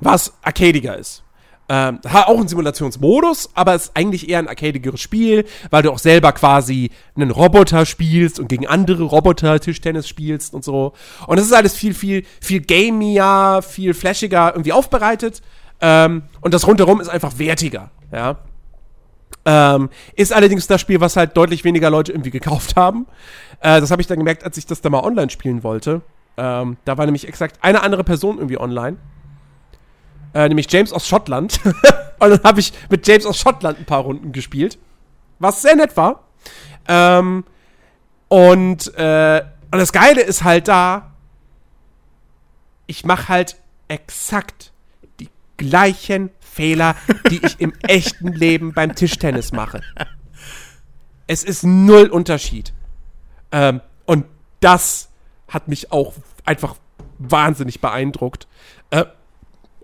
[0.00, 1.24] was arcadiger ist.
[1.68, 5.98] Ähm, hat auch einen Simulationsmodus, aber ist eigentlich eher ein arcadigeres Spiel, weil du auch
[5.98, 10.92] selber quasi einen Roboter spielst und gegen andere Roboter Tischtennis spielst und so.
[11.26, 15.42] Und es ist alles viel, viel, viel gamier, viel flashiger irgendwie aufbereitet.
[15.80, 18.38] Ähm, und das rundherum ist einfach wertiger, ja.
[19.44, 23.06] Ähm, ist allerdings das Spiel, was halt deutlich weniger Leute irgendwie gekauft haben.
[23.60, 26.02] Äh, das habe ich dann gemerkt, als ich das da mal online spielen wollte.
[26.36, 28.98] Ähm, da war nämlich exakt eine andere Person irgendwie online.
[30.36, 31.60] Äh, nämlich James aus Schottland.
[32.18, 34.78] und dann habe ich mit James aus Schottland ein paar Runden gespielt.
[35.38, 36.24] Was sehr nett war.
[36.86, 37.44] Ähm,
[38.28, 41.14] und, äh, und das Geile ist halt da,
[42.86, 43.56] ich mache halt
[43.88, 44.72] exakt
[45.20, 46.96] die gleichen Fehler,
[47.30, 49.80] die ich im echten Leben beim Tischtennis mache.
[51.26, 52.74] Es ist null Unterschied.
[53.52, 54.26] Ähm, und
[54.60, 55.08] das
[55.48, 56.12] hat mich auch
[56.44, 56.76] einfach
[57.16, 58.46] wahnsinnig beeindruckt.
[58.90, 59.06] Äh,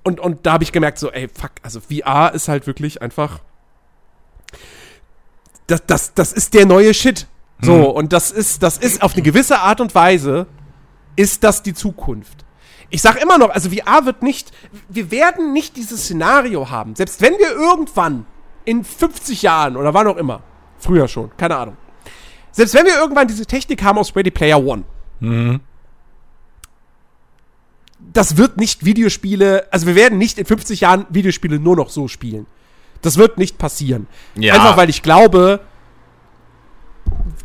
[0.05, 3.41] und, und da habe ich gemerkt, so, ey, fuck, also VR ist halt wirklich einfach.
[5.67, 7.27] Das, das, das ist der neue Shit.
[7.61, 7.85] So, Mhm.
[7.85, 10.47] und das ist, das ist auf eine gewisse Art und Weise,
[11.15, 12.45] ist das die Zukunft.
[12.91, 14.51] Ich sag immer noch, also VR wird nicht,
[14.89, 16.97] wir werden nicht dieses Szenario haben.
[16.97, 18.27] Selbst wenn wir irgendwann
[18.65, 20.43] in 50 Jahren oder wann auch immer,
[20.79, 21.77] früher schon, keine Ahnung.
[22.51, 24.83] Selbst wenn wir irgendwann diese Technik haben aus Ready Player One,
[28.13, 32.09] das wird nicht Videospiele, also wir werden nicht in 50 Jahren Videospiele nur noch so
[32.09, 32.47] spielen.
[33.01, 34.07] Das wird nicht passieren.
[34.37, 34.55] Ja.
[34.55, 35.61] Einfach weil ich glaube,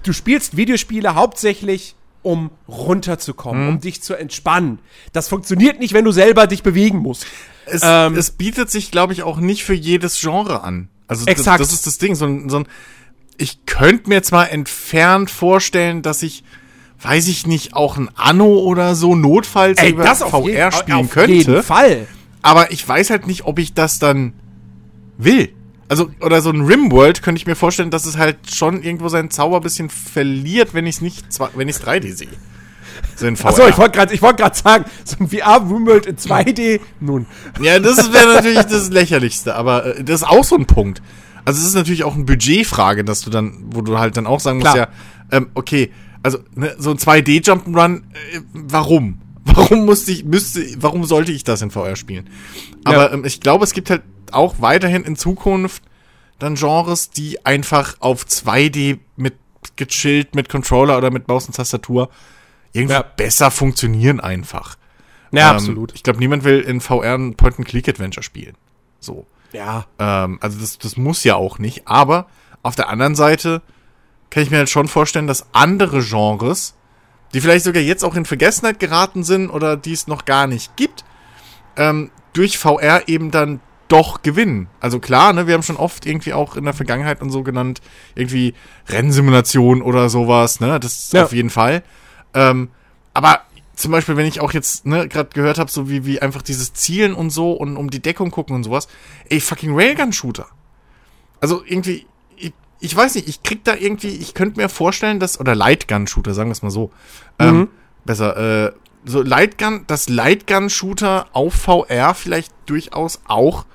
[0.03, 3.69] du spielst Videospiele hauptsächlich, um runterzukommen, Mhm.
[3.69, 4.80] um dich zu entspannen.
[5.14, 7.26] Das funktioniert nicht, wenn du selber dich bewegen musst.
[7.65, 10.89] Es, Ähm, es bietet sich, glaube ich, auch nicht für jedes Genre an.
[11.07, 11.60] Also das, Exakt.
[11.61, 12.15] das ist das Ding.
[12.15, 12.68] So ein, so ein,
[13.38, 16.44] ich könnte mir zwar entfernt vorstellen, dass ich,
[17.02, 21.34] weiß ich nicht, auch ein Anno oder so notfalls über VR je- spielen auf könnte.
[21.34, 22.07] jeden Fall.
[22.41, 24.34] aber ich weiß halt nicht, ob ich das dann
[25.18, 25.49] will.
[25.90, 29.30] Also, oder so ein Rimworld könnte ich mir vorstellen, dass es halt schon irgendwo seinen
[29.32, 31.26] Zauber ein bisschen verliert, wenn ich es nicht,
[31.56, 32.28] wenn ich es 3D sehe.
[33.15, 33.28] So.
[33.28, 37.26] Achso, ich wollte gerade wollt sagen, so ein VR-Roomworld in 2D, nun.
[37.61, 41.02] Ja, das wäre natürlich das Lächerlichste, aber äh, das ist auch so ein Punkt.
[41.45, 44.40] Also es ist natürlich auch eine Budgetfrage, dass du dann, wo du halt dann auch
[44.41, 44.90] sagen musst, Klar.
[45.32, 45.91] ja, ähm, okay,
[46.28, 47.98] also ne, so ein 2D Jump'n'Run,
[48.34, 49.22] äh, warum?
[49.49, 52.30] Warum musste ich, müsste, warum sollte ich das in VR spielen?
[52.84, 53.14] Aber Ja.
[53.14, 55.82] ähm, ich glaube, es gibt halt auch weiterhin in Zukunft
[56.38, 59.36] dann Genres, die einfach auf 2D mit
[59.78, 62.10] gechillt, mit Controller oder mit Maus und Tastatur
[62.74, 63.04] irgendwie Ja.
[63.04, 64.76] besser funktionieren einfach.
[65.32, 65.94] Ja, Ähm, absolut.
[65.95, 68.56] Ich glaube, niemand will in VR ein Point-and-Click-Adventure spielen.
[68.99, 69.26] So.
[69.54, 69.86] Ja.
[69.98, 71.88] Ähm, also das, das muss ja auch nicht.
[71.88, 72.28] Aber
[72.64, 73.62] auf der anderen Seite
[74.30, 76.76] kann ich mir halt schon vorstellen, dass andere Genres,
[77.34, 80.76] die vielleicht sogar jetzt auch in Vergessenheit geraten sind oder die es noch gar nicht
[80.76, 81.04] gibt,
[81.76, 84.68] ähm, durch VR eben dann doch gewinnen.
[84.82, 87.82] Also klar, ne, wir haben schon oft irgendwie auch in der Vergangenheit und so genannt,
[88.16, 88.54] irgendwie
[88.90, 91.24] Rennsimulation oder sowas, ne, das Ja.
[91.24, 91.84] auf jeden Fall.
[92.34, 92.70] Ähm,
[93.14, 93.41] aber
[93.76, 96.74] zum Beispiel, wenn ich auch jetzt, ne, gerade gehört habe, so wie, wie einfach dieses
[96.74, 98.88] Zielen und so und um die Deckung gucken und sowas,
[99.30, 100.48] ey, fucking Railgun-Shooter.
[101.40, 102.08] Also irgendwie,
[102.80, 106.49] ich, weiß nicht, ich krieg da irgendwie, ich könnte mir vorstellen, dass, oder Lightgun-Shooter, sagen
[106.49, 106.91] wir es mal so,
[107.40, 107.70] ähm,
[108.06, 108.72] besser, äh,
[109.06, 113.66] so Lightgun, dass Lightgun-Shooter auf VR vielleicht durchaus auch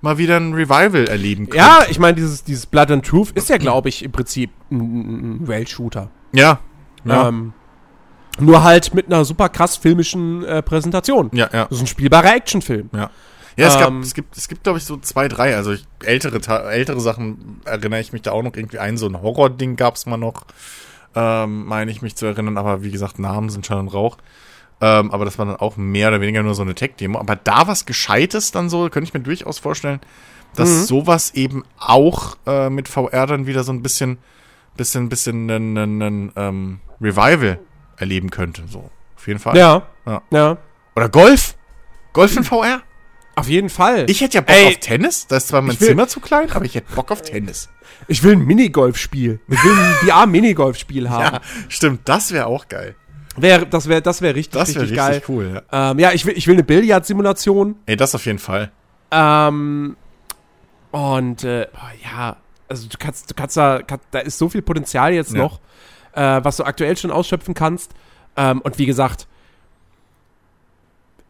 [0.00, 1.62] mal wieder ein Revival erleben können.
[1.62, 5.42] Ja, ich meine, dieses, dieses Blood and Truth ist ja, glaube ich, im Prinzip ein,
[5.42, 6.10] ein Rail-Shooter.
[6.32, 6.58] Ja.
[7.04, 7.28] Ja.
[7.28, 7.52] Ähm,
[8.38, 11.30] nur halt mit einer super krass filmischen äh, Präsentation.
[11.32, 11.64] ja, ja.
[11.64, 12.90] Das ist ein spielbarer Actionfilm.
[12.94, 13.10] Ja.
[13.60, 15.54] Ja, es, gab, Ähm, es gibt, es gibt, glaube ich, so zwei, drei.
[15.56, 18.96] Also ich, ältere, ältere Sachen erinnere ich mich da auch noch irgendwie ein.
[18.96, 20.44] So ein Horror-Ding gab es mal noch,
[21.14, 22.56] ähm, meine ich mich zu erinnern.
[22.58, 24.16] Aber wie gesagt, Namen sind Schall und Rauch.
[24.80, 27.18] Ähm, aber das war dann auch mehr oder weniger nur so eine Tech-Demo.
[27.18, 30.00] Aber da was Gescheites dann so, könnte ich mir durchaus vorstellen,
[30.56, 30.84] dass Mhm.
[30.84, 34.18] sowas eben auch äh, mit VR dann wieder so ein bisschen,
[34.76, 37.58] bisschen, bisschen ein, ein, ein ähm, Revival
[37.98, 38.62] erleben könnte.
[38.68, 39.56] So, auf jeden Fall.
[39.56, 39.82] Ja.
[40.06, 40.22] Ja.
[40.30, 40.56] Ja.
[40.96, 41.56] Oder Golf?
[42.14, 42.80] Golf in VR?
[43.36, 44.08] Auf jeden Fall.
[44.10, 45.26] Ich hätte ja Bock Ey, auf Tennis.
[45.26, 47.68] Da ist zwar mein will- Zimmer zu klein, aber ich hätte Bock auf Tennis.
[48.08, 49.40] Ich will ein Minigolfspiel.
[49.48, 51.36] Ich will ein VR-Minigolfspiel haben.
[51.36, 52.00] Ja, stimmt.
[52.06, 52.94] Das wäre auch geil.
[53.36, 55.22] Wär, das wäre das wär richtig, Das wäre richtig, richtig, geil.
[55.28, 55.62] cool.
[55.72, 55.90] Ja.
[55.92, 57.76] Ähm, ja, ich will, ich will eine Billard-Simulation.
[57.86, 58.70] Ey, das auf jeden Fall.
[59.12, 59.96] Ähm,
[60.90, 61.68] und äh,
[62.02, 62.36] ja,
[62.68, 65.38] also du kannst, du kannst da, kann, da ist so viel Potenzial jetzt Ja.
[65.38, 65.60] noch,
[66.12, 67.92] äh, was du aktuell schon ausschöpfen kannst.
[68.36, 69.26] Ähm, und wie gesagt,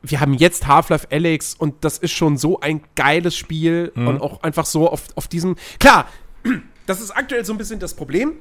[0.02, 4.08] wir haben jetzt Half-Life Alyx und das ist schon so ein geiles Spiel Mhm.
[4.08, 5.56] und auch einfach so auf, auf diesem.
[5.78, 6.06] Klar,
[6.86, 8.32] das ist aktuell so ein bisschen das Problem.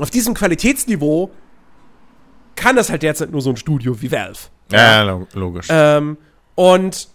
[0.00, 1.30] Auf diesem Qualitätsniveau
[2.56, 4.38] kann das halt derzeit nur so ein Studio wie Valve.
[4.72, 5.68] Ja, lo- logisch.
[5.70, 6.18] Ähm,
[6.54, 7.08] und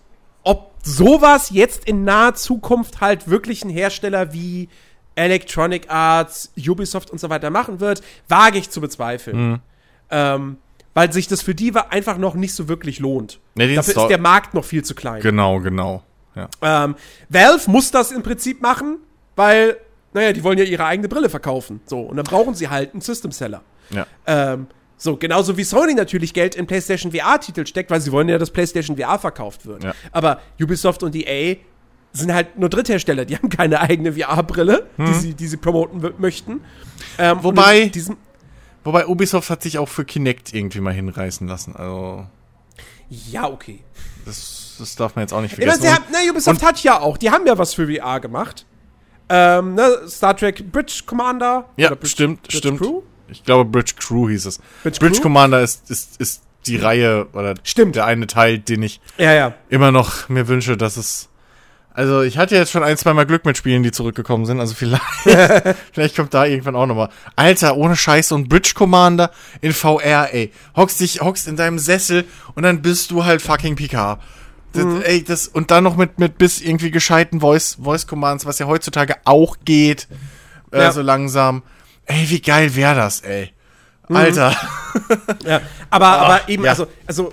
[0.43, 4.69] ob sowas jetzt in naher Zukunft halt wirklich ein Hersteller wie
[5.15, 9.61] Electronic Arts, Ubisoft und so weiter machen wird, wage ich zu bezweifeln.
[10.09, 10.57] Ähm,
[10.93, 13.39] weil sich das für die einfach noch nicht so wirklich lohnt.
[13.55, 15.21] Nee, Dafür ist der Markt noch viel zu klein.
[15.21, 16.03] genau, genau.
[16.35, 16.49] Ja.
[16.61, 16.95] Ähm,
[17.29, 18.97] Valve muss das im Prinzip machen,
[19.35, 19.77] weil,
[20.13, 21.81] naja, die wollen ja ihre eigene Brille verkaufen.
[21.85, 23.61] So, und dann brauchen sie halt einen System Seller.
[23.91, 24.05] ja.
[24.25, 28.37] Ähm, so, genauso wie Sony natürlich Geld in PlayStation VR-Titel steckt, weil sie wollen ja,
[28.37, 29.83] dass PlayStation VR verkauft wird.
[29.83, 29.93] Ja.
[30.13, 31.57] Aber Ubisoft und EA
[32.13, 36.61] sind halt nur Dritthersteller, die haben keine eigene VR-Brille, die, sie, die sie promoten möchten.
[37.17, 37.91] Ähm, Wobei-
[38.83, 41.75] Wobei Ubisoft hat sich auch für Kinect irgendwie mal hinreißen lassen.
[41.75, 42.27] Also,
[43.09, 43.79] ja, okay.
[44.25, 45.81] das, das darf man jetzt auch nicht Ja, vergessen.
[45.81, 48.65] sie haben, na, Ubisoft hat ja auch, die haben ja was für VR gemacht.
[49.29, 51.69] Ähm, ne, Star Trek Bridge Commander.
[51.77, 52.79] ja, Bridge- stimmt, Bridge stimmt.
[52.81, 53.01] Crew?
[53.29, 54.59] Ich glaube, Bridge Crew hieß es.
[54.83, 55.21] Bridge Bridge?
[55.21, 57.95] Commander ist, ist, ist die Reihe oder Stimmt.
[57.95, 59.53] der eine Teil, den ich Ja, ja.
[59.69, 61.29] immer noch mir wünsche, dass es.
[61.93, 64.59] Also ich hatte jetzt schon ein, zwei Mal Glück mit Spielen, die zurückgekommen sind.
[64.59, 65.03] Also vielleicht,
[65.93, 67.09] vielleicht kommt da irgendwann auch nochmal.
[67.35, 70.51] Alter, ohne Scheiße und Bridge Commander in VR, ey.
[70.75, 72.25] Hockst dich, hockst in deinem Sessel
[72.55, 74.19] und dann bist du halt fucking Picard.
[74.73, 78.57] Das, Ey, das, und dann noch mit, mit bis irgendwie gescheiten Voice, Voice Commands, was
[78.57, 80.07] ja heutzutage auch geht,
[80.71, 80.91] äh, Ja.
[80.91, 81.61] so langsam.
[82.07, 83.53] Ey, wie geil wäre das, ey.
[84.09, 84.55] Alter.
[85.45, 85.61] Ja,
[85.91, 86.71] aber, aber eben, ja.
[86.71, 87.31] also, also,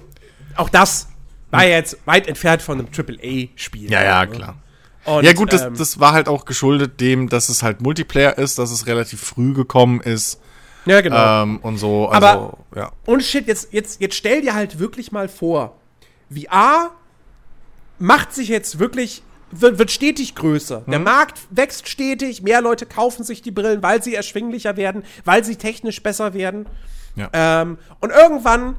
[0.55, 1.09] auch das
[1.51, 3.91] war ja jetzt weit entfernt von einem AAA-Spiel.
[3.91, 4.31] Ja, ja, Ne?
[4.31, 4.57] klar.
[5.05, 8.37] Und, ja gut, das, ähm, das war halt auch geschuldet dem, dass es halt Multiplayer
[8.37, 10.41] ist, dass es relativ früh gekommen ist
[10.87, 11.43] ja, genau.
[11.43, 12.09] ähm, und so.
[12.09, 12.93] Also, Aber- ja.
[13.07, 15.77] Und shit, jetzt, jetzt, jetzt stell dir halt wirklich mal vor,
[16.31, 16.91] VR
[17.99, 20.83] macht sich jetzt wirklich, wird, wird stetig größer.
[20.87, 20.91] Mhm.
[20.91, 25.45] Der Markt wächst stetig, mehr Leute kaufen sich die Brillen, weil sie erschwinglicher werden, weil
[25.45, 26.67] sie technisch besser werden.
[27.17, 27.29] Ja.
[27.33, 28.77] Ähm, und irgendwann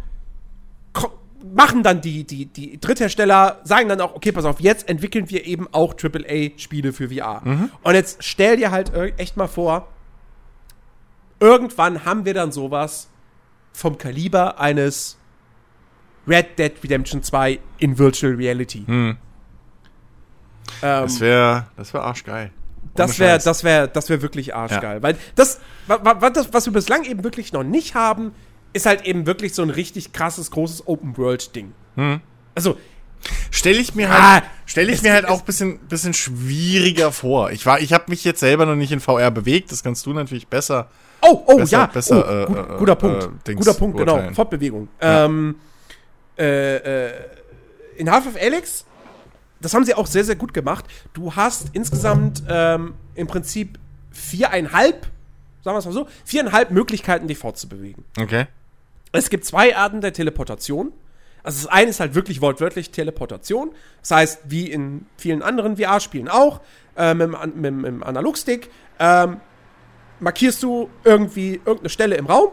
[1.44, 5.46] machen dann die, die, die Dritthersteller, sagen dann auch, okay, pass auf, jetzt entwickeln wir
[5.46, 7.42] eben auch AAA-Spiele für VR.
[7.84, 9.88] Und jetzt stell dir halt echt mal vor,
[11.40, 13.10] irgendwann haben wir dann sowas
[13.74, 15.18] vom Kaliber eines
[16.28, 18.86] Red Dead Redemption 2 in Virtual Reality.
[18.88, 19.18] Ähm,
[20.82, 22.52] Das wäre das wär arschgeil.
[22.96, 25.18] das wäre das wäre das wäre wirklich arschgeil, weil
[25.88, 28.34] wa, wa, das was wir bislang eben wirklich noch nicht haben,
[28.74, 31.74] ist halt eben wirklich so ein richtig krasses großes Open World Ding.
[32.56, 32.78] Also
[33.52, 37.52] Stelle ich mir Ah, halt, stell ich mir halt auch ein bisschen, bisschen schwieriger vor.
[37.52, 39.72] Ich war, ich habe mich jetzt selber noch nicht in VR bewegt.
[39.72, 40.90] Das kannst du natürlich besser.
[41.22, 43.98] oh oh Besser- ja, besser, oh, äh, gut, äh, guter äh, Punkt, Dings guter Punkt
[43.98, 44.34] genau, beurteilen.
[44.36, 44.88] Fortbewegung.
[45.02, 45.26] Ja.
[45.26, 45.56] Ähm,
[46.40, 47.12] äh, äh,
[47.98, 48.86] in Half-Life Alyx,
[49.60, 50.86] das haben sie auch sehr sehr gut gemacht.
[51.14, 53.78] Du hast insgesamt ähm, im Prinzip
[54.10, 55.04] viereinhalb,
[55.64, 58.04] sagen wir es mal so, viereinhalb Möglichkeiten, dich fortzubewegen.
[58.20, 58.48] Okay.
[59.12, 60.94] Es gibt zwei Arten der Teleportation.
[61.44, 63.72] Also das eine ist halt wirklich wortwörtlich Teleportation.
[64.02, 66.62] Das heißt, wie in vielen anderen VR-Spielen auch,
[66.96, 68.70] äh, mit, mit, mit dem Analogstick,
[69.00, 69.42] ähm,
[70.20, 72.52] markierst du irgendwie irgendeine Stelle im Raum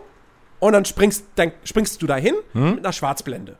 [0.58, 3.56] und dann springst, dann springst du dahin mit einer Schwarzblende.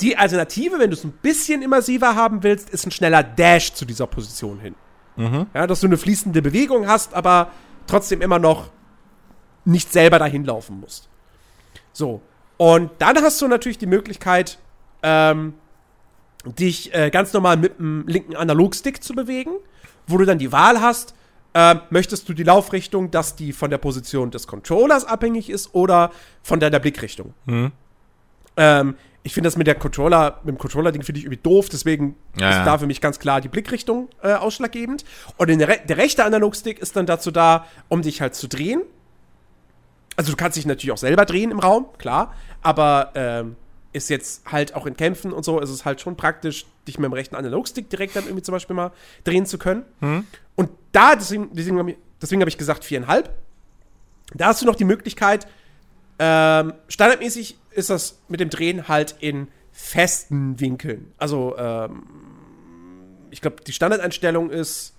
[0.00, 3.84] Die Alternative, wenn du es ein bisschen immersiver haben willst, ist ein schneller Dash zu
[3.84, 4.74] dieser Position hin.
[5.52, 7.50] Ja, dass du eine fließende Bewegung hast, aber
[7.86, 8.70] trotzdem immer noch
[9.66, 11.09] nicht selber dahin laufen musst.
[11.92, 12.20] So.
[12.56, 14.58] Und dann hast du natürlich die Möglichkeit,
[15.02, 15.54] ähm,
[16.44, 19.52] dich äh, ganz normal mit dem linken Analogstick zu bewegen,
[20.06, 21.14] wo du dann die Wahl hast,
[21.54, 26.10] ähm, möchtest du die Laufrichtung, dass die von der Position des Controllers abhängig ist oder
[26.42, 27.34] von deiner Blickrichtung.
[28.56, 32.16] Ähm, ich finde das mit der Controller, mit dem Controller-Ding finde ich irgendwie doof, deswegen
[32.38, 32.64] Ja, ist ja.
[32.64, 35.04] da für mich ganz klar die Blickrichtung äh, ausschlaggebend.
[35.36, 38.82] Und der, re der rechte Analogstick ist dann dazu da, um dich halt zu drehen.
[40.20, 43.56] Also du kannst dich natürlich auch selber drehen im Raum, klar, aber ähm,
[43.94, 47.06] ist jetzt halt auch in Kämpfen und so, ist es halt schon praktisch, dich mit
[47.06, 48.92] dem rechten Analogstick direkt dann irgendwie zum Beispiel mal
[49.24, 49.82] drehen zu können.
[50.56, 53.34] Und da, deswegen, deswegen, deswegen habe ich gesagt viereinhalb.
[54.34, 55.46] Da hast du noch die Möglichkeit,
[56.18, 61.14] ähm, standardmäßig ist das mit dem Drehen halt in festen Winkeln.
[61.16, 62.02] Also, ähm,
[63.30, 64.94] ich glaube, die Standardeinstellung ist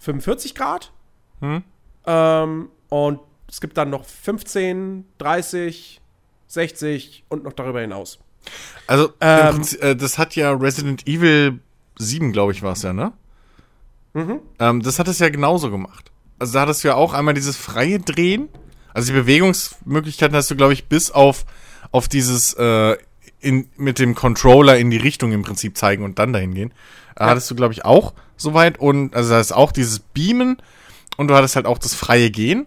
[0.00, 0.92] 45 Grad.
[2.04, 3.20] Ähm, und
[3.50, 6.00] es gibt dann noch 15, 30,
[6.46, 8.18] 60 und noch darüber hinaus.
[8.86, 11.60] Also, Ähm, Prinzip, äh, das hat ja Resident Evil
[11.98, 13.12] 7, glaube ich, war es ja, ne?
[14.14, 14.40] Mhm.
[14.58, 16.10] Ähm, das hat es ja genauso gemacht.
[16.38, 18.48] Also, da hattest du ja auch einmal dieses freie Drehen.
[18.94, 21.44] Also, die Bewegungsmöglichkeiten hast du, glaube ich, bis auf,
[21.92, 22.96] auf dieses äh,
[23.40, 26.72] in, mit dem Controller in die Richtung im Prinzip zeigen und dann dahin gehen.
[27.16, 28.78] Äh, Hattest du, glaube ich, auch soweit.
[28.78, 30.56] Und also, da ist auch dieses Beamen
[31.16, 32.66] und du hattest halt auch das freie Gehen.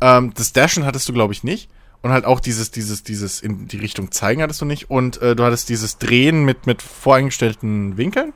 [0.00, 1.68] Ähm, das Dashen hattest du, glaube ich, nicht.
[2.02, 4.90] Und halt auch dieses, dieses, dieses in die Richtung zeigen hattest du nicht.
[4.90, 8.32] Und äh, du hattest dieses Drehen mit, mit voreingestellten Winkeln.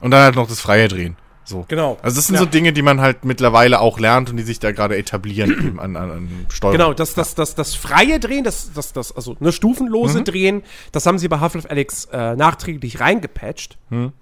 [0.00, 1.16] Und dann halt noch das freie Drehen.
[1.46, 1.64] So.
[1.68, 1.98] Genau.
[2.02, 2.40] Also das sind Ja.
[2.40, 5.78] so Dinge, die man halt mittlerweile auch lernt und die sich da gerade etablieren eben
[5.80, 6.78] an, an, an Steuerung.
[6.78, 10.24] Genau, das, das, das, das freie Drehen, das, das, das, also ne, stufenlose Mhm.
[10.24, 13.76] Drehen, das haben sie bei Half-Life Alyx äh, nachträglich reingepatcht.
[13.90, 14.12] Mhm.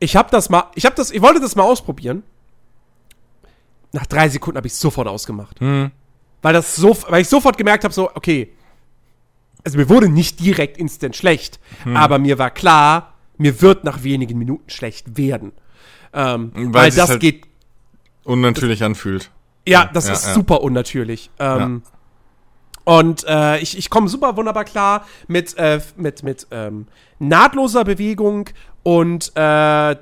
[0.00, 2.22] Ich habe das mal, ich habe das, ich wollte das mal ausprobieren.
[3.92, 5.60] Nach drei Sekunden habe ich sofort ausgemacht.
[5.60, 5.90] Mhm.
[6.42, 8.52] Weil das so, weil ich sofort gemerkt habe, so, okay,
[9.64, 11.96] also mir wurde nicht direkt instant schlecht, Mhm.
[11.96, 15.52] aber mir war klar, mir wird nach wenigen Minuten schlecht werden.
[16.12, 17.44] Ähm, Weil weil das halt- geht
[18.24, 19.30] Unnatürlich anfühlt.
[19.66, 20.34] ja, das Ja, ist ja.
[20.34, 21.30] super unnatürlich.
[21.38, 21.82] Ähm,
[22.84, 26.86] Und äh, ich, ich komme super wunderbar klar mit, äh, mit, mit ähm,
[27.18, 28.48] nahtloser Bewegung
[28.82, 29.96] und äh,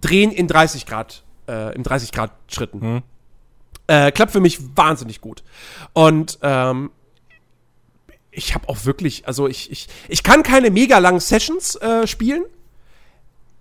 [0.00, 2.80] Drehen in 30 Grad, äh, in 30 Grad Schritten.
[2.80, 3.02] Hm.
[3.86, 5.42] Äh, klappt für mich wahnsinnig gut.
[5.92, 6.90] Und ähm,
[8.30, 12.44] ich habe auch wirklich, also ich, ich, ich kann keine mega langen Sessions äh, spielen.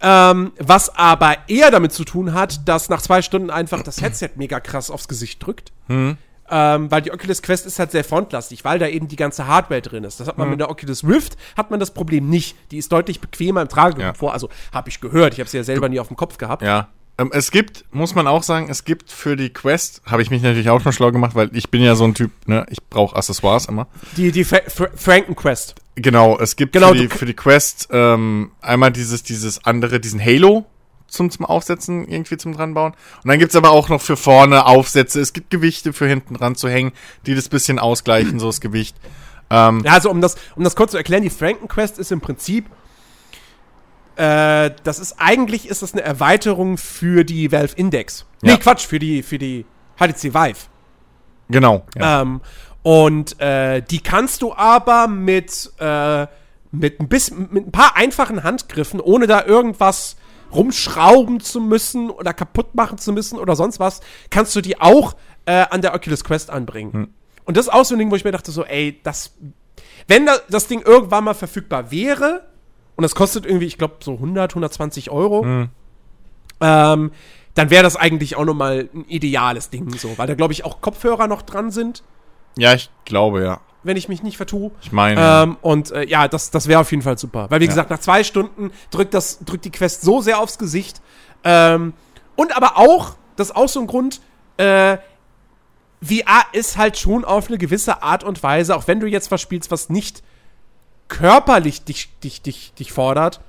[0.04, 4.32] Ähm, was aber eher damit zu tun hat, dass nach zwei Stunden einfach das Headset
[4.36, 5.72] mega krass aufs Gesicht drückt.
[5.88, 6.18] Hm.
[6.50, 9.82] Ähm, weil die Oculus Quest ist halt sehr frontlastig, weil da eben die ganze Hardware
[9.82, 10.20] drin ist.
[10.20, 10.52] Das hat man Hm.
[10.52, 12.56] mit der Oculus Rift, hat man das Problem nicht.
[12.72, 14.34] Die ist deutlich bequemer im Tragekomfort.
[14.34, 16.64] Also habe ich gehört, ich habe sie ja selber nie auf dem Kopf gehabt.
[16.64, 16.90] Ja.
[17.22, 20.42] Ähm, es gibt, muss man auch sagen, es gibt für die Quest, habe ich mich
[20.42, 23.16] natürlich auch schon schlau gemacht, weil ich bin ja so ein Typ, ne, ich brauche
[23.16, 23.88] Accessoires immer.
[24.18, 25.76] Die, die Fra Fra Franken Quest.
[25.96, 30.24] Genau, es gibt Genau, für, die, für die Quest ähm, einmal dieses, dieses andere, diesen
[30.24, 30.66] Halo
[31.08, 32.94] zum, zum Aufsetzen, irgendwie zum dranbauen.
[32.94, 35.20] Und dann gibt's aber auch noch für vorne Aufsätze.
[35.20, 36.94] Es gibt Gewichte für hinten dran zu hängen,
[37.26, 38.96] die das bisschen ausgleichen, so das Gewicht.
[39.50, 42.22] Ähm, Ja, also um das, um das kurz zu erklären, die Franken Quest ist im
[42.22, 42.66] Prinzip,
[44.16, 48.26] äh, das ist eigentlich ist das eine Erweiterung für die Valve Index.
[48.42, 48.58] Nee, Ja.
[48.58, 49.66] Quatsch, für die, für die
[49.98, 50.58] HTC Vive.
[51.50, 51.86] genau.
[51.98, 52.22] Ja.
[52.22, 52.42] Ähm,
[52.84, 56.26] Und äh, die kannst du aber mit, äh,
[56.72, 60.16] mit, ein bisschen, mit ein paar einfachen Handgriffen, ohne da irgendwas
[60.54, 65.16] rumschrauben zu müssen oder kaputt machen zu müssen oder sonst was, kannst du die auch
[65.46, 66.94] äh, an der Oculus Quest anbringen.
[66.94, 67.14] Hm.
[67.46, 69.36] Und das ist auch so ein Ding, wo ich mir dachte, so, ey, das,
[70.08, 72.48] wenn da, das Ding irgendwann mal verfügbar wäre,
[72.96, 75.70] und das kostet irgendwie, ich glaube, so 100, 120 Euro, hm.
[76.62, 77.12] ähm,
[77.54, 80.82] dann wäre das eigentlich auch nochmal ein ideales Ding, so, weil da, glaube ich, auch
[80.82, 82.04] Kopfhörer noch dran sind.
[82.58, 83.62] Ja, ich glaube, ja.
[83.84, 84.72] Wenn ich mich nicht vertue.
[84.82, 85.20] Ich meine.
[85.20, 87.50] Ähm, und äh, ja, das, das wäre auf jeden Fall super.
[87.50, 87.70] Weil, wie ja.
[87.70, 91.02] gesagt, nach zwei Stunden drückt, das, drückt die Quest so sehr aufs Gesicht.
[91.44, 91.94] Ähm,
[92.36, 94.22] und aber auch, das ist auch so ein Grund,
[94.58, 94.98] äh,
[96.04, 99.42] VR ist halt schon auf eine gewisse Art und Weise, auch wenn du jetzt was
[99.42, 100.24] spielst, was nicht
[101.12, 103.42] körperlich dich, dich, dich, dich fordert,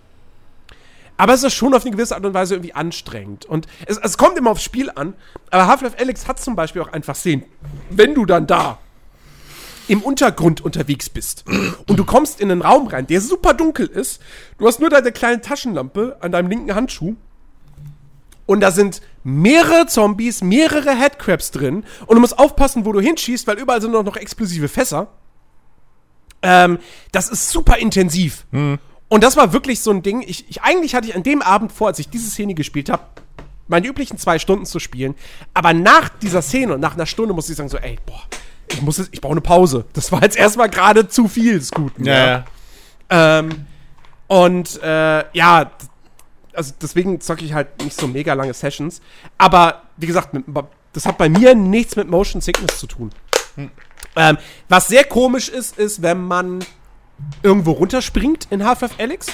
[1.16, 3.44] aber es ist schon auf eine gewisse Art und Weise irgendwie anstrengend.
[3.44, 5.14] Und es, es kommt immer aufs Spiel an.
[5.51, 7.44] Aber Half-Life Alex hat zum Beispiel auch einfach sehen,
[7.90, 8.78] wenn du dann da
[9.86, 11.44] im Untergrund unterwegs bist
[11.89, 14.20] und du kommst in einen Raum rein, der super dunkel ist,
[14.59, 17.14] du hast nur deine kleine Taschenlampe an deinem linken Handschuh
[18.47, 23.47] und da sind mehrere Zombies, mehrere Headcrabs drin und du musst aufpassen, wo du hinschießt,
[23.47, 25.09] weil überall sind noch, noch explosive Fässer.
[26.43, 26.78] Ähm,
[27.12, 28.44] das ist super intensiv.
[28.51, 28.78] Hm.
[29.09, 30.23] Und das war wirklich so ein Ding.
[30.27, 33.02] Ich, ich, eigentlich hatte ich an dem Abend vor, als ich diese Szene gespielt habe,
[33.69, 35.14] meine üblichen zwei Stunden zu spielen.
[35.55, 38.23] Aber nach dieser Szene und nach einer Stunde muss ich sagen, so, ey, boah,
[38.69, 39.85] ich muss jetzt, ich brauche eine Pause.
[39.93, 42.05] Das war jetzt erstmal gerade zu viel des Guten.
[42.05, 42.27] Ja.
[42.27, 42.44] ja.
[43.10, 43.66] Ähm,
[44.28, 45.70] und äh, ja,
[46.55, 49.02] also deswegen zocke ich halt nicht so mega lange Sessions.
[49.39, 50.44] Aber wie gesagt, mit,
[50.93, 53.10] das hat bei mir nichts mit Motion Sickness zu tun.
[53.56, 53.70] Hm.
[54.16, 56.64] Ähm, was sehr komisch ist, ist, wenn man
[57.43, 59.26] irgendwo runterspringt in Half-Life Alyx.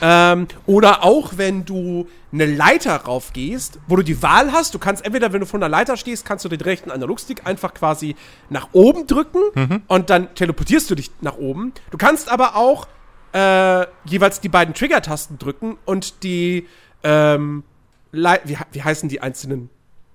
[0.00, 5.04] Ähm, oder auch, wenn du eine Leiter raufgehst, wo du die Wahl hast, du kannst
[5.04, 8.14] entweder, wenn du von der Leiter stehst, kannst du den rechten Analogstick einfach quasi
[8.48, 9.82] nach oben drücken mhm.
[9.88, 11.72] und dann teleportierst du dich nach oben.
[11.90, 12.86] Du kannst aber auch
[13.32, 16.68] äh, jeweils die beiden Trigger-Tasten drücken und die,
[17.02, 17.64] ähm,
[18.12, 19.68] wie, wie heißen die einzelnen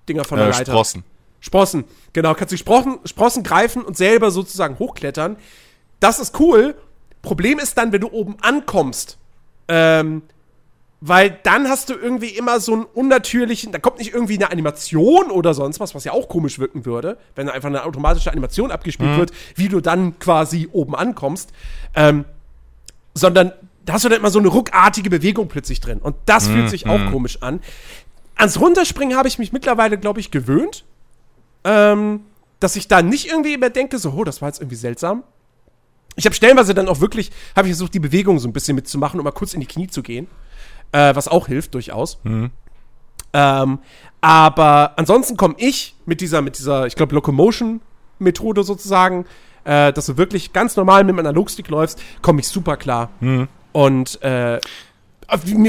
[0.08, 0.72] Dinger von der äh, Leiter?
[0.72, 1.04] Sprossen.
[1.44, 1.84] Sprossen,
[2.14, 2.32] genau.
[2.32, 5.36] Kannst du Sprossen, Sprossen greifen und selber sozusagen hochklettern.
[6.00, 6.74] Das ist cool.
[7.20, 9.18] Problem ist dann, wenn du oben ankommst,
[9.68, 10.22] ähm,
[11.02, 15.30] weil dann hast du irgendwie immer so einen unnatürlichen, da kommt nicht irgendwie eine Animation
[15.30, 19.10] oder sonst was, was ja auch komisch wirken würde, wenn einfach eine automatische Animation abgespielt
[19.10, 19.18] mhm.
[19.18, 21.52] wird, wie du dann quasi oben ankommst,
[21.94, 22.24] ähm,
[23.12, 23.52] sondern
[23.84, 25.98] da hast du dann immer so eine ruckartige Bewegung plötzlich drin.
[25.98, 26.54] Und das mhm.
[26.54, 27.10] fühlt sich auch mhm.
[27.10, 27.60] komisch an.
[28.34, 30.84] Ans Runterspringen habe ich mich mittlerweile, glaube ich, gewöhnt.
[31.64, 32.20] Ähm,
[32.60, 35.22] dass ich da nicht irgendwie immer denke, so, oh, das war jetzt irgendwie seltsam.
[36.16, 39.18] Ich habe stellenweise dann auch wirklich, habe ich versucht, die Bewegung so ein bisschen mitzumachen,
[39.18, 40.28] um mal kurz in die Knie zu gehen.
[40.92, 42.18] Äh, was auch hilft, durchaus.
[42.22, 42.50] Mhm.
[43.32, 43.78] Ähm,
[44.20, 49.26] aber ansonsten komme ich mit dieser, mit dieser, ich glaube, Locomotion-Methode sozusagen,
[49.64, 53.10] äh, dass du wirklich ganz normal mit dem Analogstick läufst, komme ich super klar.
[53.20, 53.48] Mhm.
[53.72, 54.60] Und äh,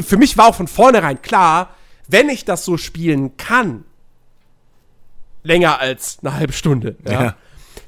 [0.04, 1.70] für mich war auch von vornherein klar,
[2.08, 3.84] wenn ich das so spielen kann,
[5.46, 7.12] länger als eine halbe Stunde, ja.
[7.12, 7.36] ja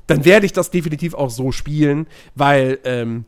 [0.07, 3.25] dann werde ich das definitiv auch so spielen, weil ähm,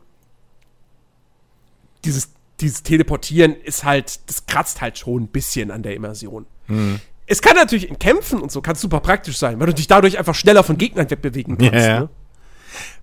[2.04, 2.30] dieses,
[2.60, 6.46] dieses Teleportieren ist halt, das kratzt halt schon ein bisschen an der Immersion.
[6.66, 7.00] Mhm.
[7.26, 10.18] Es kann natürlich in Kämpfen und so kann super praktisch sein, weil du dich dadurch
[10.18, 11.74] einfach schneller von Gegnern wegbewegen kannst.
[11.74, 12.00] Yeah.
[12.00, 12.08] Ne?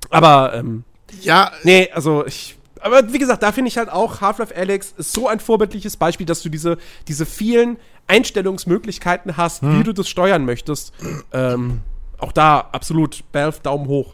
[0.09, 0.83] Aber ähm,
[1.21, 5.11] ja, nee, also ich aber wie gesagt, da finde ich halt auch Half-Life Alex ist
[5.11, 6.77] so ein vorbildliches Beispiel, dass du diese,
[7.07, 7.77] diese vielen
[8.07, 9.79] Einstellungsmöglichkeiten hast, hm.
[9.79, 10.93] wie du das steuern möchtest.
[11.31, 11.81] Ähm,
[12.17, 14.13] auch da absolut Valve Daumen hoch.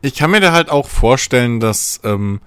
[0.00, 2.40] Ich kann mir da halt auch vorstellen, dass, ähm,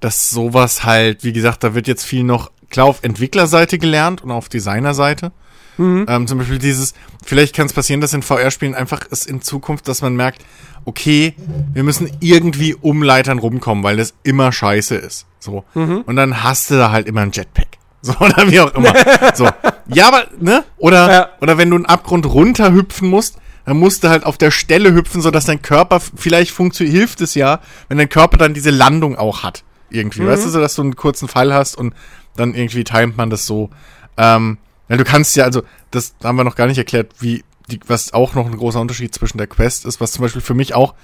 [0.00, 4.30] dass sowas halt, wie gesagt, da wird jetzt viel noch klar auf Entwicklerseite gelernt und
[4.30, 5.32] auf Designerseite.
[5.78, 6.06] Mhm.
[6.08, 6.94] Ähm, zum Beispiel dieses,
[7.24, 10.44] vielleicht kann es passieren, dass in VR-Spielen einfach ist in Zukunft, dass man merkt,
[10.84, 11.34] okay,
[11.74, 15.26] wir müssen irgendwie um Leitern rumkommen, weil das immer scheiße ist.
[15.38, 15.64] So.
[15.74, 16.02] Mhm.
[16.06, 17.66] Und dann hast du da halt immer ein Jetpack.
[18.06, 18.94] So, oder wie auch immer.
[19.34, 19.48] so.
[19.88, 20.64] Ja, aber, ne?
[20.78, 21.28] Oder, ja.
[21.40, 25.20] oder wenn du einen Abgrund runterhüpfen musst, dann musst du halt auf der Stelle hüpfen,
[25.20, 29.42] sodass dein Körper, vielleicht funktioniert, hilft es ja, wenn dein Körper dann diese Landung auch
[29.42, 29.64] hat.
[29.90, 30.28] Irgendwie, mhm.
[30.28, 31.92] weißt du, so dass du einen kurzen Fall hast und
[32.36, 33.70] dann irgendwie timet man das so.
[34.16, 34.58] Ähm,
[34.88, 38.12] weil du kannst ja, also, das haben wir noch gar nicht erklärt, wie, die, was
[38.12, 40.94] auch noch ein großer Unterschied zwischen der Quest ist, was zum Beispiel für mich auch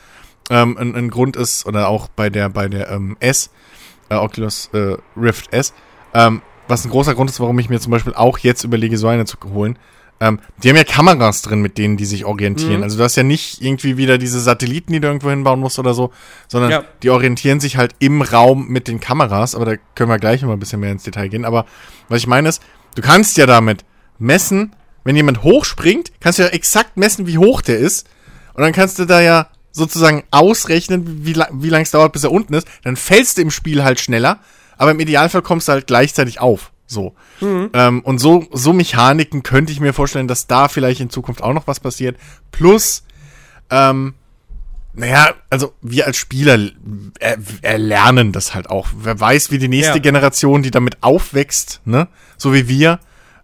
[0.50, 3.50] ähm, ein, ein Grund ist, oder auch bei der, bei der ähm, S,
[4.08, 5.74] äh, Oculus äh, Rift S,
[6.14, 9.08] ähm, was ein großer Grund ist, warum ich mir zum Beispiel auch jetzt überlege, so
[9.08, 9.78] eine zu holen,
[10.22, 12.78] ähm, die haben ja Kameras drin, mit denen die sich orientieren.
[12.78, 12.82] Mhm.
[12.84, 15.94] Also du hast ja nicht irgendwie wieder diese Satelliten, die du irgendwo hinbauen musst oder
[15.94, 16.12] so,
[16.46, 16.84] sondern ja.
[17.02, 19.56] die orientieren sich halt im Raum mit den Kameras.
[19.56, 21.44] Aber da können wir gleich noch ein bisschen mehr ins Detail gehen.
[21.44, 21.66] Aber
[22.08, 22.62] was ich meine ist,
[22.94, 23.84] du kannst ja damit
[24.20, 28.08] messen, wenn jemand hochspringt, kannst du ja exakt messen, wie hoch der ist.
[28.54, 32.22] Und dann kannst du da ja sozusagen ausrechnen, wie, la wie lange es dauert, bis
[32.22, 34.38] er unten ist, dann fällst du im Spiel halt schneller,
[34.76, 36.72] aber im Idealfall kommst du halt gleichzeitig auf.
[36.86, 37.14] So.
[37.40, 37.70] Mhm.
[37.72, 41.52] Ähm, und so, so Mechaniken könnte ich mir vorstellen, dass da vielleicht in Zukunft auch
[41.52, 42.16] noch was passiert.
[42.50, 43.04] Plus,
[43.70, 44.14] ähm,
[44.94, 46.58] naja, also wir als Spieler
[47.18, 48.88] er, erlernen das halt auch.
[48.94, 50.02] Wer weiß, wie die nächste ja.
[50.02, 53.00] Generation, die damit aufwächst, ne, so wie wir.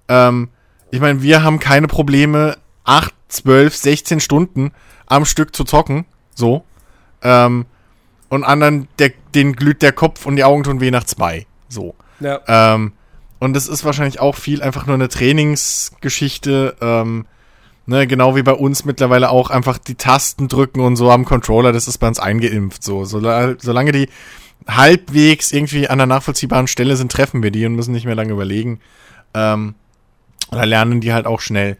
[0.09, 0.51] Ähm,
[0.91, 4.73] ich meine, wir haben keine Probleme, 8, 12, 16 Stunden
[5.07, 6.05] am Stück zu zocken.
[6.35, 6.65] So.
[7.23, 7.67] Ähm,
[8.29, 11.47] und anderen, der, den glüht der Kopf und die Augen tun weh nach zwei.
[11.69, 11.95] So.
[12.21, 12.41] Ja.
[12.47, 12.93] Ähm,
[13.39, 16.77] und das ist wahrscheinlich auch viel einfach nur eine Trainingsgeschichte.
[16.81, 17.27] Ähm,
[17.87, 21.73] ne, genau wie bei uns mittlerweile auch einfach die Tasten drücken und so am Controller,
[21.73, 22.83] das ist bei uns eingeimpft.
[22.83, 24.09] So, solange die
[24.67, 28.33] halbwegs irgendwie an der nachvollziehbaren Stelle sind, treffen wir die und müssen nicht mehr lange
[28.33, 28.81] überlegen.
[29.35, 29.75] Ähm,
[30.51, 31.79] da lernen die halt auch schnell.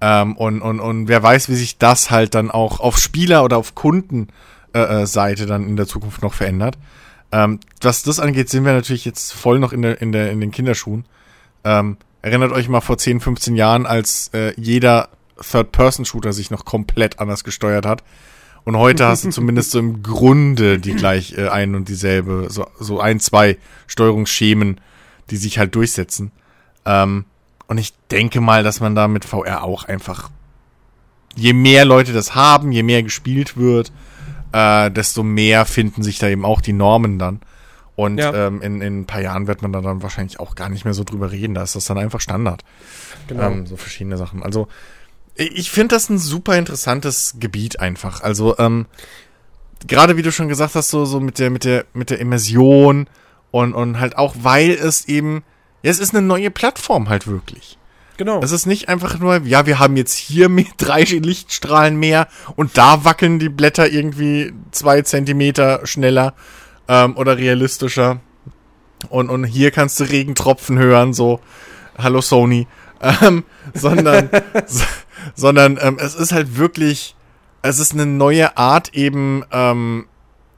[0.00, 3.56] Ähm, und, und, und wer weiß, wie sich das halt dann auch auf Spieler- oder
[3.56, 4.32] auf Kundenseite
[4.76, 6.78] äh, dann in der Zukunft noch verändert.
[7.32, 10.40] Ähm, was das angeht, sind wir natürlich jetzt voll noch in, der, in, der, in
[10.40, 11.04] den Kinderschuhen.
[11.64, 15.08] Ähm, erinnert euch mal vor 10, 15 Jahren, als äh, jeder
[15.40, 18.02] Third-Person-Shooter sich noch komplett anders gesteuert hat.
[18.64, 22.66] Und heute hast du zumindest so im Grunde die gleich äh, ein und dieselbe, so,
[22.78, 24.80] so ein, zwei Steuerungsschemen,
[25.30, 26.32] die sich halt durchsetzen.
[26.84, 27.24] Ähm,
[27.68, 30.30] und ich denke mal, dass man da mit VR auch einfach,
[31.34, 33.92] je mehr Leute das haben, je mehr gespielt wird,
[34.56, 37.40] äh, desto mehr finden sich da eben auch die Normen dann.
[37.94, 38.46] Und ja.
[38.46, 40.94] ähm, in, in ein paar Jahren wird man da dann wahrscheinlich auch gar nicht mehr
[40.94, 41.54] so drüber reden.
[41.54, 42.62] Da ist das dann einfach Standard.
[43.26, 43.42] Genau.
[43.50, 44.42] Ähm, so verschiedene Sachen.
[44.42, 44.68] Also,
[45.34, 48.22] ich finde das ein super interessantes Gebiet einfach.
[48.22, 48.86] Also, ähm,
[49.86, 53.08] gerade wie du schon gesagt hast, so, so mit der, mit der, mit der Immersion
[53.50, 55.42] und, und halt auch, weil es eben,
[55.82, 57.78] ja, es ist eine neue Plattform halt wirklich.
[58.16, 58.40] Genau.
[58.42, 60.48] Es ist nicht einfach nur, ja, wir haben jetzt hier
[60.78, 66.34] drei Lichtstrahlen mehr und da wackeln die Blätter irgendwie zwei Zentimeter schneller
[66.88, 68.20] ähm, oder realistischer.
[69.08, 71.40] Und, und hier kannst du Regentropfen hören, so,
[71.98, 72.66] hallo Sony.
[72.98, 73.44] Ähm,
[73.74, 74.30] sondern,
[74.66, 74.82] so,
[75.34, 77.14] sondern ähm, es ist halt wirklich,
[77.60, 80.06] es ist eine neue Art eben ähm,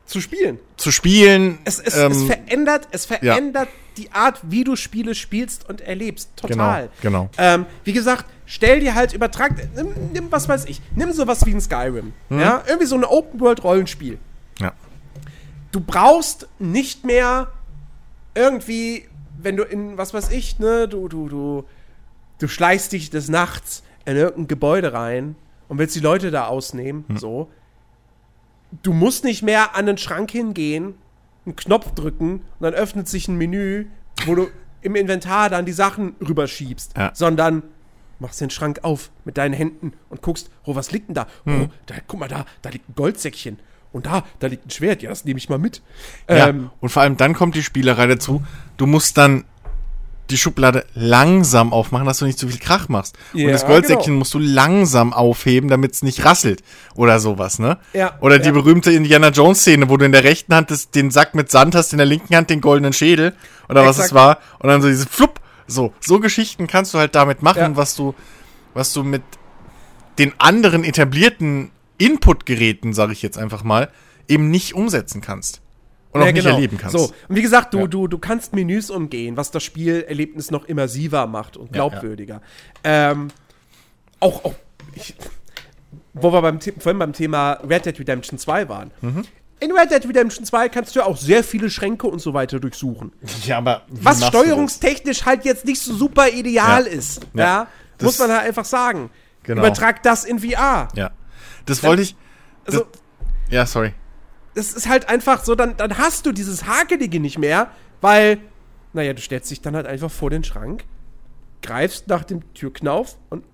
[0.07, 0.61] zu spielen.
[0.77, 1.59] Zu spielen.
[1.65, 5.81] Es, es, ähm, es verändert, es verändert ja die Art, wie du Spiele spielst und
[5.81, 6.31] erlebst.
[6.37, 6.91] Total.
[7.03, 7.29] Genau.
[7.29, 7.31] genau.
[7.39, 11.55] Ähm, wie gesagt, stell dir halt, übertrag, nimm, nimm, was weiß ich, nimm sowas wie
[11.55, 12.13] ein Skyrim.
[12.29, 12.41] Mhm.
[12.41, 14.19] Ja, irgendwie so ein Open-World-Rollenspiel.
[14.61, 14.73] Ja.
[15.73, 17.49] Du brauchst nicht mehr
[18.35, 21.65] irgendwie, wenn du in, was weiß ich, ne, du, du, du,
[22.39, 25.37] du schleichst dich des Nachts in irgendein Gebäude rein
[25.69, 27.19] und willst die Leute da ausnehmen, mhm.
[27.19, 27.51] so.
[28.83, 30.95] Du musst nicht mehr an den Schrank hingehen
[31.49, 33.87] einen Knopf drücken und dann öffnet sich ein Menü,
[34.27, 34.49] wo du
[34.81, 37.11] im Inventar dann die Sachen rüberschiebst, ja.
[37.15, 37.63] sondern
[38.21, 41.27] machst den Schrank auf mit deinen Händen und guckst, oh, was liegt denn da?
[41.45, 41.63] Hm.
[41.65, 43.59] Oh, da, guck mal da, da liegt ein Goldsäckchen.
[43.91, 45.83] Und da, da liegt ein Schwert, ja, das nehme ich mal mit.
[46.29, 48.43] Ja, ähm, und vor allem dann kommt die Spielerei dazu.
[48.77, 49.45] Du musst dann
[50.31, 53.17] die Schublade langsam aufmachen, dass du nicht zu viel Krach machst.
[53.33, 54.19] Ja, und das Goldsäckchen genau.
[54.19, 56.63] musst du langsam aufheben, damit es nicht rasselt
[56.95, 57.79] oder sowas, ne?
[57.93, 58.19] Ja.
[58.21, 58.53] Oder die ja.
[58.53, 61.75] berühmte Indiana Jones Szene, wo du in der rechten Hand das, den Sack mit Sand
[61.75, 63.35] hast, in der linken Hand den goldenen Schädel
[63.69, 63.99] oder Exakt.
[63.99, 67.43] was es war und dann so diese Flupp, so so Geschichten kannst du halt damit
[67.43, 67.77] machen, ja.
[67.77, 68.15] was du
[68.75, 69.23] was du mit
[70.19, 73.91] den anderen etablierten Inputgeräten, sage ich jetzt einfach mal,
[74.29, 75.63] eben nicht umsetzen kannst
[76.13, 76.55] und ja, auch nicht genau.
[76.55, 76.97] erleben kannst.
[76.97, 77.87] So, und wie gesagt, du, ja.
[77.87, 82.41] du, du kannst Menüs umgehen, was das Spielerlebnis noch immersiver macht und glaubwürdiger.
[82.85, 83.29] Ja, ähm,
[84.21, 84.55] auch, auch
[84.95, 85.15] ich,
[86.15, 88.91] wo wir beim, vorhin beim Thema Red Dead Redemption 2 waren.
[89.01, 89.25] Mhm.
[89.61, 92.61] In Red Dead Redemption 2 kannst du ja auch sehr viele Schränke und so weiter
[92.61, 93.13] durchsuchen.
[93.45, 93.83] Ja, aber.
[93.89, 97.21] Was steuerungstechnisch halt jetzt nicht so super ideal ist.
[97.35, 97.67] Ja.
[98.01, 99.11] Muss man halt einfach sagen.
[99.43, 99.63] Genau.
[99.63, 100.89] Übertrag das in VR.
[100.95, 101.11] Ja.
[101.67, 102.17] Das wollte ich.
[102.65, 102.87] Das, also,
[103.51, 103.93] ja, sorry
[104.59, 107.71] das ist halt einfach so, dann, dann hast du dieses Hakelige nicht mehr,
[108.01, 108.39] weil,
[108.93, 110.85] naja, du stellst dich dann halt einfach vor den Schrank,
[111.63, 113.45] greifst nach dem Türknauf und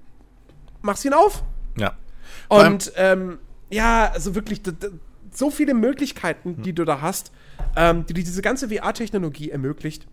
[0.80, 1.44] machst ihn auf.
[1.76, 1.92] Ja.
[2.48, 4.62] Und ähm, ja, also wirklich
[5.30, 7.32] so viele Möglichkeiten, die du da hast,
[7.76, 10.06] ähm, die diese ganze VR-Technologie ermöglicht.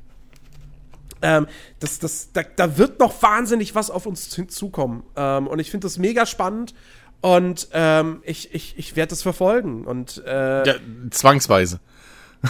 [1.22, 1.48] Ähm,
[1.80, 5.04] das, das, da, da, wird noch wahnsinnig was auf uns hinzukommen.
[5.16, 6.74] Ähm, und ich finde das mega spannend.
[7.22, 9.86] Und ähm, ich, ich, ich werde das verfolgen.
[9.86, 10.76] Und, äh, ja,
[11.12, 11.80] zwangsweise.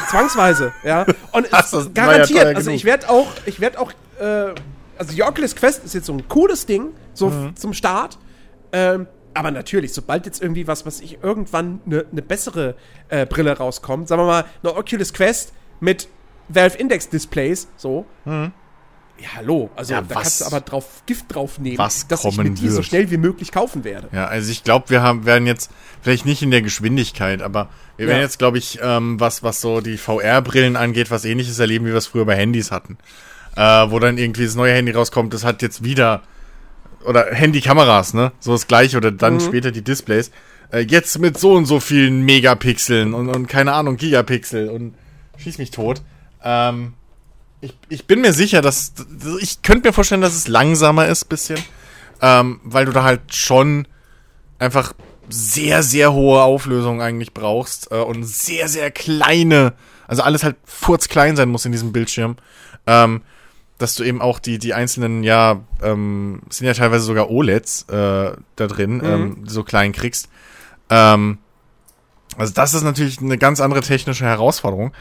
[0.10, 1.06] Zwangsweise, ja.
[1.34, 4.54] Und es garantiert, ja also ich werde auch, ich werde auch, äh,
[4.98, 7.56] also die Oculus Quest ist jetzt so ein cooles Ding, so mhm.
[7.58, 8.18] zum Start.
[8.72, 12.76] Ähm, aber natürlich, sobald jetzt irgendwie was, was ich irgendwann eine ne bessere
[13.10, 16.08] äh, Brille rauskommt, sagen wir mal, eine Oculus Quest mit
[16.48, 18.54] Valve Index Displays, so, mhm
[19.22, 19.70] Ja, hallo.
[19.76, 22.64] Also Ja, da was- kannst du aber drauf Gift draufnehmen, was dass ich mit so
[22.78, 22.86] wird.
[22.86, 24.08] schnell wie möglich kaufen werde.
[24.12, 25.70] Ja, also ich glaube, wir haben werden jetzt
[26.02, 28.24] vielleicht nicht in der Geschwindigkeit, aber wir werden Ja.
[28.24, 31.98] jetzt, glaube ich, ähm, was was so die VR-Brillen angeht, was Ähnliches erleben, wie wir
[31.98, 32.98] es früher bei Handys hatten,
[33.56, 36.24] äh, wo dann irgendwie das neue Handy rauskommt, das hat jetzt wieder
[37.06, 40.32] oder Handykameras, ne, so das gleiche oder dann später die Displays.
[40.72, 44.96] Äh, jetzt mit so und so vielen Megapixeln und, und keine Ahnung Gigapixel und
[45.38, 46.02] schieß mich tot.
[46.44, 46.94] Ähm,
[47.62, 48.94] ich, ich bin mir sicher, dass
[49.40, 51.60] ich könnte mir vorstellen, dass es langsamer ist, bisschen,
[52.22, 53.88] ähm, weil du da halt schon
[54.60, 54.94] einfach
[55.30, 59.74] sehr, sehr hohe Auflösung eigentlich brauchst äh, und sehr, sehr kleine,
[60.08, 62.38] also alles halt furzklein sein muss in diesem Bildschirm,
[62.88, 63.22] ähm,
[63.78, 68.34] dass du eben auch die, die einzelnen, ja, ähm, sind ja teilweise sogar OLEDs äh,
[68.56, 70.30] da drin, ähm, so klein kriegst.
[70.90, 71.38] Ähm,
[72.38, 74.94] also das ist natürlich eine ganz andere technische Herausforderung.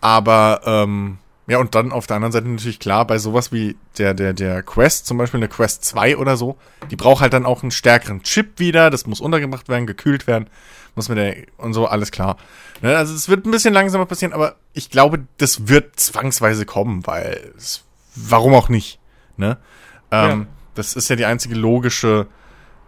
[0.00, 4.14] Aber ähm, ja, und dann auf der anderen Seite natürlich klar, bei sowas wie der,
[4.14, 6.56] der, der Quest, zum Beispiel eine Quest 2 oder so,
[6.90, 10.48] die braucht halt dann auch einen stärkeren Chip wieder, das muss untergebracht werden, gekühlt werden,
[10.94, 12.38] muss mit der und so, alles klar.
[12.80, 17.06] Ne, also es wird ein bisschen langsamer passieren, aber ich glaube, das wird zwangsweise kommen,
[17.06, 17.84] weil es,
[18.14, 18.98] warum auch nicht,
[19.36, 19.58] ne?
[20.10, 20.46] Ähm, Ja.
[20.76, 22.26] Das ist ja die einzige logische,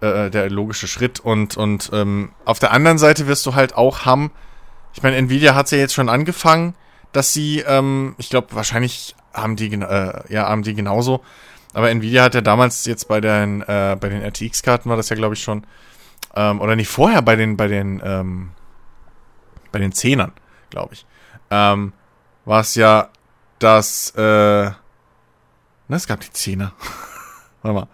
[0.00, 4.04] äh, der logische Schritt und, und ähm, auf der anderen Seite wirst du halt auch
[4.04, 4.32] haben,
[4.92, 6.74] ich meine, Nvidia hat's ja jetzt schon angefangen,
[7.16, 11.24] dass sie, ähm, ich glaube, wahrscheinlich haben die, äh, ja, haben die genauso.
[11.72, 15.16] Aber Nvidia hat ja damals jetzt bei den, äh, bei den RTX-Karten war das ja,
[15.16, 15.66] glaube ich, schon,
[16.34, 18.50] ähm, oder nicht vorher bei den, bei den, ähm,
[19.72, 20.32] bei den Zehnern,
[20.68, 21.06] glaube ich,
[21.50, 21.94] ähm,
[22.44, 23.08] war es ja,
[23.60, 24.76] dass, äh, ne,
[25.88, 26.72] es gab die Zehner.
[27.62, 27.88] Warte mal.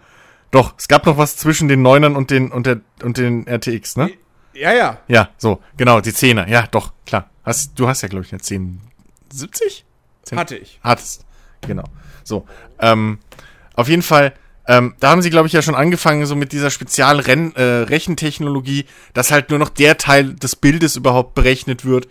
[0.51, 3.95] Doch, es gab noch was zwischen den Neunern und den, und der, und den RTX,
[3.95, 4.11] ne?
[4.53, 4.97] Ja, ja.
[5.07, 6.47] Ja, so, genau, die Zehner.
[6.49, 7.29] Ja, doch, klar.
[7.43, 8.41] Hast, du hast ja, glaube ich, eine
[9.33, 9.85] 1070?
[10.31, 10.79] Hatte ich.
[10.83, 11.25] Hattest.
[11.61, 11.83] Genau.
[12.23, 12.45] So.
[12.79, 13.19] Ähm,
[13.75, 14.33] auf jeden Fall,
[14.67, 17.85] ähm, da haben sie, glaube ich, ja schon angefangen, so mit dieser Spezialren äh,
[19.13, 22.07] dass halt nur noch der Teil des Bildes überhaupt berechnet wird,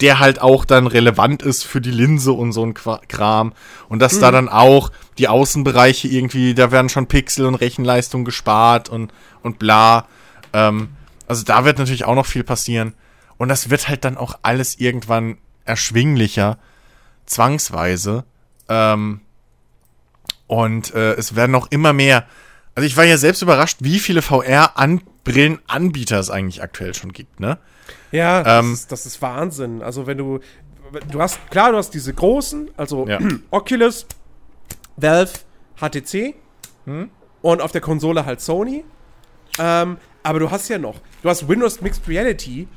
[0.00, 3.52] der halt auch dann relevant ist für die Linse und so ein Kram.
[3.88, 8.88] Und dass da dann auch die Außenbereiche irgendwie, da werden schon Pixel und Rechenleistung gespart
[8.88, 10.06] und, und bla.
[10.54, 10.88] Ähm,
[11.26, 12.94] also da wird natürlich auch noch viel passieren.
[13.36, 15.36] Und das wird halt dann auch alles irgendwann
[15.70, 16.58] erschwinglicher,
[17.26, 18.24] zwangsweise.
[18.68, 19.20] Ähm,
[20.46, 22.26] und äh, es werden noch immer mehr.
[22.74, 27.58] Also ich war ja selbst überrascht, wie viele VR-Brillenanbieter es eigentlich aktuell schon gibt, ne?
[28.12, 29.82] Ja, das, Ähm, ist, das ist Wahnsinn.
[29.82, 30.40] Also wenn du,
[31.10, 33.18] du hast, klar, du hast diese großen, also Ja.
[33.50, 34.06] Oculus,
[34.96, 35.32] Valve,
[35.80, 36.34] HTC
[36.86, 37.10] Hm?
[37.42, 38.84] und auf der Konsole halt Sony.
[39.58, 42.68] Ähm, aber du hast ja noch, du hast Windows Mixed Reality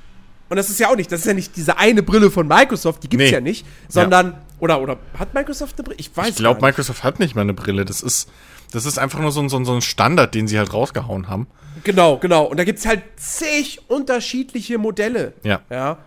[0.54, 3.02] und das ist ja auch nicht, das ist ja nicht diese eine Brille von Microsoft,
[3.02, 3.34] die gibt's Nee.
[3.34, 6.00] ja nicht, sondern, oder, oder hat Microsoft eine Brille?
[6.00, 6.62] Ich weiß Ich glaube.
[6.62, 7.86] Microsoft hat nicht mal eine Brille.
[7.86, 8.30] Das ist,
[8.72, 11.48] das ist einfach nur so ein, so ein, Standard, den sie halt rausgehauen haben.
[11.84, 12.44] Genau, genau.
[12.44, 15.34] Und da gibt's halt zig unterschiedliche Modelle.
[15.42, 15.62] Ja.
[15.72, 15.98] Ja.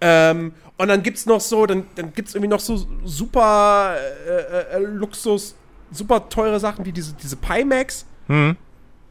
[0.00, 3.96] Ähm, und dann gibt's noch so, dann, dann gibt's irgendwie noch so super
[4.26, 5.56] äh, äh, Luxus,
[5.92, 8.06] super teure Sachen wie diese, diese Pimax.
[8.28, 8.56] Hm.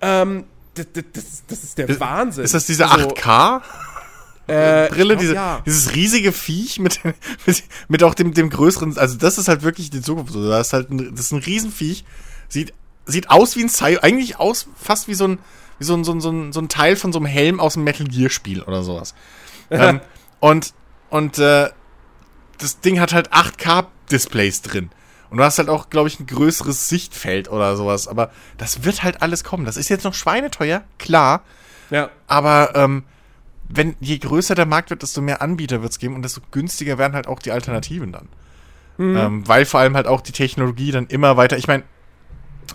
[0.01, 2.43] Ähm, das, das, das, das ist der Wahnsinn.
[2.43, 3.61] Ist das diese Also, 8K?
[4.49, 5.61] Äh, Brille, ich glaub, diese, ja.
[5.65, 6.99] dieses riesige Viech mit,
[7.45, 10.35] mit, mit auch dem, dem größeren, also das ist halt wirklich die Zukunft.
[10.35, 12.05] Das ist halt ein, das ist ein Riesenviech.
[12.47, 12.73] Sieht,
[13.05, 15.39] sieht aus wie ein Cy eigentlich aus, fast wie so ein,
[15.77, 17.75] wie so ein, so ein, so ein, so ein Teil von so einem Helm aus
[17.75, 19.13] einem Metal Gear Spiel oder sowas.
[19.71, 20.01] ähm,
[20.39, 20.73] und,
[21.09, 21.69] und, äh,
[22.59, 24.89] das Ding hat halt 8K Displays drin.
[25.29, 28.07] Und du hast halt auch, glaube ich, ein größeres Sichtfeld oder sowas.
[28.07, 29.65] Aber das wird halt alles kommen.
[29.65, 31.43] Das ist jetzt noch schweineteuer, klar.
[31.89, 32.09] Ja.
[32.27, 33.03] Aber ähm,
[33.69, 36.97] wenn je größer der Markt wird, desto mehr Anbieter wird es geben und desto günstiger
[36.97, 38.27] werden halt auch die Alternativen dann.
[38.99, 41.57] Ähm, weil vor allem halt auch die Technologie dann immer weiter.
[41.57, 41.83] Ich meine,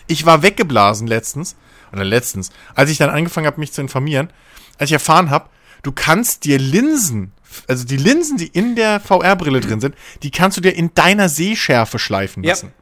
[0.06, 1.56] ich war weggeblasen letztens,
[1.92, 4.30] oder letztens, als ich dann angefangen habe, mich zu informieren,
[4.78, 5.50] als ich erfahren habe,
[5.82, 7.32] du kannst dir Linsen,
[7.68, 11.28] also die Linsen, die in der VR-Brille drin sind, die kannst du dir in deiner
[11.28, 12.72] Sehschärfe schleifen lassen.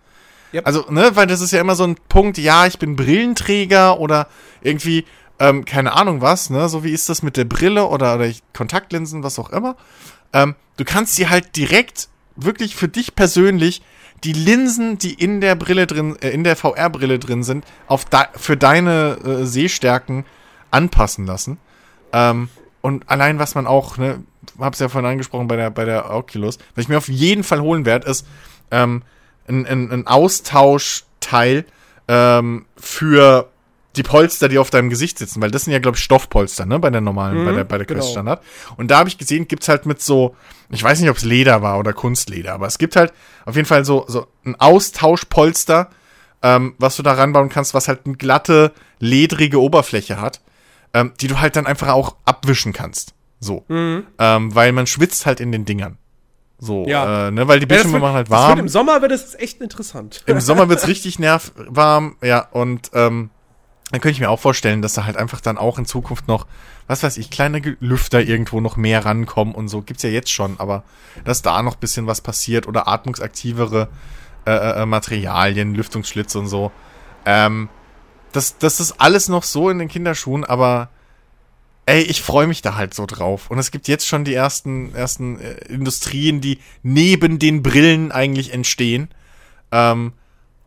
[0.54, 0.66] Yep.
[0.66, 4.28] Also, ne, weil das ist ja immer so ein Punkt, ja, ich bin Brillenträger oder
[4.60, 5.06] irgendwie,
[5.42, 9.24] ähm, keine Ahnung was, ne, so wie ist das mit der Brille oder, oder Kontaktlinsen,
[9.24, 9.74] was auch immer.
[10.32, 13.82] Ähm, du kannst dir halt direkt, wirklich für dich persönlich,
[14.22, 18.20] die Linsen, die in der Brille drin, äh, in der VR-Brille drin sind, auf de
[18.36, 20.24] für deine äh, Sehstärken
[20.70, 21.58] anpassen lassen.
[22.12, 22.48] Ähm,
[22.80, 24.22] und allein, was man auch, ne,
[24.60, 27.60] hab's ja vorhin angesprochen bei der, bei der Oculus, was ich mir auf jeden Fall
[27.60, 28.28] holen werde, ist,
[28.70, 29.02] ähm,
[29.48, 31.64] ein, ein, ein Austauschteil
[32.06, 33.51] ähm, für
[33.96, 36.78] die Polster, die auf deinem Gesicht sitzen, weil das sind ja, glaube ich, Stoffpolster, ne,
[36.78, 38.10] bei der normalen, bei der, bei der Quest genau.
[38.12, 38.42] Standard.
[38.76, 40.34] Und da habe ich gesehen, gibt's halt mit so,
[40.70, 43.12] ich weiß nicht, ob es Leder war oder Kunstleder, aber es gibt halt
[43.44, 45.90] auf jeden Fall so, so ein Austauschpolster,
[46.42, 50.40] ähm, was du da ranbauen kannst, was halt eine glatte, ledrige Oberfläche hat,
[50.94, 53.14] ähm, die du halt dann einfach auch abwischen kannst.
[53.40, 53.64] So.
[53.68, 54.06] Mhm.
[54.18, 55.98] Ähm, weil man schwitzt halt in den Dingern.
[56.58, 57.28] So, Ja.
[57.28, 58.58] äh, ne, weil die Ja, Bildschirme wird- machen halt warm.
[58.60, 60.22] Im Sommer wird es echt interessant.
[60.26, 63.30] Im Sommer wird's richtig nervwarm, ja, und ähm,
[63.92, 66.46] dann könnte ich mir auch vorstellen, dass da halt einfach dann auch in Zukunft noch,
[66.86, 69.82] was weiß ich, kleine Lüfter irgendwo noch mehr rankommen und so.
[69.82, 70.82] Gibt's ja jetzt schon, aber
[71.24, 73.88] dass da noch bisschen was passiert oder atmungsaktivere
[74.46, 76.72] äh, äh, Materialien, Lüftungsschlitze und so.
[77.26, 77.68] Ähm,
[78.32, 80.88] das, das ist alles noch so in den Kinderschuhen, aber
[81.84, 83.50] ey, ich freue mich da halt so drauf.
[83.50, 88.54] Und es gibt jetzt schon die ersten, ersten äh, Industrien, die neben den Brillen eigentlich
[88.54, 89.08] entstehen.
[89.70, 90.14] Ähm,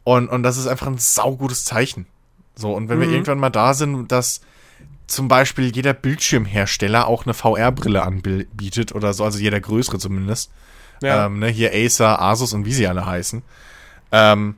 [0.03, 2.05] und, und das ist einfach ein saugutes Zeichen.
[2.55, 4.41] So, und wenn wir irgendwann mal da sind, dass
[5.07, 10.51] zum Beispiel jeder Bildschirmhersteller auch eine VR-Brille anbietet oder so, also jeder größere zumindest.
[11.01, 11.25] Ja.
[11.25, 13.43] Ähm, ne, hier Acer, Asus und wie sie alle heißen.
[14.11, 14.55] Ähm,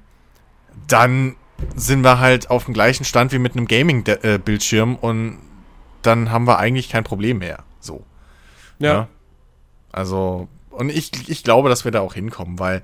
[0.87, 1.35] dann
[1.75, 5.39] sind wir halt auf dem gleichen Stand wie mit einem Gaming-Bildschirm und
[6.03, 7.63] dann haben wir eigentlich kein Problem mehr.
[7.79, 8.05] So.
[8.79, 8.93] ja.
[8.93, 9.07] Ja.
[9.91, 12.83] Also, und ich, ich glaube, dass wir da auch hinkommen, weil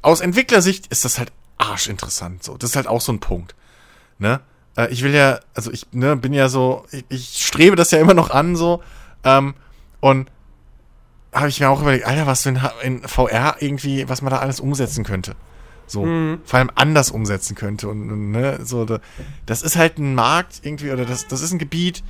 [0.00, 2.42] aus Entwicklersicht ist das halt arschinteressant.
[2.42, 3.54] So, das ist halt auch so ein Punkt.
[4.22, 4.40] Ne?
[4.76, 7.98] Äh, ich will ja, also ich ne, bin ja so, ich, ich strebe das ja
[7.98, 8.82] immer noch an, so.
[9.24, 9.54] Ähm,
[10.00, 10.30] und
[11.32, 14.60] habe ich mir auch überlegt, Alter, was wenn in VR irgendwie, was man da alles
[14.60, 15.34] umsetzen könnte.
[15.86, 16.06] So,
[16.44, 17.88] vor allem anders umsetzen könnte.
[17.88, 19.00] Und, und ne, so, da,
[19.44, 22.02] das ist halt ein Markt irgendwie, oder das, das ist ein Gebiet,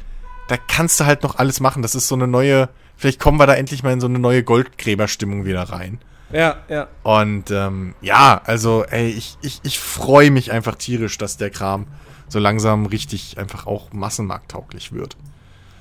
[0.48, 1.82] da kannst du halt noch alles machen.
[1.82, 4.44] Das ist so eine neue, vielleicht kommen wir da endlich mal in so eine neue
[4.44, 5.98] Goldgräberstimmung wieder rein.
[6.32, 6.88] Ja, ja.
[7.02, 11.86] Und ähm, ja, also, ey, ich, ich, ich freue mich einfach tierisch, dass der Kram
[12.28, 15.16] so langsam richtig einfach auch massenmarkttauglich wird.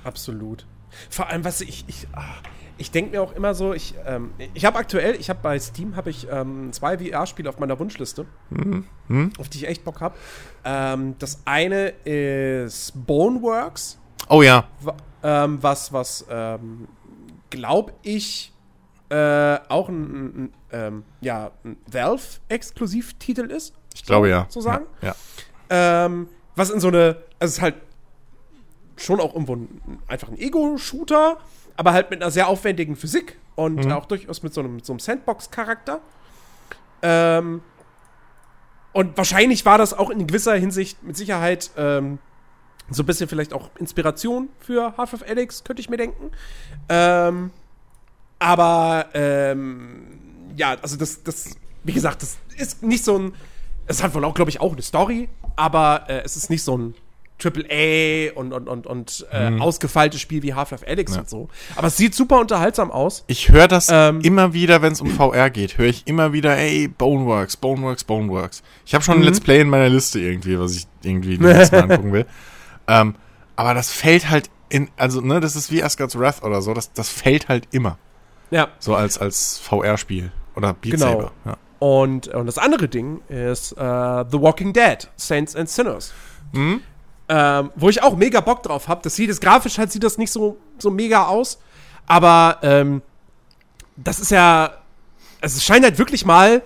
[0.04, 0.66] Absolut.
[1.10, 2.26] Vor allem, was ich, ich, ah,
[2.78, 5.96] ich denke mir auch immer so, ich, ähm, ich habe aktuell, ich habe bei Steam
[5.96, 8.26] habe ich ähm, zwei VR-Spiele auf meiner Wunschliste,
[9.38, 10.16] auf die ich echt Bock habe.
[10.66, 14.00] Ähm, das eine ist Boneworks,
[14.30, 14.66] Oh ja,
[15.24, 16.88] ähm, was, was, ähm,
[17.50, 18.54] glaube ich,
[19.12, 23.74] äh, auch ein, ein, ähm, ja, ein Valve-Exklusivtitel ist.
[23.94, 24.46] ich glaube ja.
[24.50, 24.86] So sagen.
[25.02, 25.16] Ja.
[25.70, 26.06] ja.
[26.06, 27.76] Ähm, was in so eine, also es ist halt
[28.96, 31.38] schon auch irgendwo ein, einfach ein Ego-Shooter,
[31.76, 35.00] aber halt mit einer sehr aufwendigen Physik und auch durchaus mit so einem, so einem
[35.00, 36.00] Sandbox-Charakter.
[37.02, 37.62] Ähm,
[38.94, 42.20] und wahrscheinlich war das auch in gewisser Hinsicht mit Sicherheit ähm,
[42.90, 46.32] so ein bisschen vielleicht auch Inspiration für Half-Life Alyx, könnte ich mir denken.
[46.90, 47.52] Ähm,
[48.42, 50.08] aber ähm,
[50.58, 51.52] ja, also das, das,
[51.84, 53.34] wie gesagt, das ist nicht so ein.
[53.88, 56.78] Es hat wohl auch, glaube ich, auch eine Story, aber äh, es ist nicht so
[56.78, 56.96] ein
[57.40, 61.50] Triple A und, und, und, und äh, ausgefeiltes Spiel wie Half-Life Alyx und so.
[61.76, 63.24] Aber es sieht super unterhaltsam aus.
[63.28, 64.22] Ich höre das Ähm.
[64.22, 68.62] immer wieder, wenn es um VR geht, höre ich immer wieder, ey, Boneworks, Boneworks, Boneworks.
[68.86, 69.24] Ich habe schon Mhm.
[69.24, 72.26] ein Let's Play in meiner Liste irgendwie, was ich irgendwie demnächst mal angucken will.
[72.88, 73.16] Ähm,
[73.56, 76.92] aber das fällt halt in, also, ne, das ist wie Asgard's Wrath oder so, das,
[76.94, 77.98] das fällt halt immer.
[78.52, 78.68] Ja.
[78.80, 80.32] So als, als VR-Spiel.
[80.56, 81.12] Oder Beat Genau.
[81.12, 81.32] Saber.
[81.46, 81.58] Ja.
[81.80, 86.14] Und, und das andere Ding ist äh, The Walking Dead, Saints and Sinners.
[86.54, 89.02] Ähm, wo ich auch mega Bock drauf habe.
[89.04, 91.60] Das sieht das grafisch halt sieht das nicht so, so mega aus.
[92.06, 93.02] Aber ähm,
[93.96, 94.74] das ist ja.
[95.40, 96.62] Also es scheint halt wirklich mal,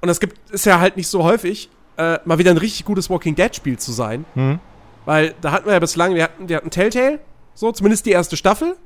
[0.00, 1.68] und das gibt ist ja halt nicht so häufig,
[1.98, 4.24] äh, mal wieder ein richtig gutes Walking Dead-Spiel zu sein.
[5.04, 7.18] Weil da hatten wir ja bislang, wir hatten, wir hatten Telltale,
[7.54, 8.76] so, zumindest die erste Staffel.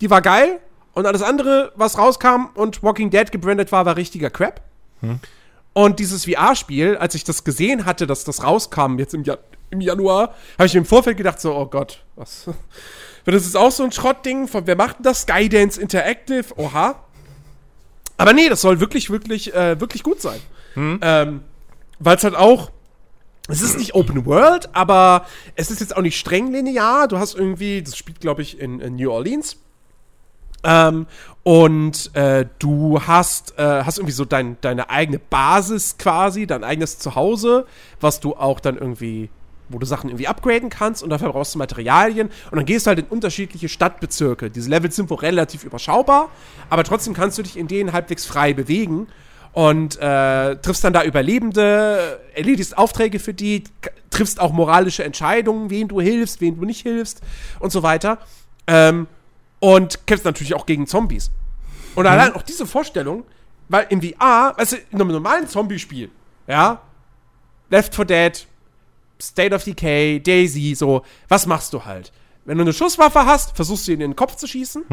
[0.00, 0.60] Die war geil.
[0.92, 4.60] Und alles andere, was rauskam und Walking Dead gebrandet war, war richtiger Crap.
[5.72, 9.38] Und dieses VR-Spiel, als ich das gesehen hatte, dass das rauskam jetzt im, ja
[9.70, 12.48] im Januar, habe ich mir im Vorfeld gedacht, so, oh Gott, was?
[13.26, 14.48] Das jetzt auch so ein Schrottding?
[14.48, 15.22] Von wer macht denn das?
[15.22, 16.46] Skydance Interactive?
[16.56, 17.04] Oha.
[18.16, 20.40] Aber nee, das soll wirklich, wirklich, äh, wirklich gut sein.
[21.00, 21.42] Ähm,
[22.00, 22.72] Weil es halt auch.
[23.46, 27.06] Es ist nicht Open World, aber es ist jetzt auch nicht streng linear.
[27.08, 29.56] Du hast irgendwie, das spielt, glaube ich, in, in New Orleans.
[30.62, 31.06] Ähm,
[31.42, 36.98] und äh, du hast, äh, hast irgendwie so dein, deine eigene Basis quasi, dein eigenes
[36.98, 37.66] Zuhause,
[38.00, 39.30] was du auch dann irgendwie,
[39.70, 42.88] wo du Sachen irgendwie upgraden kannst und dafür brauchst du Materialien und dann gehst du
[42.88, 44.50] halt in unterschiedliche Stadtbezirke.
[44.50, 46.28] Diese Levels sind wohl relativ überschaubar,
[46.68, 49.06] aber trotzdem kannst du dich in denen halbwegs frei bewegen
[49.52, 53.64] und äh, triffst dann da Überlebende, erledigst Aufträge für die,
[54.10, 57.22] triffst auch moralische Entscheidungen, wen du hilfst, wen du nicht hilfst
[57.58, 58.18] und so weiter.
[58.66, 59.06] Ähm,
[59.60, 61.30] und kämpfst natürlich auch gegen Zombies.
[61.94, 63.24] Und allein auch diese Vorstellung,
[63.68, 66.10] weil im VR, weißt du, in einem normalen Zombie-Spiel,
[66.46, 66.80] ja,
[67.68, 68.46] Left 4 Dead,
[69.22, 72.10] State of Decay, Daisy, so, was machst du halt?
[72.44, 74.84] Wenn du eine Schusswaffe hast, versuchst du ihn in den Kopf zu schießen.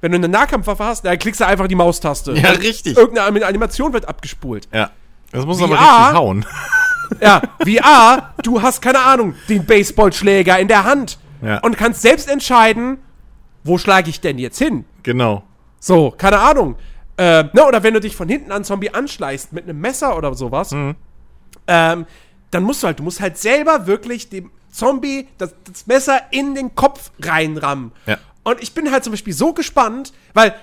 [0.00, 2.32] Wenn du eine Nahkampfwaffe hast, dann klickst du einfach die Maustaste.
[2.34, 2.96] Ja, richtig.
[2.96, 4.68] Irgendeine Animation wird abgespult.
[4.72, 4.90] Ja.
[5.32, 5.64] Das muss VR?
[5.66, 6.46] aber richtig hauen.
[7.20, 11.58] Ja, VR, du hast keine Ahnung, den Baseballschläger in der Hand Ja.
[11.60, 12.98] und kannst selbst entscheiden,
[13.66, 14.84] wo schlage ich denn jetzt hin?
[15.02, 15.42] Genau.
[15.80, 16.76] So, keine Ahnung.
[17.16, 20.34] Äh, ne, oder wenn du dich von hinten an Zombie anschleißt mit einem Messer oder
[20.34, 22.06] sowas, ähm,
[22.50, 26.54] dann musst du halt, du musst halt selber wirklich dem Zombie das, das Messer in
[26.54, 27.92] den Kopf reinrammen.
[28.06, 28.18] Ja.
[28.44, 30.54] Und ich bin halt zum Beispiel so gespannt, weil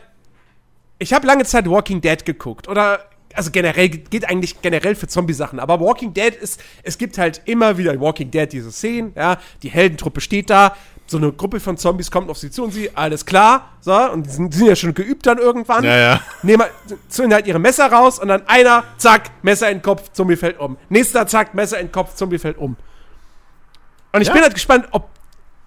[1.00, 3.00] ich habe lange Zeit Walking Dead geguckt oder
[3.34, 7.78] also generell geht eigentlich generell für Zombie-Sachen, aber Walking Dead ist, es gibt halt immer
[7.78, 10.76] wieder in Walking Dead diese Szenen, ja, die Heldentruppe steht da,
[11.06, 14.26] so eine Gruppe von Zombies kommt auf sie zu und sie, alles klar, so, und
[14.26, 15.84] die sind, die sind ja schon geübt dann irgendwann.
[15.84, 16.22] Ja, ja.
[16.42, 16.66] Nehmen,
[17.10, 20.60] zünden halt ihre Messer raus und dann einer, zack, Messer in den Kopf, Zombie fällt
[20.60, 20.78] um.
[20.90, 22.78] Nächster, zack, Messer in den Kopf, Zombie fällt um.
[24.14, 24.34] Und ich Ja.
[24.34, 25.10] bin halt gespannt, ob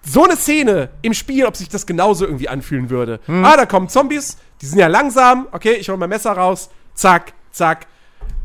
[0.03, 3.19] so eine Szene im Spiel, ob sich das genauso irgendwie anfühlen würde.
[3.25, 3.43] Hm.
[3.45, 7.33] Ah, da kommen Zombies, die sind ja langsam, okay, ich hole mein Messer raus, zack,
[7.51, 7.87] zack.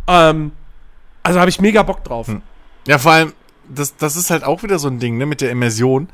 [0.09, 0.53] Ähm,
[1.23, 2.29] also habe ich mega Bock drauf.
[2.87, 3.33] Ja, vor allem,
[3.69, 6.09] das, das ist halt auch wieder so ein Ding, ne, mit der Immersion.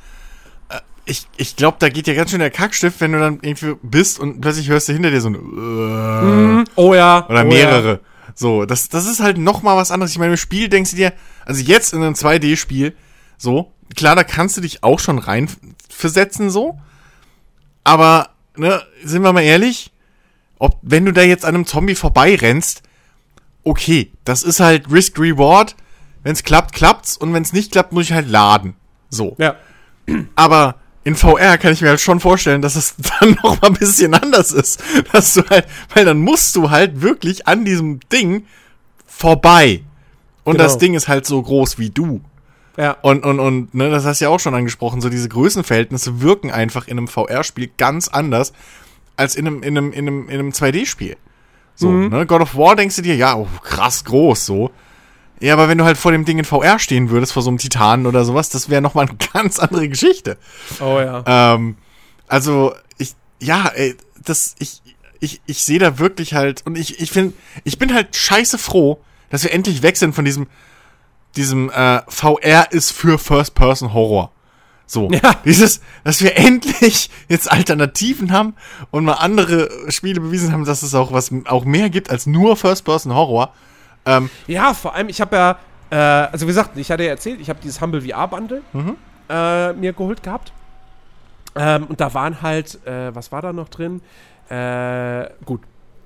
[1.08, 3.74] Äh, Ich, ich glaube, da geht ja ganz schön der Kackstift, wenn du dann irgendwie
[3.82, 7.26] bist und plötzlich hörst du hinter dir so ein äh, Oh ja.
[7.28, 8.00] oder oh mehrere.
[8.34, 10.12] So, das, das ist halt noch mal was anderes.
[10.12, 11.12] Ich meine, im Spiel denkst du dir,
[11.44, 12.94] also jetzt in einem 2D-Spiel,
[13.36, 15.48] so, klar, da kannst du dich auch schon rein
[15.88, 16.78] versetzen, so.
[17.84, 19.90] Aber, ne, sind wir mal ehrlich,
[20.58, 22.82] ob, wenn du da jetzt an einem Zombie vorbeirennst,
[23.64, 25.74] okay, das ist halt Risk-Reward.
[26.22, 27.16] Wenn es klappt, klappt's.
[27.16, 28.74] Und wenn es nicht klappt, muss ich halt laden.
[29.08, 29.36] So.
[29.38, 29.56] Ja.
[30.34, 30.76] Aber
[31.08, 34.12] in VR kann ich mir halt schon vorstellen, dass es dann noch mal ein bisschen
[34.12, 34.82] anders ist.
[35.10, 38.44] Dass du halt, weil dann musst du halt wirklich an diesem Ding
[39.06, 39.82] vorbei.
[40.44, 40.64] Und Genau.
[40.64, 42.20] das Ding ist halt so groß wie du.
[42.76, 42.92] Ja.
[43.00, 46.50] Und, und, und, ne, das hast du ja auch schon angesprochen, so diese Größenverhältnisse wirken
[46.50, 48.52] einfach in einem VR-Spiel ganz anders
[49.16, 51.16] als in einem, in einem, in einem, in einem 2D-Spiel.
[51.74, 54.70] So, ne, God of War denkst du dir, ja, oh, krass groß, so.
[55.40, 57.58] Ja, aber wenn du halt vor dem Ding in VR stehen würdest, vor so einem
[57.58, 60.36] Titanen oder sowas, das wäre nochmal eine ganz andere Geschichte.
[60.80, 61.22] Oh ja.
[61.26, 61.76] Ähm,
[62.26, 64.82] also, ich, ja, ey, das, ich,
[65.20, 67.34] ich, ich sehe da wirklich halt, und ich, ich finde,
[67.64, 69.00] ich bin halt scheiße froh,
[69.30, 70.46] dass wir endlich weg sind von diesem,
[71.36, 74.32] diesem, äh, VR ist für First-Person-Horror.
[74.86, 75.34] So, Ja.
[75.44, 78.54] dieses, dass wir endlich jetzt Alternativen haben
[78.90, 82.56] und mal andere Spiele bewiesen haben, dass es auch was, auch mehr gibt als nur
[82.56, 83.52] First-Person-Horror.
[84.08, 85.58] Ähm, Ja, vor allem, ich habe ja,
[85.90, 85.96] äh,
[86.32, 88.62] also wie gesagt, ich hatte ja erzählt, ich habe dieses Humble VR-Bundle
[89.28, 90.52] äh, mir geholt gehabt.
[91.54, 94.00] Ähm, und da waren halt, äh, was war da noch drin?
[94.48, 95.60] Äh, gut,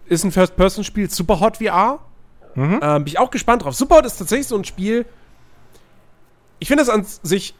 [0.06, 1.98] ist ein First-Person-Spiel, Superhot VR.
[2.82, 3.74] Ähm, bin ich auch gespannt drauf.
[3.74, 5.06] Superhot ist tatsächlich so ein Spiel,
[6.58, 7.54] ich finde das an sich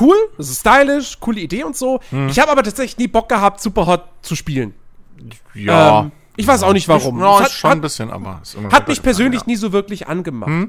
[0.00, 2.00] cool, das ist stylisch, coole Idee und so.
[2.28, 4.74] Ich habe aber tatsächlich nie Bock gehabt, Superhot zu spielen.
[6.04, 6.12] Ähm,
[6.42, 7.18] ich weiß auch nicht warum.
[7.20, 8.40] Ja, Es ist hat- schon hat- ein bisschen, aber
[8.70, 10.68] hat mich persönlich nie so wirklich angemacht.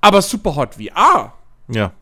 [0.00, 1.32] Aber Superhot VR, Ja.
[1.68, 1.92] ja.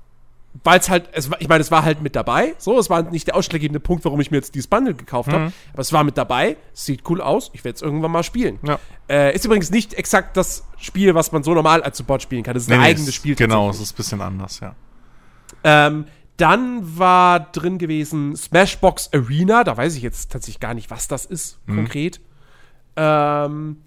[0.64, 2.54] weil es halt, es, ich meine, es war halt mit dabei.
[2.58, 5.52] So, es war nicht der ausschlaggebende Punkt, warum ich mir jetzt dieses Bundle gekauft habe.
[5.72, 6.56] Aber es war mit dabei.
[6.74, 7.50] Es sieht cool aus.
[7.52, 8.58] Ich werde es irgendwann mal spielen.
[8.62, 8.78] Ja.
[9.08, 12.54] Äh, ist übrigens nicht exakt das Spiel, was man so normal als Support spielen kann.
[12.54, 13.34] Das ist ein Nee, nee, eigenes es- Spiel.
[13.34, 14.74] Genau, es ist ein bisschen anders, ja.
[15.64, 16.06] Ähm,
[16.38, 19.64] dann war drin gewesen Smashbox Arena.
[19.64, 22.20] Da weiß ich jetzt tatsächlich gar nicht, was das ist konkret.
[22.96, 23.82] Ähm,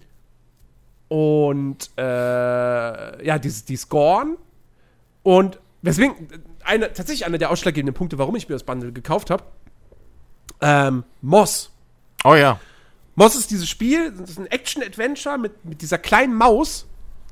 [1.08, 4.36] und äh, ja, die, die Scorn.
[5.22, 6.14] Und weswegen,
[6.64, 9.44] eine, tatsächlich einer der ausschlaggebenden Punkte, warum ich mir das Bundle gekauft habe.
[10.60, 11.70] Ähm, Moss.
[12.24, 12.60] Oh ja.
[13.16, 16.86] Moss ist dieses Spiel, das ist ein Action-Adventure mit, mit dieser kleinen Maus,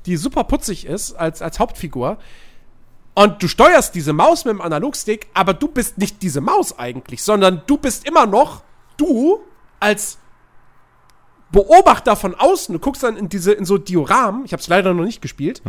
[0.05, 2.17] die super putzig ist als, als Hauptfigur.
[3.15, 7.23] Und du steuerst diese Maus mit dem Analogstick, aber du bist nicht diese Maus eigentlich,
[7.23, 8.63] sondern du bist immer noch
[8.97, 9.39] du
[9.79, 10.18] als
[11.51, 12.73] Beobachter von außen.
[12.73, 14.45] Du guckst dann in diese in so Dioramen.
[14.45, 15.61] Ich habe es leider noch nicht gespielt.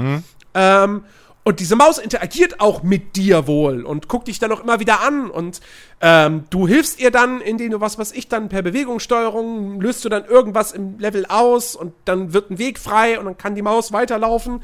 [0.54, 1.04] Ähm,
[1.42, 5.00] und diese Maus interagiert auch mit dir wohl und guckt dich dann auch immer wieder
[5.00, 5.30] an.
[5.30, 5.60] Und
[6.02, 10.10] ähm, du hilfst ihr dann, indem du was, was ich dann per Bewegungssteuerung löst du
[10.10, 13.62] dann irgendwas im Level aus und dann wird ein Weg frei und dann kann die
[13.62, 14.62] Maus weiterlaufen.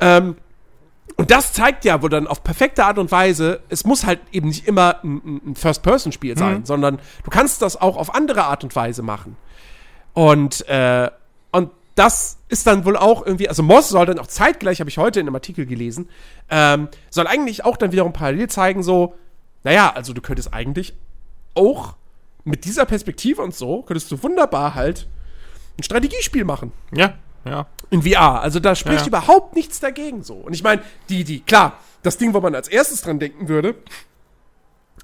[0.00, 0.36] Ähm,
[1.16, 4.48] und das zeigt ja wohl dann auf perfekte Art und Weise, es muss halt eben
[4.48, 8.74] nicht immer ein, ein First-Person-Spiel sein, sondern du kannst das auch auf andere Art und
[8.76, 9.36] Weise machen.
[10.14, 11.10] Und, äh,
[11.52, 14.98] und das ist dann wohl auch irgendwie, also Moss soll dann auch zeitgleich, habe ich
[14.98, 16.08] heute in einem Artikel gelesen,
[16.50, 19.14] ähm, soll eigentlich auch dann wiederum parallel zeigen, so,
[19.64, 20.94] naja, also du könntest eigentlich
[21.54, 21.94] auch
[22.44, 25.06] mit dieser Perspektive und so, könntest du wunderbar halt
[25.78, 27.14] ein Strategiespiel machen Ja,
[27.44, 27.66] ja.
[27.90, 28.40] in VR.
[28.42, 29.06] Also da spricht Ja.
[29.08, 30.34] überhaupt nichts dagegen so.
[30.34, 33.74] Und ich meine, die, die, klar, das Ding, wo man als erstes dran denken würde,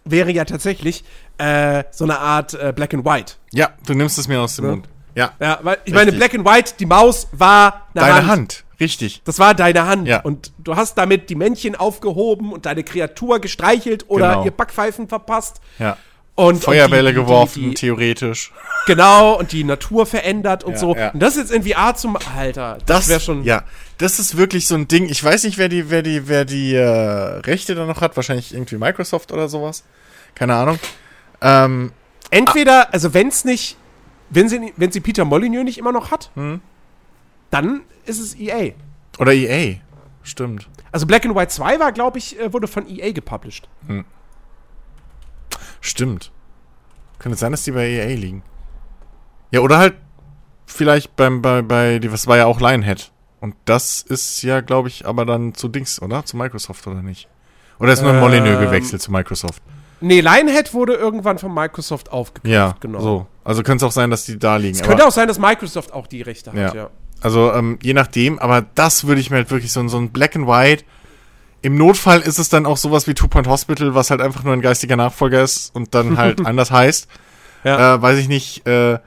[0.05, 1.05] wäre ja tatsächlich
[1.39, 3.35] äh, so eine Art äh, Black and White.
[3.53, 4.71] Ja, du nimmst es mir aus dem Ja.
[4.73, 4.89] Mund.
[5.19, 5.33] Ja.
[5.41, 6.19] Ja, weil ich meine, Richtig.
[6.19, 8.27] Black and White, die Maus war eine Deine Hand.
[8.29, 8.65] Hand.
[8.81, 9.23] Richtig.
[9.25, 10.07] Das war deine Hand.
[10.07, 10.21] Ja.
[10.21, 14.45] Und du hast damit die Männchen aufgehoben und deine Kreatur gestreichelt oder Genau.
[14.45, 15.61] ihr Backpfeifen verpasst.
[15.81, 15.97] Ja.
[16.37, 18.53] Und, Feuerbälle und die- geworfen, die- die- theoretisch.
[18.87, 20.95] Genau, und die Natur verändert und Ja, so.
[20.95, 21.11] ja.
[21.11, 22.17] Und das jetzt in VR zum.
[22.37, 23.43] Alter, das, wäre schon.
[23.43, 23.65] Ja,
[23.99, 25.09] das ist wirklich so ein Ding.
[25.09, 28.15] Ich weiß nicht, wer die, wer die, wer die äh, Rechte da noch hat.
[28.15, 29.83] Wahrscheinlich irgendwie Microsoft oder sowas.
[30.37, 30.79] Keine Ahnung.
[31.43, 31.91] Ähm,
[32.31, 33.77] Entweder, also wenn es nicht.
[34.31, 36.61] Wenn sie, wenn sie Peter Molyneux nicht immer noch hat, Hm.
[37.51, 38.73] dann ist es EA.
[39.19, 39.77] oder EA.
[40.23, 40.69] Stimmt.
[40.93, 43.69] Also Black and White 2 war, glaube ich, äh, wurde von EA gepublished.
[45.81, 46.33] Stimmt.
[47.19, 48.43] Könnte sein, dass die bei EA liegen.
[49.51, 49.95] Ja, oder halt
[50.67, 53.11] vielleicht beim, bei, bei, die, was war ja auch Lionhead.
[53.41, 56.25] Und das ist ja, glaube ich, aber dann zu Dings, oder?
[56.25, 57.29] Zu Microsoft, oder nicht?
[57.79, 59.63] Oder ist nur Ähm, Molyneux gewechselt zu Microsoft?
[60.01, 62.47] Nee, Lionhead wurde irgendwann von Microsoft aufgekauft.
[62.53, 63.01] Ja, genau.
[63.01, 63.27] so.
[63.45, 64.77] Also könnte es auch sein, dass die da liegen.
[64.77, 66.75] Es könnte auch sein, dass Microsoft auch die Rechte hat, Ja.
[66.75, 66.91] ja.
[67.21, 70.37] Also ähm, je nachdem, aber das würde ich mir halt wirklich so, so ein Black
[70.37, 70.85] and White.
[71.63, 74.53] Im Notfall ist es dann auch sowas wie Two Point Hospital, was halt einfach nur
[74.53, 77.09] ein geistiger Nachfolger ist und dann halt anders heißt.
[77.65, 77.95] Ja.
[77.97, 78.99] Äh, weiß ich nicht, äh,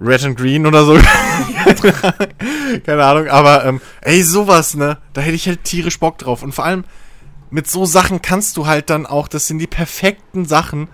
[0.00, 0.98] Red and Green oder so.
[2.84, 4.98] Keine Ahnung, aber ähm, ey, sowas, ne?
[5.12, 6.42] Da hätte ich halt tierisch Bock drauf.
[6.42, 6.84] Und vor allem
[7.50, 10.88] mit so Sachen kannst du halt dann auch, das sind die perfekten Sachen,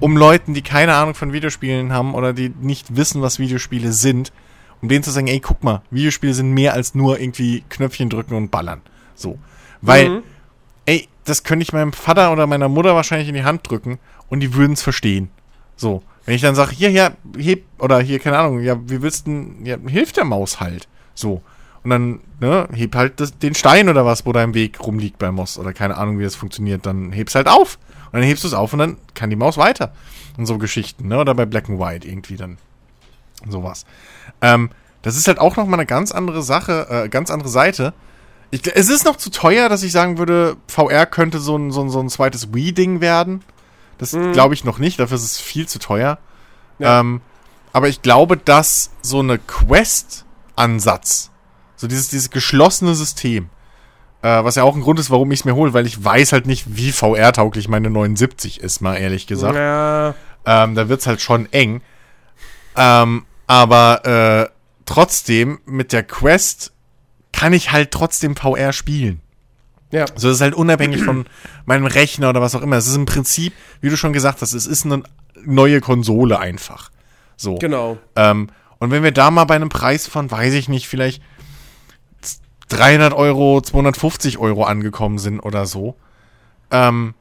[0.00, 4.32] um Leuten, die keine Ahnung von Videospielen haben oder die nicht wissen, was Videospiele sind,
[4.82, 8.34] um denen zu sagen, ey, guck mal, Videospiele sind mehr als nur irgendwie Knöpfchen drücken
[8.34, 8.80] und ballern.
[9.14, 9.38] So.
[9.82, 10.22] Weil, Mhm.
[10.86, 14.40] ey, das könnte ich meinem Vater oder meiner Mutter wahrscheinlich in die Hand drücken und
[14.40, 15.30] die würden es verstehen.
[15.76, 16.02] So.
[16.24, 19.30] Wenn ich dann sage, hier, hier, heb, oder hier, keine Ahnung, ja, wie willst du
[19.32, 20.86] denn, ja, hilft der Maus halt.
[21.14, 21.42] So.
[21.82, 25.18] Und dann, ne, heb halt das, den Stein oder was, wo da im Weg rumliegt
[25.18, 27.78] bei Moss oder keine Ahnung, wie das funktioniert, dann heb's halt auf.
[28.06, 29.92] Und dann hebst du es auf und dann kann die Maus weiter.
[30.36, 32.58] Und so Geschichten, ne, oder bei Black and White irgendwie dann.
[33.48, 33.86] Sowas.
[34.42, 34.70] Ähm,
[35.02, 37.94] das ist halt auch nochmal eine ganz andere Sache, äh, ganz andere Seite.
[38.50, 41.80] Ich, es ist noch zu teuer, dass ich sagen würde, VR könnte so ein, so
[41.82, 43.42] ein, so ein zweites Wii-Ding werden.
[43.96, 46.18] Das glaube ich noch nicht, dafür ist es viel zu teuer.
[46.78, 47.00] Ja.
[47.00, 47.20] Ähm,
[47.72, 51.29] aber ich glaube, dass so eine Quest-Ansatz,
[51.80, 53.48] so dieses, dieses geschlossene System,
[54.20, 56.32] äh, was ja auch ein Grund ist, warum ich es mir hole, weil ich weiß
[56.32, 59.54] halt nicht, wie VR-tauglich meine 79 ist, mal ehrlich gesagt.
[59.56, 61.80] Ja, Ähm, da wird's halt schon eng.
[62.76, 64.52] Ähm, aber äh,
[64.84, 66.72] trotzdem, mit der Quest
[67.32, 69.22] kann ich halt trotzdem VR spielen.
[69.90, 70.04] ja.
[70.16, 71.24] So, das ist halt unabhängig von
[71.64, 72.76] meinem Rechner oder was auch immer.
[72.76, 75.02] Es ist im Prinzip, wie du schon gesagt hast, es ist eine
[75.46, 76.90] neue Konsole einfach.
[77.36, 77.54] So.
[77.54, 77.96] Genau.
[78.16, 78.48] Ähm,
[78.80, 81.22] und wenn wir da mal bei einem Preis von, weiß ich nicht, vielleicht
[82.70, 85.96] 300 Euro, 250 Euro angekommen sind oder so,
[86.70, 87.14] ähm,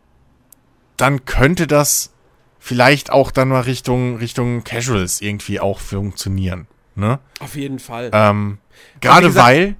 [0.97, 2.11] dann könnte das
[2.59, 6.67] vielleicht auch dann mal Richtung, Richtung Casuals irgendwie auch funktionieren.
[6.95, 7.19] Ne?
[7.39, 8.11] Auf jeden Fall.
[8.13, 8.57] Ähm,
[9.01, 9.75] Gerade weil,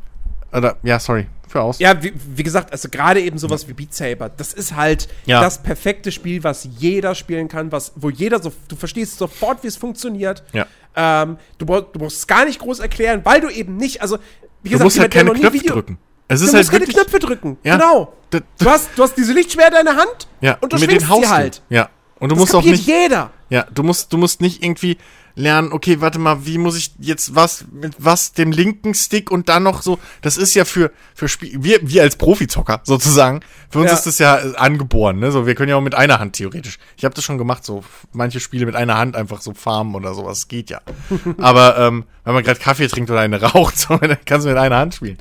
[0.54, 1.80] oder, ja, sorry, für aus.
[1.80, 5.41] Ja, wie, wie gesagt, also gerade eben sowas wie Beat Saber, das ist halt Ja.
[5.41, 9.68] das perfekte Spiel, was jeder spielen kann, was, wo jeder so, du verstehst sofort, wie
[9.68, 10.44] es funktioniert.
[10.54, 10.68] Ja.
[10.96, 14.18] Ähm, du, brauch, du brauchst es gar nicht groß erklären, weil du eben nicht, also
[14.64, 15.98] wie Du musst halt jemand, keine Knöpfe Video- drücken.
[16.27, 17.57] Es Du ist musst halt keine wirklich, Knöpfe drücken.
[17.64, 17.77] Ja.
[17.77, 18.14] Genau.
[18.30, 21.27] Du hast, du hast diese Lichtschwerter in der Hand ja, und du mit schwingst sie
[21.30, 21.61] halt.
[21.69, 21.76] Du.
[21.76, 21.90] Ja.
[22.20, 23.32] Und du Das musst auch nicht, jeder.
[23.50, 24.98] Ja, du musst, du musst nicht irgendwie
[25.36, 29.48] lernen, okay, warte mal, wie muss ich jetzt was, mit was, dem linken Stick und
[29.48, 33.40] dann noch so, das ist ja für, für Spiel, wir, wir als Profizocker sozusagen,
[33.70, 33.94] für uns Ja.
[33.96, 36.78] ist das ja äh, angeboren, ne, so, wir können ja auch mit einer Hand theoretisch.
[36.98, 40.14] Ich habe das schon gemacht, so, manche Spiele mit einer Hand einfach so farmen oder
[40.14, 40.82] sowas, geht ja.
[41.38, 44.58] Aber, ähm, wenn man gerade Kaffee trinkt oder eine raucht, so, dann kannst du mit
[44.58, 45.18] einer Hand spielen.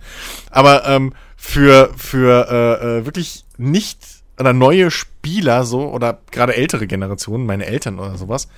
[0.50, 2.48] Aber, ähm, für, für,
[2.82, 4.00] äh, äh, wirklich nicht,
[4.38, 8.48] oder neue Spieler so, oder gerade ältere Generationen, meine Eltern oder sowas,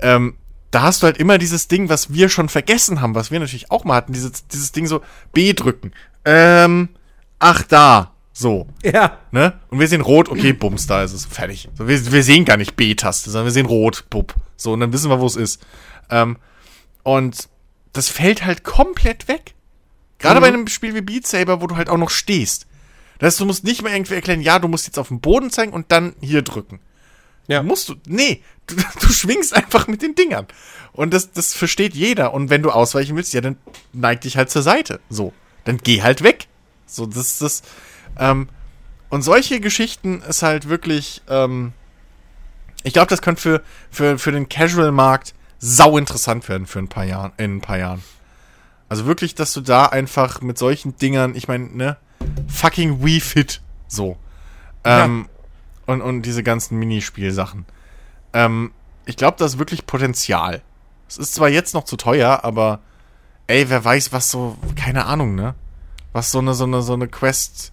[0.00, 0.34] ähm,
[0.70, 3.70] da hast du halt immer dieses Ding, was wir schon vergessen haben, was wir natürlich
[3.70, 5.00] auch mal hatten, dieses, dieses Ding so
[5.32, 5.92] B drücken.
[6.24, 6.90] Ähm,
[7.38, 9.18] ach da, so, Ja.
[9.32, 9.54] ne?
[9.70, 11.68] Und wir sehen rot, okay, bums, da ist es, fertig.
[11.74, 14.34] So, wir, wir sehen gar nicht B-Taste, sondern wir sehen rot, bupp.
[14.56, 15.60] So, und dann wissen wir, wo es ist.
[16.08, 16.36] Ähm,
[17.02, 17.48] und
[17.92, 19.54] das fällt halt komplett weg.
[20.18, 20.42] Gerade Mhm.
[20.42, 22.66] bei einem Spiel wie Beat Saber, wo du halt auch noch stehst.
[23.20, 25.50] Das heißt, du musst nicht mehr irgendwie erklären, ja, du musst jetzt auf den Boden
[25.50, 26.80] zeigen und dann hier drücken.
[27.48, 27.62] Ja.
[27.62, 27.96] Musst du.
[28.06, 30.46] Nee, du, du schwingst einfach mit den Dingern.
[30.92, 32.32] Und das, das versteht jeder.
[32.32, 33.56] Und wenn du ausweichen willst, ja, dann
[33.92, 35.00] neig dich halt zur Seite.
[35.10, 35.32] So.
[35.64, 36.48] Dann geh halt weg.
[36.86, 37.62] So, das das.
[38.18, 38.48] Ähm,
[39.10, 41.22] und solche Geschichten ist halt wirklich.
[41.28, 41.72] Ähm,
[42.82, 47.04] ich glaube, das könnte für, für, für den Casual-Markt sau interessant werden für ein paar
[47.04, 48.02] Jahren, in ein paar Jahren.
[48.88, 51.96] Also wirklich, dass du da einfach mit solchen Dingern, ich meine, ne,
[52.48, 54.16] fucking Wii Fit, so.
[54.84, 55.28] Ähm,
[55.86, 57.66] und, und diese ganzen Minispielsachen.
[58.32, 58.72] Ähm,
[59.06, 60.62] ich glaube, da ist wirklich Potenzial.
[61.08, 62.80] Es ist zwar jetzt noch zu teuer, aber
[63.46, 65.54] ey, wer weiß, was so, keine Ahnung, ne?
[66.12, 67.72] Was so eine, so eine, so eine Quest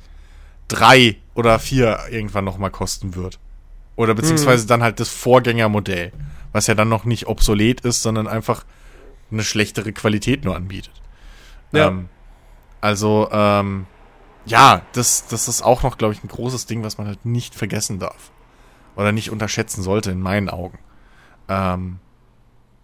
[0.69, 3.39] 3 oder 4 irgendwann nochmal kosten wird.
[3.95, 4.67] Oder beziehungsweise Mhm.
[4.67, 6.11] dann halt das Vorgängermodell,
[6.51, 8.63] was ja dann noch nicht obsolet ist, sondern einfach
[9.31, 10.93] eine schlechtere Qualität nur anbietet.
[11.71, 11.87] Ja.
[11.87, 12.09] Ähm,
[12.81, 13.85] also, ähm,
[14.47, 17.55] ja, das, das ist auch noch, glaube ich, ein großes Ding, was man halt nicht
[17.55, 18.31] vergessen darf.
[18.95, 20.79] Oder nicht unterschätzen sollte, in meinen Augen.
[21.47, 21.99] Ähm,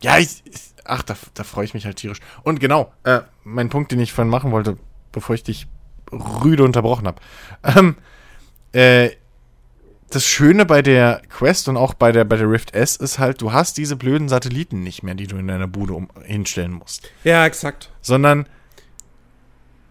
[0.02, 2.19] ja, ich, ich ach, da, da freue ich mich halt tierisch.
[2.44, 4.77] Und genau, äh, mein Punkt, den ich vorhin machen wollte,
[5.11, 5.68] bevor ich dich
[6.11, 7.22] rüde unterbrochen habe.
[7.64, 7.95] Ähm,
[8.73, 9.11] äh,
[10.10, 13.41] das Schöne bei der Quest und auch bei der, bei der Rift S ist halt,
[13.41, 17.10] du hast diese blöden Satelliten nicht mehr, die du in deiner Bude um, hinstellen musst
[17.23, 17.91] Ja, exakt.
[18.02, 18.48] sondern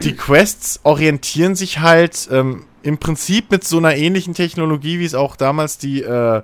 [0.03, 5.15] die Quests orientieren sich halt ähm, im Prinzip mit so einer ähnlichen Technologie, wie es
[5.15, 6.43] auch damals die, äh,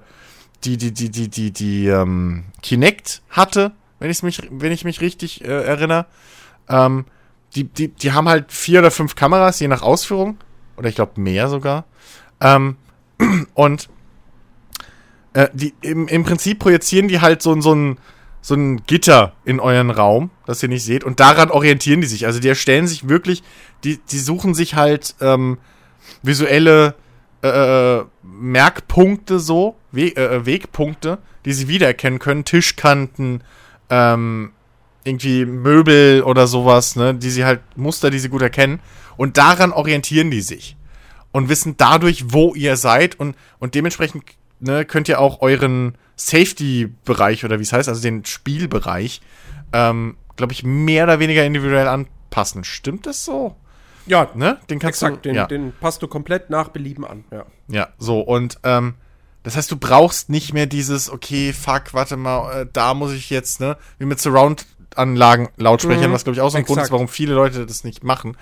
[0.65, 5.01] die, die, die, die, die, die ähm, Kinect hatte, wenn ich mich, wenn ich mich
[5.01, 6.07] richtig äh, erinnere.
[6.69, 7.07] Ähm,
[7.55, 10.39] die, die, die haben halt vier oder fünf Kameras, je nach Ausführung.
[10.77, 11.85] Oder ich glaube mehr sogar.
[12.41, 12.77] Ähm,
[13.55, 13.89] und
[15.33, 17.99] äh, die, im, im Prinzip projizieren die halt so, so ein
[18.41, 22.27] so ein Gitter in euren Raum, das ihr nicht seht, und daran orientieren die sich.
[22.27, 23.43] Also die erstellen sich wirklich,
[23.85, 25.59] die, die suchen sich halt ähm,
[26.23, 26.95] visuelle
[27.43, 33.43] äh, Merkpunkte so, We äh, Wegpunkte, die sie wiedererkennen können, Tischkanten,
[33.91, 34.53] ähm,
[35.05, 38.81] irgendwie Möbel oder sowas, ne, die sie halt, Muster, die sie gut erkennen.
[39.17, 40.77] Und daran orientieren die sich.
[41.33, 44.25] Und wissen dadurch, wo ihr seid und, und dementsprechend
[44.61, 49.21] ne, könnt ihr auch euren Safety-Bereich oder wie es heißt, also den Spielbereich,
[49.73, 52.65] ähm, glaube ich, mehr oder weniger individuell anpassen.
[52.65, 53.57] Stimmt das so?
[54.07, 54.59] Ja, Ne?
[54.69, 55.25] Den kannst exakt.
[55.25, 55.29] du.
[55.29, 55.47] Den, ja.
[55.47, 57.25] den passt du komplett nach Belieben an.
[57.31, 57.45] Ja.
[57.69, 58.95] Ja, so, und ähm,
[59.43, 63.31] das heißt, du brauchst nicht mehr dieses, okay, fuck, warte mal, äh, da muss ich
[63.31, 66.85] jetzt, ne, wie mit Surround-Anlagen, Lautsprechern, Mhm, was glaube ich auch so ein Grund ist,
[66.85, 66.93] exakt.
[66.93, 68.37] warum viele Leute das nicht machen.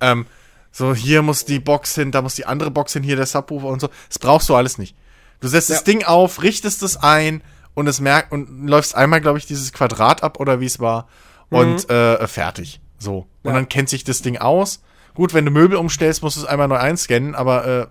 [0.00, 0.26] Ähm,
[0.70, 3.66] so, hier muss die Box hin, da muss die andere Box hin, hier der Subwoofer
[3.66, 3.88] und so.
[4.08, 4.94] Das brauchst du alles nicht.
[5.40, 5.84] Du setzt das Ja.
[5.84, 7.42] Ding auf, richtest es ein
[7.74, 11.08] und es merkt und läufst einmal, glaube ich, dieses Quadrat ab oder wie es war
[11.50, 12.80] und äh, fertig.
[12.98, 13.18] So.
[13.18, 13.48] Und Mhm.
[13.50, 13.52] Ja.
[13.54, 14.82] dann kennt sich das Ding aus.
[15.14, 17.86] Gut, wenn du Möbel umstellst, musst du es einmal neu einscannen, aber äh,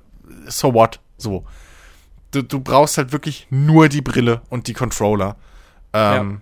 [0.48, 1.00] so what?
[1.18, 1.46] So.
[2.32, 5.38] Du, du brauchst halt wirklich nur die Brille und die Controller.
[5.94, 6.42] Ähm,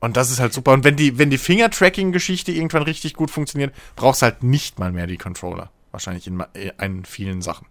[0.00, 0.72] Und das ist halt super.
[0.72, 4.92] Und wenn die, wenn die Finger-Tracking-Geschichte irgendwann richtig gut funktioniert, brauchst du halt nicht mal
[4.92, 5.70] mehr die Controller.
[5.92, 7.66] Wahrscheinlich in, äh, in vielen Sachen.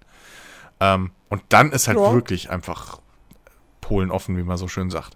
[0.79, 2.13] Ähm, und dann ist halt Ja.
[2.13, 2.99] wirklich einfach
[3.81, 5.13] Polen offen, wie man so schön sagt.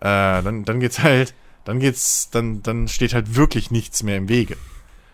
[0.00, 1.32] Äh, dann, dann geht's halt,
[1.64, 4.56] dann geht's, dann, dann steht halt wirklich nichts mehr im Wege.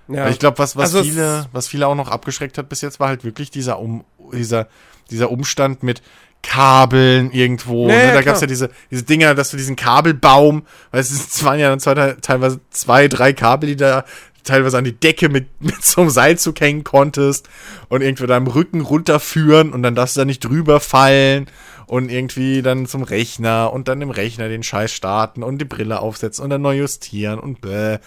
[0.08, 0.24] Ja.
[0.24, 2.80] Weil ich glaube, was, was, Also es- viele, was viele auch noch abgeschreckt hat bis
[2.80, 4.66] jetzt, war halt wirklich dieser, um, dieser,
[5.10, 6.00] dieser Umstand mit
[6.42, 7.88] Kabeln irgendwo.
[7.88, 8.02] Ja, ne?
[8.06, 8.22] Da klar.
[8.22, 11.80] gab's ja diese, diese Dinger, dass du diesen Kabelbaum, weil es es waren ja dann
[11.80, 14.04] zwei, teilweise zwei, drei Kabel, die da
[14.48, 17.48] teilweise an die Decke mit, mit so einem Seilzug hängen konntest
[17.88, 21.46] und irgendwie deinem Rücken runterführen und dann darfst du da nicht drüber fallen
[21.86, 26.00] und irgendwie dann zum Rechner und dann im Rechner den Scheiß starten und die Brille
[26.00, 27.98] aufsetzen und dann neu justieren und bäh.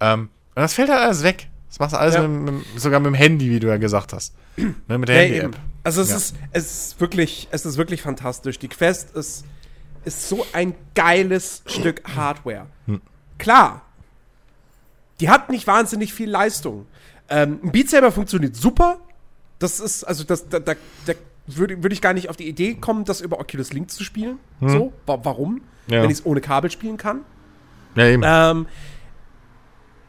[0.00, 1.48] Ähm, und das fällt halt alles weg.
[1.68, 2.26] Das machst du alles Ja.
[2.26, 4.34] mit, mit, sogar mit dem Handy, wie du ja gesagt hast.
[4.56, 5.56] Ne, mit der Ja, Handy-App.
[5.84, 6.16] Also es Ja.
[6.16, 8.58] ist, es ist wirklich, es ist wirklich fantastisch.
[8.58, 9.44] Die Quest ist,
[10.04, 12.66] ist so ein geiles Stück Hardware.
[12.86, 13.02] Hm.
[13.36, 13.82] Klar,
[15.20, 16.86] die hat nicht wahnsinnig viel Leistung.
[17.28, 18.98] Ähm, ein Beat Saber funktioniert super.
[19.58, 20.74] Das ist, also das, da, da,
[21.06, 21.12] da
[21.46, 24.38] würde würd ich gar nicht auf die Idee kommen, das über Oculus Link zu spielen.
[24.60, 25.56] So, wa warum?
[25.56, 25.62] Hm.
[25.88, 26.02] Ja.
[26.02, 27.22] Wenn ich es ohne Kabel spielen kann.
[27.94, 28.22] Ja, eben.
[28.24, 28.66] Ähm,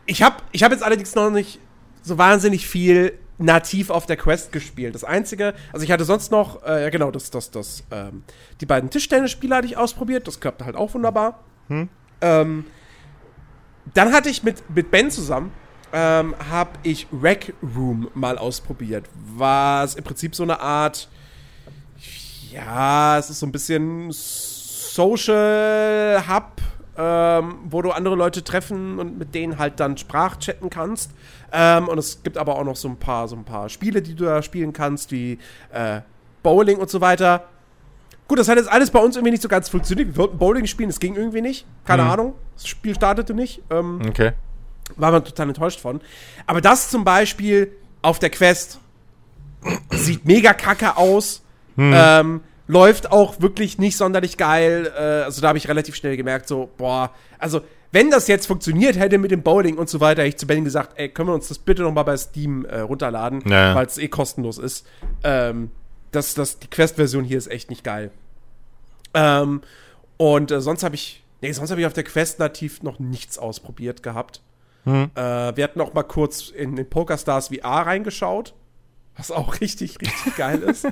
[0.05, 1.59] ich habe ich hab jetzt allerdings noch nicht
[2.01, 4.95] so wahnsinnig viel nativ auf der Quest gespielt.
[4.95, 8.23] Das einzige, also ich hatte sonst noch, äh, ja genau, das, das, das, ähm,
[8.59, 11.39] die beiden Tischtennisspiele hatte ich ausprobiert, das klappte halt auch wunderbar.
[12.21, 12.65] Ähm,
[13.93, 15.51] dann hatte ich mit, mit Ben zusammen,
[15.91, 19.05] ähm, habe ich Rec Room mal ausprobiert,
[19.35, 21.09] was im Prinzip so eine Art,
[22.51, 26.61] ja, es ist so ein bisschen Social Hub,
[26.97, 31.11] ähm, wo du andere Leute treffen und mit denen halt dann Sprachchatten kannst.
[31.51, 34.15] Ähm, und es gibt aber auch noch so ein paar, so ein paar Spiele, die
[34.15, 35.39] du da spielen kannst, wie
[35.71, 36.01] äh,
[36.43, 37.45] Bowling und so weiter.
[38.29, 40.07] Gut, das hat jetzt alles bei uns irgendwie nicht so ganz funktioniert.
[40.09, 41.65] Wir wollten Bowling spielen, es ging irgendwie nicht.
[41.83, 42.09] Keine Mhm.
[42.11, 42.33] Ahnung.
[42.55, 43.61] Das Spiel startete nicht.
[43.69, 44.31] Ähm, okay.
[44.95, 45.99] war man total enttäuscht von.
[46.47, 48.79] Aber das zum Beispiel auf der Quest
[49.91, 51.43] sieht mega kacke aus.
[51.77, 54.91] Ähm, läuft auch wirklich nicht sonderlich geil.
[54.97, 57.61] Äh, also da habe ich relativ schnell gemerkt, so, boah, also
[57.91, 60.63] wenn das jetzt funktioniert hätte mit dem Bowling und so weiter, hätte ich zu Ben
[60.63, 63.75] gesagt, ey, können wir uns das bitte noch mal bei Steam äh, runterladen, Ja, ja.
[63.75, 64.85] weil es eh kostenlos ist.
[65.23, 65.71] Ähm,
[66.11, 68.11] das, das, die Quest-Version hier ist echt nicht geil.
[69.13, 69.61] Ähm,
[70.17, 73.37] und äh, sonst habe ich, nee, sonst habe ich auf der Quest nativ noch nichts
[73.37, 74.41] ausprobiert gehabt.
[74.85, 78.53] Äh, wir hatten auch mal kurz in den PokerStars VR reingeschaut,
[79.15, 80.87] was auch richtig, richtig geil ist.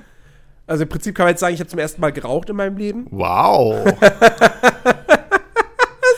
[0.68, 2.77] Also im Prinzip kann man jetzt sagen, ich habe zum ersten Mal geraucht in meinem
[2.77, 3.07] Leben.
[3.10, 3.84] Wow.
[3.99, 4.11] das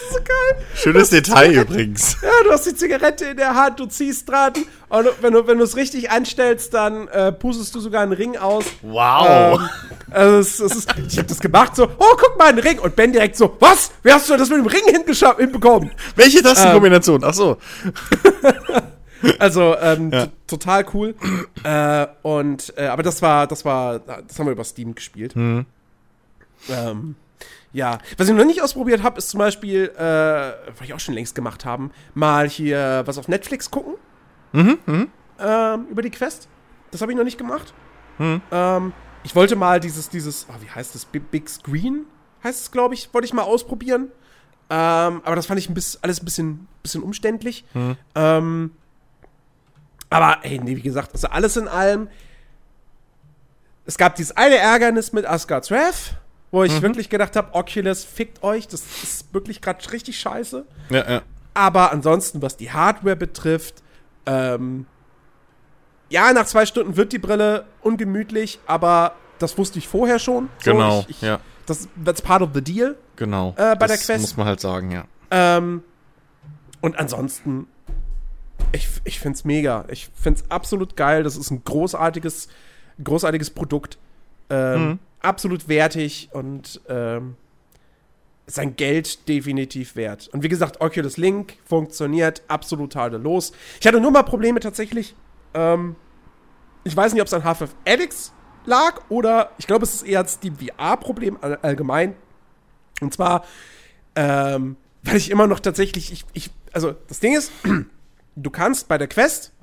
[0.02, 0.39] ist so geil.
[0.76, 2.18] Schönes Detail übrigens.
[2.24, 4.54] Ja, du hast die Zigarette in der Hand, du ziehst dran
[4.90, 8.38] und wenn du wenn du es richtig anstellst, dann äh, pustest du sogar einen Ring
[8.38, 8.66] aus.
[8.82, 9.60] Wow.
[9.60, 9.70] Ähm,
[10.12, 12.96] also es, es ist, ich habe das gemacht so, oh guck mal einen Ring und
[12.96, 13.92] Ben direkt so, was?
[14.04, 14.82] Wie hast du das mit dem Ring
[15.38, 15.92] hinbekommen?
[16.16, 17.24] Welche Tastenkombination?
[17.24, 17.58] Ach so.
[19.38, 20.28] Also ähm, Ja.
[20.48, 21.14] total cool.
[21.64, 25.36] äh, und äh, aber das war, das war, das haben wir über Steam gespielt.
[25.36, 25.66] Mhm.
[26.70, 27.16] Ähm,
[27.72, 31.14] ja, was ich noch nicht ausprobiert habe, ist zum Beispiel, äh, was ich auch schon
[31.14, 33.96] längst gemacht haben, mal hier was auf Netflix gucken.
[34.52, 34.80] Mhm,
[35.40, 36.48] Ähm, über die Quest.
[36.92, 37.74] Das habe ich noch nicht gemacht.
[38.18, 38.42] Mhm.
[38.52, 38.94] Ähm,
[39.24, 41.06] ich wollte mal dieses, dieses, ah, wie heißt das?
[41.06, 42.06] Big, Screen
[42.44, 44.12] heißt es, glaube ich, wollte ich mal ausprobieren.
[44.72, 47.66] Ähm, aber das fand ich ein bisschen, alles ein bisschen, bisschen umständlich.
[47.74, 47.96] Mhm.
[48.16, 48.72] Ähm,
[50.10, 52.08] aber, ey, nee, wie gesagt, also alles in allem.
[53.86, 56.18] Es gab dieses eine Ärgernis mit Asgard's Wrath,
[56.52, 60.66] wo ich wirklich gedacht habe, Oculus, fickt euch, das ist wirklich gerade richtig scheiße.
[60.90, 61.22] Ja, ja.
[61.54, 63.84] Aber ansonsten, was die Hardware betrifft,
[64.26, 64.86] ähm,
[66.10, 70.50] ja, nach zwei Stunden wird die Brille ungemütlich, aber das wusste ich vorher schon.
[70.64, 71.00] So, Genau.
[71.02, 72.98] ich, ich, ja, Das, that's part of the deal.
[73.16, 73.50] genau.
[73.58, 75.06] Äh, bei der das Quest- muss man halt sagen, ja.
[75.32, 75.84] Ähm,
[76.82, 77.68] und ansonsten,
[78.72, 79.86] ich, ich finde es mega.
[79.90, 81.24] Ich finde es absolut geil.
[81.24, 82.48] Das ist ein großartiges,
[83.04, 83.98] großartiges Produkt.
[84.50, 85.00] Ähm, Mhm.
[85.22, 87.36] Absolut wertig und ähm,
[88.48, 90.28] sein Geld definitiv wert.
[90.30, 93.52] Und wie gesagt, Oculus Link funktioniert absolut tadellos.
[93.80, 95.16] Ich hatte nur mal Probleme tatsächlich.
[95.54, 95.96] Ähm,
[96.84, 98.34] ich weiß nicht, ob es an Half-Life Alyx
[98.66, 102.16] lag oder ich glaube, es ist eher Steam VR-Problem all- allgemein.
[103.02, 103.46] Und zwar,
[104.16, 107.52] ähm, weil ich immer noch tatsächlich, ich, ich, also das Ding ist,
[108.36, 109.54] du kannst bei der Quest,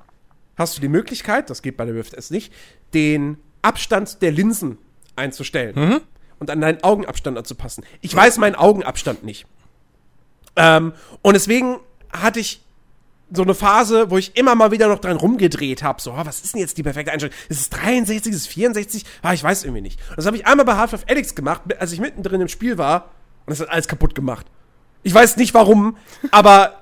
[0.55, 2.53] hast du die Möglichkeit, das geht bei der Rift S nicht,
[2.93, 4.77] den Abstand der Linsen
[5.17, 6.01] einzustellen
[6.39, 7.83] und an deinen Augenabstand anzupassen.
[8.01, 9.45] Ich weiß meinen Augenabstand nicht.
[10.55, 11.77] Ähm, und deswegen
[12.11, 12.61] hatte ich
[13.31, 16.01] so eine Phase, wo ich immer mal wieder noch dran rumgedreht habe.
[16.01, 17.35] So, ah, was ist denn jetzt die perfekte Einstellung?
[17.49, 19.03] Ist es 63, ist es 64?
[19.21, 19.99] Ah, ich weiß irgendwie nicht.
[20.09, 23.09] Und das habe ich einmal bei Half-Life Alyx gemacht, als ich mittendrin im Spiel war.
[23.45, 24.45] Und das hat alles kaputt gemacht.
[25.03, 25.97] Ich weiß nicht warum,
[26.31, 26.79] aber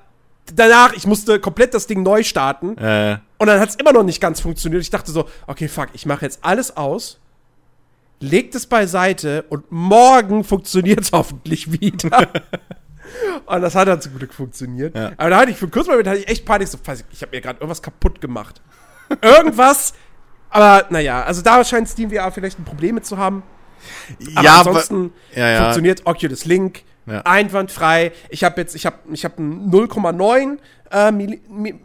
[0.54, 2.78] danach, ich musste komplett das Ding neu starten.
[2.78, 4.82] Äh, Und dann hat es immer noch nicht ganz funktioniert.
[4.82, 7.18] Ich dachte so, okay, fuck, ich mache jetzt alles aus,
[8.20, 12.28] legt es beiseite und morgen funktioniert es hoffentlich wieder.
[13.46, 14.96] und das hat dann zum Glück funktioniert.
[14.96, 15.12] Ja.
[15.16, 16.78] Aber da hatte ich für einen kurzen Moment hatte ich echt Panik, so,
[17.12, 18.60] ich habe mir gerade irgendwas kaputt gemacht.
[19.22, 19.94] irgendwas,
[20.50, 23.42] aber naja, also da scheint Steam VR vielleicht ein Problem mit zu haben.
[24.34, 25.62] Aber ja, aber, ansonsten ja, ja.
[25.62, 28.10] funktioniert Oculus Link einwandfrei.
[28.30, 30.58] Ich habe jetzt, ich habe, ich habe ein 0,9
[30.90, 31.12] äh,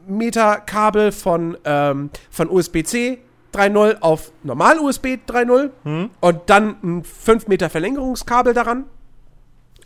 [0.08, 3.20] Meter Kabel von ähm, von USB-C
[3.54, 6.10] 3.0 auf normal USB 3.0 Hm.
[6.20, 8.86] und dann ein 5 Meter Verlängerungskabel daran.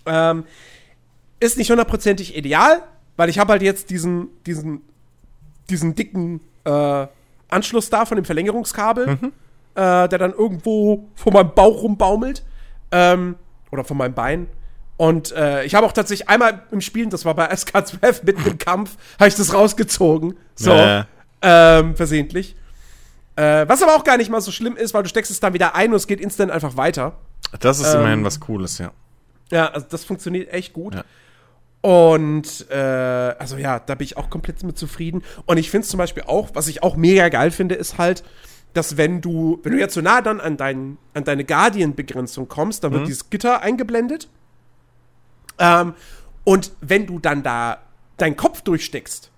[0.05, 0.45] Ähm,
[1.39, 2.81] ist nicht hundertprozentig ideal,
[3.17, 4.81] weil ich habe halt jetzt diesen diesen
[5.69, 7.07] diesen dicken äh,
[7.49, 9.31] Anschluss da von dem Verlängerungskabel, Mhm.
[9.75, 12.43] äh, der dann irgendwo vor meinem Bauch rumbaumelt.
[12.91, 13.35] Ähm,
[13.71, 14.47] oder von meinem Bein.
[14.95, 18.57] Und äh, ich habe auch tatsächlich einmal im Spielen, das war bei SK12 mitten im
[18.57, 20.37] Kampf, habe ich das rausgezogen.
[20.55, 20.71] So.
[20.71, 21.03] Äh.
[21.41, 22.55] Ähm, versehentlich.
[23.35, 25.53] Äh, was aber auch gar nicht mal so schlimm ist, weil du steckst es dann
[25.53, 27.17] wieder ein und es geht instant einfach weiter.
[27.59, 28.91] Das ist Ähm, immerhin was Cooles, ja.
[29.51, 30.95] Ja, also das funktioniert echt gut.
[30.95, 31.03] Ja.
[31.81, 35.23] Und äh, also ja, da bin ich auch komplett mit zufrieden.
[35.45, 38.23] Und ich finde es zum Beispiel auch, was ich auch mega geil finde, ist halt,
[38.73, 42.83] dass wenn du, wenn du jetzt so nah dann an, dein, an deine Guardian-Begrenzung kommst,
[42.83, 44.27] dann wird dieses Gitter eingeblendet.
[45.59, 45.93] Ähm,
[46.43, 47.77] und wenn du dann da
[48.17, 49.31] deinen Kopf durchsteckst,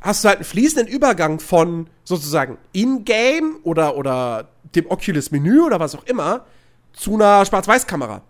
[0.00, 5.94] hast du halt einen fließenden Übergang von sozusagen In-Game oder, oder dem Oculus-Menü oder was
[5.94, 6.44] auch immer
[6.92, 8.22] zu einer Schwarz-Weiß-Kamera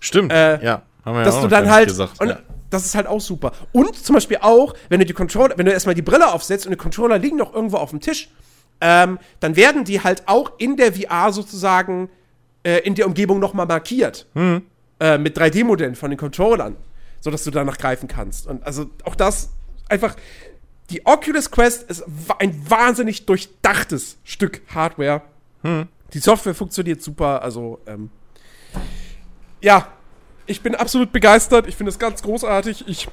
[0.00, 0.82] Stimmt, Äh, ja.
[1.04, 2.20] Haben wir ja dass auch du dann halt gesagt.
[2.20, 2.38] und ja.
[2.70, 3.52] das ist halt auch super.
[3.72, 6.70] Und zum Beispiel auch, wenn du die Controller, wenn du erstmal die Brille aufsetzt und
[6.70, 8.28] die Controller liegen noch irgendwo auf dem Tisch,
[8.80, 12.08] ähm, dann werden die halt auch in der VR sozusagen
[12.64, 14.26] äh, in der Umgebung nochmal markiert.
[14.34, 14.62] Hm.
[15.00, 16.76] Äh, mit 3D-Modellen von den Controllern,
[17.20, 18.46] sodass du danach greifen kannst.
[18.46, 19.50] Und also auch das
[19.88, 20.14] einfach.
[20.92, 22.04] Die Oculus Quest ist
[22.38, 25.22] ein wahnsinnig durchdachtes Stück Hardware.
[25.62, 25.88] Hm.
[26.12, 28.10] Die Software funktioniert super, also ähm,
[29.62, 29.88] ja,
[30.44, 31.66] ich bin absolut begeistert.
[31.66, 32.86] Ich finde es ganz großartig.
[32.88, 33.08] Ich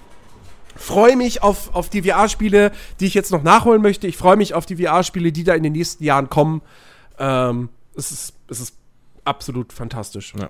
[0.76, 4.08] freue mich auf, auf die VR-Spiele, die ich jetzt noch nachholen möchte.
[4.08, 6.62] Ich freue mich auf die VR-Spiele, die da in den nächsten Jahren kommen.
[7.18, 8.76] Ähm, es, ist, es ist
[9.24, 10.34] absolut fantastisch.
[10.38, 10.50] Ja.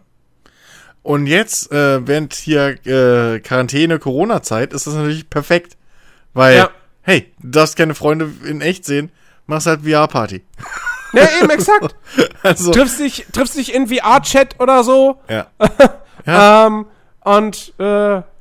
[1.04, 5.78] Und jetzt, äh, während hier äh, Quarantäne, Corona-Zeit, ist das natürlich perfekt.
[6.34, 6.70] Weil, Ja.
[7.10, 9.12] Hey, du darfst keine Freunde in echt sehen,
[9.48, 10.44] machst halt VR-Party.
[11.12, 11.96] Ja, eben, exakt.
[12.44, 15.20] Also, triffst dich, triffst dich in VR-Chat oder so.
[15.28, 15.48] ja.
[16.26, 16.68] Ja.
[16.68, 16.86] Ähm,
[17.24, 17.84] und äh,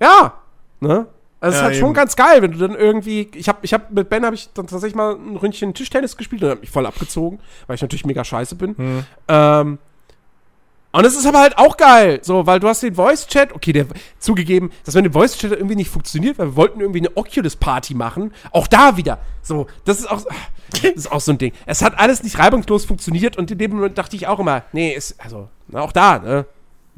[0.03, 0.35] ja,
[0.81, 1.07] ne?
[1.41, 1.95] Also es ist Ja, halt schon eben.
[1.95, 3.31] ganz geil, wenn du dann irgendwie.
[3.35, 6.43] Ich habe ich hab, mit Ben habe ich dann tatsächlich mal ein Ründchen Tischtennis gespielt
[6.43, 7.39] und hab mich voll abgezogen,
[7.69, 8.77] weil ich natürlich mega scheiße bin.
[8.77, 9.05] Hm.
[9.29, 9.79] Ähm,
[10.93, 13.87] und es ist aber halt auch geil, so, weil du hast den Voice-Chat, okay, der
[14.19, 18.33] zugegeben, dass wenn der Voice-Chat irgendwie nicht funktioniert, weil wir wollten irgendwie eine Oculus-Party machen,
[18.53, 19.19] auch da wieder.
[19.43, 20.23] So, das ist auch,
[20.73, 21.53] das ist auch so ein Ding.
[21.67, 24.93] Es hat alles nicht reibungslos funktioniert und in dem Moment dachte ich auch immer, nee,
[24.95, 26.47] ist, also, na, auch da, ne?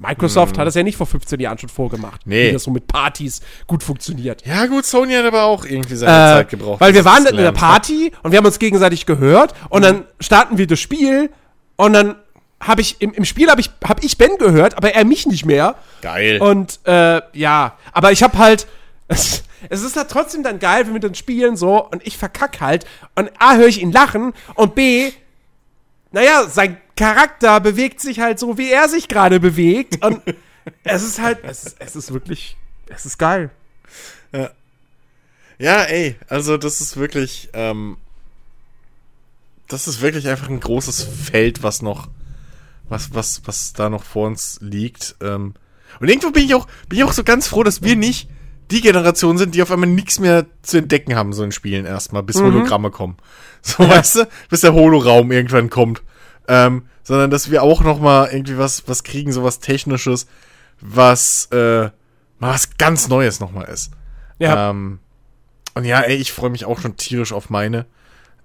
[0.03, 2.49] Microsoft hat das ja nicht vor 15 Jahren schon vorgemacht, Nee.
[2.49, 4.47] wie das so mit Partys gut funktioniert.
[4.47, 6.81] ja, gut, Sony hat aber auch irgendwie seine Äh, Zeit gebraucht.
[6.81, 7.55] Weil wir waren in hat.
[7.55, 11.29] Party und wir haben uns gegenseitig gehört und dann starten wir das Spiel
[11.77, 12.15] und dann
[12.61, 15.45] habe ich im, im Spiel habe ich hab ich Ben gehört, aber er mich nicht
[15.47, 15.77] mehr.
[16.03, 16.41] Geil.
[16.41, 18.67] Und äh, ja, aber ich habe halt
[19.09, 22.61] es, es ist halt trotzdem dann geil, wenn wir dann spielen so und ich verkack
[22.61, 22.85] halt
[23.15, 25.11] und A höre ich ihn lachen und B
[26.13, 30.21] naja, sein Charakter bewegt sich halt so, wie er sich gerade bewegt und
[30.85, 32.57] es ist halt es, ist- es ist wirklich
[32.89, 33.51] es ist geil.
[35.59, 37.99] Ja, ey, also das ist wirklich, ähm,
[39.69, 42.09] das ist wirklich einfach ein großes Feld, was noch,
[42.91, 45.17] was, was, was da noch vor uns liegt.
[45.21, 45.55] Ähm,
[45.99, 48.29] und irgendwo bin ich auch, bin ich auch so ganz froh, dass wir nicht
[48.71, 52.23] die Generation sind, die auf einmal nichts mehr zu entdecken haben, so in Spielen erstmal,
[52.23, 53.17] bis Hologramme kommen.
[53.63, 56.03] So, weißt du, bis der Holoraum irgendwann kommt.
[56.49, 60.27] Ähm, sondern dass wir auch noch mal irgendwie was, was kriegen, so was Technisches,
[60.81, 61.91] was, äh,
[62.39, 63.91] mal was ganz Neues noch mal ist.
[64.39, 64.71] Ja.
[64.71, 65.01] Ähm,
[65.75, 67.85] und ja, ey, ich freue mich auch schon tierisch auf meine.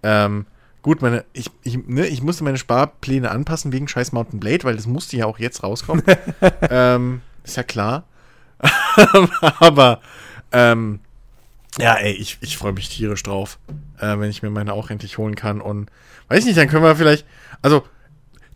[0.03, 0.47] Ähm,
[0.85, 4.75] gut, meine, ich, ich, ne, ich musste meine Sparpläne anpassen wegen scheiß Mountain Blade, weil
[4.75, 6.03] das musste ja auch jetzt rauskommen.
[6.69, 8.03] ähm, ist ja klar.
[9.59, 9.99] Aber,
[10.51, 10.99] ähm,
[11.79, 13.57] ja, ey, ich, ich freue mich tierisch drauf,
[13.97, 15.59] äh, wenn ich mir meine auch endlich holen kann.
[15.59, 15.89] Und
[16.27, 17.25] weiß nicht, dann können wir vielleicht,
[17.63, 17.83] also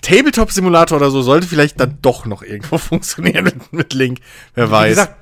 [0.03, 4.19] Tabletop-Simulator oder so sollte vielleicht dann doch noch irgendwo funktionieren mit, mit Link.
[4.53, 4.89] Wer Wie weiß.
[4.89, 5.15] gesagt,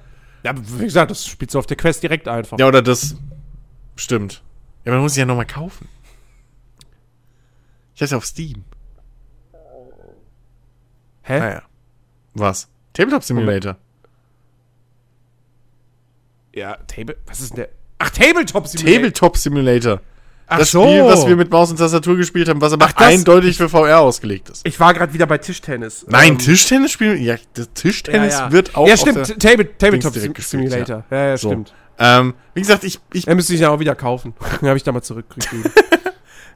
[0.43, 2.59] ja, wie gesagt, das spielst du auf der Quest direkt einfach.
[2.59, 3.15] Ja, oder das.
[3.95, 4.43] Stimmt.
[4.83, 5.87] Ja, man muss sie ja nochmal kaufen.
[7.97, 8.63] Ich heiße auf Steam.
[11.23, 11.39] Hä?
[11.39, 11.61] Naja.
[12.35, 12.67] Was?
[12.93, 13.75] Tabletop Simulator.
[16.53, 17.17] Ja, Table.
[17.25, 17.69] Was ist denn der?
[17.97, 18.93] Ach, Tabletop Simulator.
[19.01, 20.01] Tabletop Simulator.
[20.45, 20.83] Ach Das so.
[20.83, 23.67] Spiel, was wir mit Maus und Tastatur gespielt haben, was aber Ach, das- eindeutig für
[23.67, 24.61] VR ausgelegt ist.
[24.67, 26.05] Ich war gerade wieder bei Tischtennis.
[26.07, 27.19] Nein, Ähm, Tischtennis spielen?
[27.19, 27.37] Ja,
[27.73, 28.51] Tischtennis ja, ja.
[28.51, 29.39] wird auch Ja, stimmt.
[29.41, 31.03] Table, Tabletop Sim gespielt, Simulator.
[31.09, 31.49] Ja, ja, So.
[31.49, 31.73] stimmt.
[31.97, 34.35] Ähm, wie gesagt, ich, ich, Er müsste ich ja auch wieder kaufen.
[34.61, 35.63] Den habe ich da mal zurückgegeben.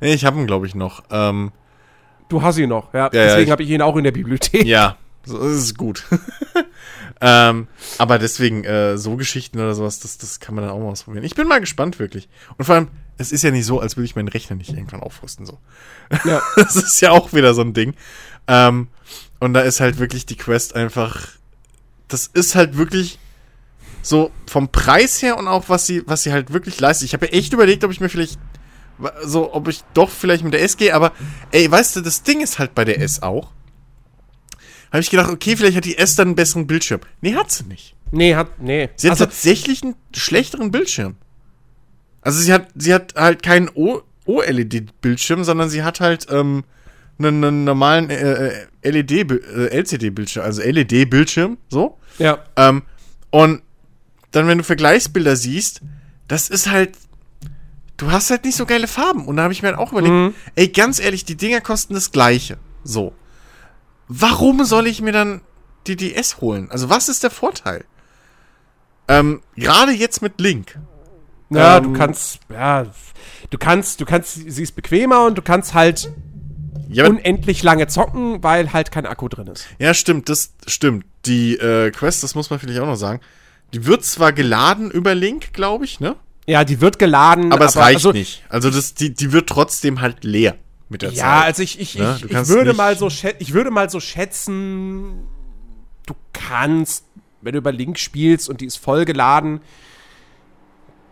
[0.01, 1.03] nee, ich habe ihn, glaube ich, noch.
[1.09, 1.51] Ähm,
[2.29, 2.99] du hast ihn noch, ja.
[3.05, 4.65] ja, Deswegen ich- habe ich ihn auch in der Bibliothek.
[4.65, 6.05] Ja, so das ist gut.
[7.21, 7.67] ähm,
[7.97, 11.23] aber deswegen, äh, so Geschichten oder sowas, das, das kann man dann auch mal ausprobieren.
[11.23, 12.27] Ich bin mal gespannt, wirklich.
[12.57, 12.87] Und vor allem,
[13.17, 15.59] es ist ja nicht so, als würde ich meinen Rechner nicht irgendwann aufrüsten, so.
[16.25, 16.41] Ja.
[16.55, 17.93] Das ist ja auch wieder so ein Ding.
[18.47, 18.87] Ähm,
[19.39, 21.27] und da ist halt wirklich die Quest einfach,
[22.07, 23.19] das ist halt wirklich
[24.01, 27.05] so vom Preis her und auch was sie, was sie halt wirklich leistet.
[27.07, 28.39] Ich habe ja echt überlegt, ob ich mir vielleicht
[29.23, 31.11] so, ob ich doch vielleicht mit der S gehe, aber
[31.51, 33.51] ey, weißt du, das Ding ist halt bei der S auch.
[34.91, 36.99] Habe ich gedacht, okay, vielleicht hat die S dann einen besseren Bildschirm.
[37.21, 37.95] Nee, hat sie nicht.
[38.11, 38.59] Nee, hat.
[38.59, 38.89] Nee.
[38.97, 41.15] Sie hat Also, tatsächlich einen schlechteren Bildschirm.
[42.21, 43.69] Also sie hat, sie hat halt keinen
[44.25, 46.63] OLED-Bildschirm, sondern sie hat halt ähm,
[47.17, 48.47] einen, einen normalen äh,
[48.81, 51.97] äh, LED, äh, LCD-Bildschirm, also LED-Bildschirm, so.
[52.19, 52.43] ja.
[52.57, 52.83] Ähm,
[53.29, 53.61] und
[54.31, 55.81] dann, wenn du Vergleichsbilder siehst,
[56.27, 56.97] das ist halt.
[58.01, 59.25] Du hast halt nicht so geile Farben.
[59.25, 60.33] Und da habe ich mir halt auch überlegt, Mhm.
[60.55, 62.57] ey, ganz ehrlich, die Dinger kosten das gleiche.
[62.83, 63.13] So.
[64.07, 65.41] Warum soll ich mir dann
[65.87, 66.69] die DS holen?
[66.71, 67.85] Also, was ist der Vorteil?
[69.07, 70.79] Ähm, gerade jetzt mit Link.
[71.49, 72.85] Ja, Ähm, du kannst, ja,
[73.49, 76.11] du kannst, du kannst, sie ist bequemer und du kannst halt
[76.89, 79.67] Ja, unendlich lange zocken, weil halt kein Akku drin ist.
[79.79, 81.05] ja stimmt, das stimmt.
[81.25, 83.21] Die äh, Quest, das muss man vielleicht auch noch sagen,
[83.73, 86.15] die wird zwar geladen über Link, glaube ich, ne?
[86.47, 87.51] Ja, die wird geladen.
[87.51, 88.43] Aber, es reicht also, nicht.
[88.49, 90.55] Also, das, die, die wird trotzdem halt leer
[90.89, 91.17] mit der Zeit.
[91.17, 92.17] Ja, also ich, ich, Ne?
[92.17, 95.27] ich, ich würde mal so ich würde mal so schätzen,
[96.05, 97.05] du kannst,
[97.41, 99.61] wenn du über Link spielst und die ist voll geladen,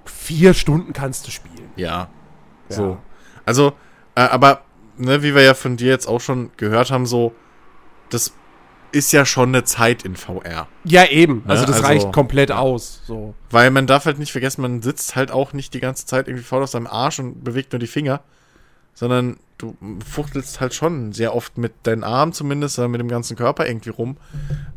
[0.05, 1.69] vier Stunden kannst du spielen.
[1.75, 2.09] Ja.
[2.67, 2.97] So.
[3.45, 3.73] Also,
[4.15, 4.63] äh, aber,
[4.97, 7.33] ne, wie wir ja von dir jetzt auch schon gehört haben, so,
[8.09, 8.33] das
[8.91, 10.67] ist ja schon eine Zeit in VR.
[10.83, 11.43] Ja, eben.
[11.47, 13.01] Also Ne, das also- reicht komplett aus.
[13.05, 13.35] So.
[13.49, 16.43] Weil man darf halt nicht vergessen, man sitzt halt auch nicht die ganze Zeit irgendwie
[16.45, 18.21] faul auf seinem Arsch und bewegt nur die Finger,
[18.93, 19.75] sondern du
[20.07, 23.89] fuchtelst halt schon sehr oft mit deinen Armen zumindest, oder mit dem ganzen Körper irgendwie
[23.89, 24.17] rum.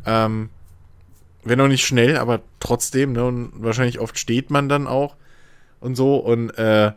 [0.06, 0.50] Ähm,
[1.44, 5.16] wenn auch nicht schnell, aber trotzdem, ne, und wahrscheinlich oft steht man dann auch.
[5.80, 6.92] und so und äh,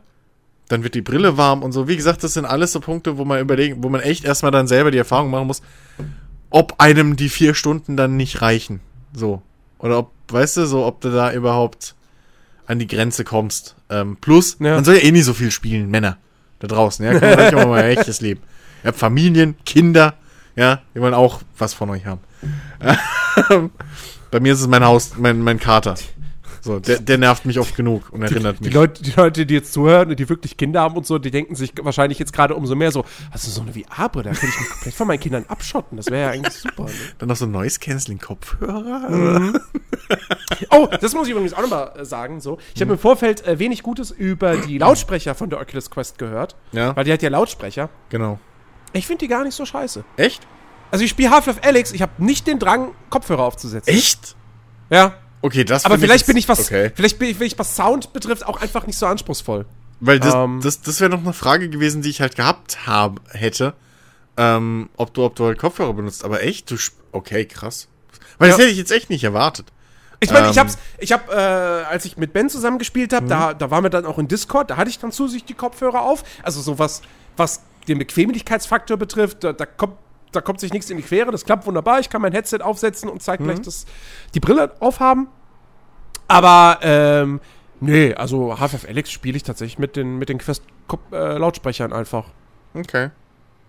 [0.67, 1.87] dann wird die Brille warm und so.
[1.87, 4.67] Wie gesagt, das sind alles so Punkte, wo man überlegen, wo man echt erstmal dann
[4.67, 5.61] selber die Erfahrung machen muss,
[6.55, 8.79] ob einem die vier Stunden dann nicht reichen.
[9.13, 9.41] So.
[9.77, 11.95] Oder ob, weißt du, so, ob du da überhaupt
[12.65, 13.75] an die Grenze kommst.
[13.89, 14.75] Ähm, plus, Ja.
[14.75, 16.17] man soll ja eh nicht so viel spielen, Männer.
[16.59, 17.11] Da draußen, ja.
[17.11, 18.39] Kommt euch auch mal ein echtes Leben.
[18.83, 20.13] Ihr habt Familien, Kinder,
[20.55, 22.21] ja, die wollen auch was von euch haben.
[24.31, 25.95] Bei mir ist es mein Haus, mein, mein Kater.
[26.65, 28.73] So, der, der nervt mich oft genug und erinnert Die mich.
[28.73, 31.53] Leute, die Leute, die jetzt zuhören und die wirklich Kinder haben und so, die denken
[31.53, 34.59] sich wahrscheinlich jetzt gerade umso mehr so, hast du so eine VR-Brille, da könnte ich
[34.59, 35.95] mich komplett von meinen Kindern abschotten.
[35.95, 36.85] Das wäre ja eigentlich super.
[36.85, 36.91] Ne?
[37.19, 39.09] Dann noch so Noise Canceling Kopfhörer.
[39.11, 39.59] Mhm.
[40.71, 42.41] Oh, das muss ich übrigens auch nochmal äh, sagen.
[42.41, 42.57] So.
[42.73, 46.55] Ich habe im Vorfeld äh, wenig Gutes über die Lautsprecher von der Oculus Quest gehört.
[46.71, 46.95] Ja.
[46.95, 47.89] Weil die hat ja Lautsprecher.
[48.09, 48.39] Genau.
[48.93, 50.03] Ich finde die gar nicht so scheiße.
[50.17, 50.41] Echt?
[50.91, 53.93] Also ich spiele Half-Life Alex, ich habe nicht den Drang, Kopfhörer aufzusetzen.
[53.93, 54.35] Echt?
[54.89, 55.13] Ja.
[55.45, 56.91] Okay, das Aber vielleicht bin ich was, Okay.
[56.95, 59.67] vielleicht bin ich, ich was Sound betrifft, auch einfach nicht so anspruchsvoll.
[59.99, 60.59] Weil das, Ähm.
[60.63, 63.75] das, das wäre noch eine Frage gewesen, die ich halt gehabt habe, hätte.
[64.37, 66.25] Ähm, ob du, ob du halt Kopfhörer benutzt.
[66.25, 66.71] Aber echt?
[66.71, 66.77] Du
[67.11, 67.87] okay, krass.
[68.39, 68.63] Weil das Ja.
[68.63, 69.67] hätte ich jetzt echt nicht erwartet.
[70.19, 70.63] Ich meine, ich Ähm.
[70.63, 74.07] hab's, ich hab, äh, als ich mit Ben zusammengespielt habe, da, da waren wir dann
[74.07, 76.23] auch in Discord, da hatte ich dann zu sich die Kopfhörer auf.
[76.41, 77.03] Also so was,
[77.37, 79.93] was den Bequemlichkeitsfaktor betrifft, da, da kommt,
[80.31, 81.99] da kommt sich nichts in die Quere, das klappt wunderbar.
[81.99, 83.85] Ich kann mein Headset aufsetzen und zeitgleich das,
[84.33, 85.27] die Brille aufhaben.
[86.27, 87.39] Aber, ähm,
[87.79, 92.25] nee, also Half-Life Alex spiele ich tatsächlich mit den, mit den Quest-Lautsprechern einfach.
[92.73, 93.11] Okay.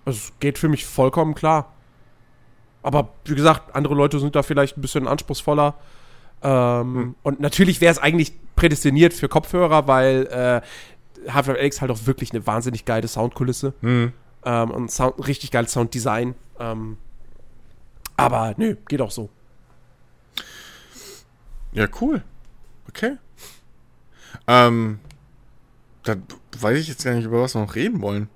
[0.04, 1.72] Also es geht für mich vollkommen klar.
[2.82, 5.74] Aber wie gesagt, andere Leute sind da vielleicht ein bisschen anspruchsvoller.
[6.42, 12.06] Ähm, Und natürlich wäre es eigentlich prädestiniert für Kopfhörer, weil äh, Half-Life Alex halt auch
[12.06, 14.12] wirklich eine wahnsinnig geile Soundkulisse Hm.
[14.44, 16.34] ähm, und Sound, richtig geiles Sounddesign.
[16.58, 16.96] Ähm,
[18.16, 19.28] aber nö, geht auch so.
[21.72, 22.22] Ja, cool.
[22.88, 23.16] Okay.
[24.46, 24.98] Ähm,
[26.04, 26.16] da
[26.58, 28.28] weiß ich jetzt gar nicht, über was wir noch reden wollen.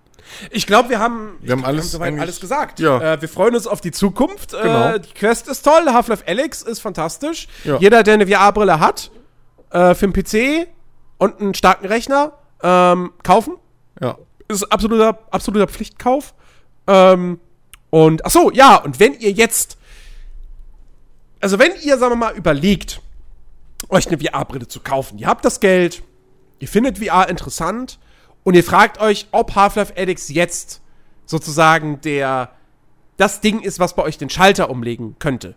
[0.51, 2.78] Ich glaube, wir haben, Wir haben alles soweit eigentlich- alles gesagt.
[2.78, 3.14] Ja.
[3.14, 4.51] Äh, wir freuen uns auf die Zukunft.
[4.52, 4.90] Genau.
[4.94, 7.48] Äh, die Quest ist toll, Half-Life Alex ist fantastisch.
[7.64, 7.78] Ja.
[7.78, 9.10] Jeder, der eine VR-Brille hat,
[9.70, 10.68] äh, für einen PC
[11.18, 12.32] und einen starken Rechner,
[12.62, 13.56] ähm, kaufen.
[14.01, 14.18] Ja.
[14.48, 16.34] Ist absoluter, absoluter Pflichtkauf.
[16.86, 17.40] Ähm,
[17.91, 19.77] und, ach so, ja, und wenn ihr jetzt,
[21.41, 23.01] also wenn ihr, sagen wir mal, überlegt,
[23.89, 26.03] euch eine VR-Brille zu kaufen, ihr habt das Geld,
[26.61, 27.99] ihr findet VR interessant
[28.45, 30.81] und ihr fragt euch, ob Half-Life Alyx jetzt
[31.27, 32.53] sozusagen der,
[33.17, 35.57] das Ding ist, was bei euch den Schalter umlegen könnte,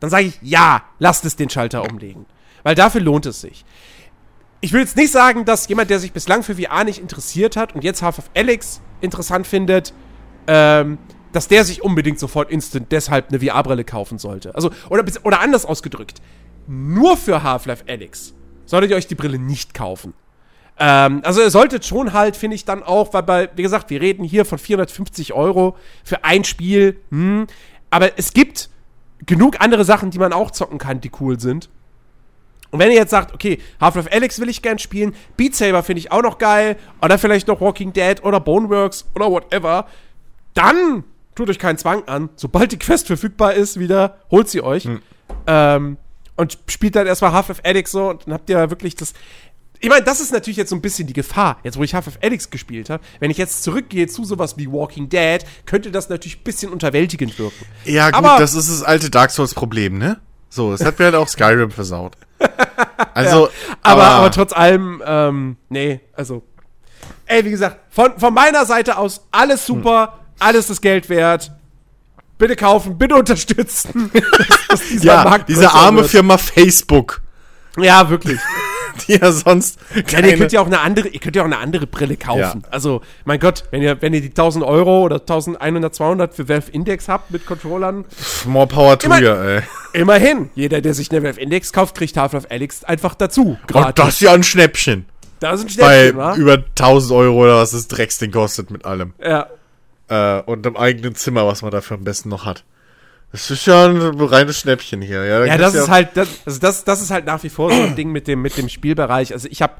[0.00, 2.26] dann sage ich, ja, lasst es den Schalter umlegen.
[2.62, 3.64] Weil dafür lohnt es sich.
[4.60, 7.74] Ich will jetzt nicht sagen, dass jemand, der sich bislang für VR nicht interessiert hat
[7.74, 9.92] und jetzt Half-Life Alyx interessant findet,
[10.46, 10.98] ähm,
[11.32, 14.54] dass der sich unbedingt sofort instant deshalb eine VR-Brille kaufen sollte.
[14.54, 16.20] Also, oder, oder anders ausgedrückt,
[16.66, 18.34] nur für Half-Life Alyx
[18.66, 20.14] solltet ihr euch die Brille nicht kaufen.
[20.78, 24.00] Ähm, also ihr solltet schon halt, finde ich dann auch, weil bei, wie gesagt, wir
[24.00, 27.46] reden hier von 450 Euro für ein Spiel, hm,
[27.90, 28.70] aber es gibt
[29.26, 31.68] genug andere Sachen, die man auch zocken kann, die cool sind.
[32.70, 36.00] Und wenn ihr jetzt sagt, okay, Half-Life Alyx will ich gern spielen, Beat Saber finde
[36.00, 39.86] ich auch noch geil, oder vielleicht noch Walking Dead oder Boneworks oder whatever,
[40.54, 41.04] dann
[41.34, 42.30] tut euch keinen Zwang an.
[42.36, 44.88] Sobald die Quest verfügbar ist, wieder, holt sie euch.
[45.46, 45.96] Ähm,
[46.36, 49.12] und spielt dann erstmal Half-Life Alyx so und dann habt ihr wirklich das.
[49.80, 52.18] Ich meine, das ist natürlich jetzt so ein bisschen die Gefahr, jetzt wo ich Half-Life
[52.22, 53.02] Alyx gespielt habe.
[53.20, 57.38] Wenn ich jetzt zurückgehe zu sowas wie Walking Dead, könnte das natürlich ein bisschen unterwältigend
[57.38, 57.66] wirken.
[57.84, 60.20] Ja, gut, Aber- das ist das alte Dark Souls-Problem, ne?
[60.48, 62.16] So, es hat mir halt auch Skyrim versaut.
[63.14, 63.50] Also,
[63.82, 66.42] Aber, aber trotz allem, ähm, nee, also.
[67.26, 71.52] Ey, wie gesagt, von, von meiner Seite aus alles super, alles das Geld wert.
[72.38, 74.10] Bitte kaufen, bitte unterstützen.
[74.90, 76.10] dieser ja, Markt diese arme wird.
[76.10, 77.20] Firma Facebook,
[77.76, 78.40] Ja, wirklich.
[79.08, 81.46] die ja sonst Ja, keine, ihr könnt ja auch eine andere, ihr könnt ja auch
[81.46, 82.62] eine andere Brille kaufen.
[82.64, 82.68] Ja.
[82.70, 86.70] Also, mein Gott, wenn ihr, wenn ihr die 1000 Euro oder 1100, 200 für Valve
[86.72, 88.04] Index habt mit Controllern,
[88.46, 89.62] more power to you, ey.
[89.92, 90.50] immerhin.
[90.54, 93.58] Jeder, der sich eine Valve Index kauft, kriegt Half-Life Alyx einfach dazu.
[93.72, 95.06] Und das ist ja ein Schnäppchen.
[95.40, 96.34] Da sind Bei Schnäppchen, wa?
[96.36, 99.14] über 1000 Euro oder was das Drecksding kostet mit allem.
[99.22, 99.48] Ja.
[100.12, 102.64] Äh, und im eigenen Zimmer, was man dafür am besten noch hat.
[103.30, 105.24] Das ist ja ein reines Schnäppchen hier.
[105.24, 107.80] Ja, Ja, das ist halt, das, also das, das ist halt nach wie vor so
[107.80, 109.32] ein Ding mit dem, mit dem Spielbereich.
[109.32, 109.72] Also ich habe,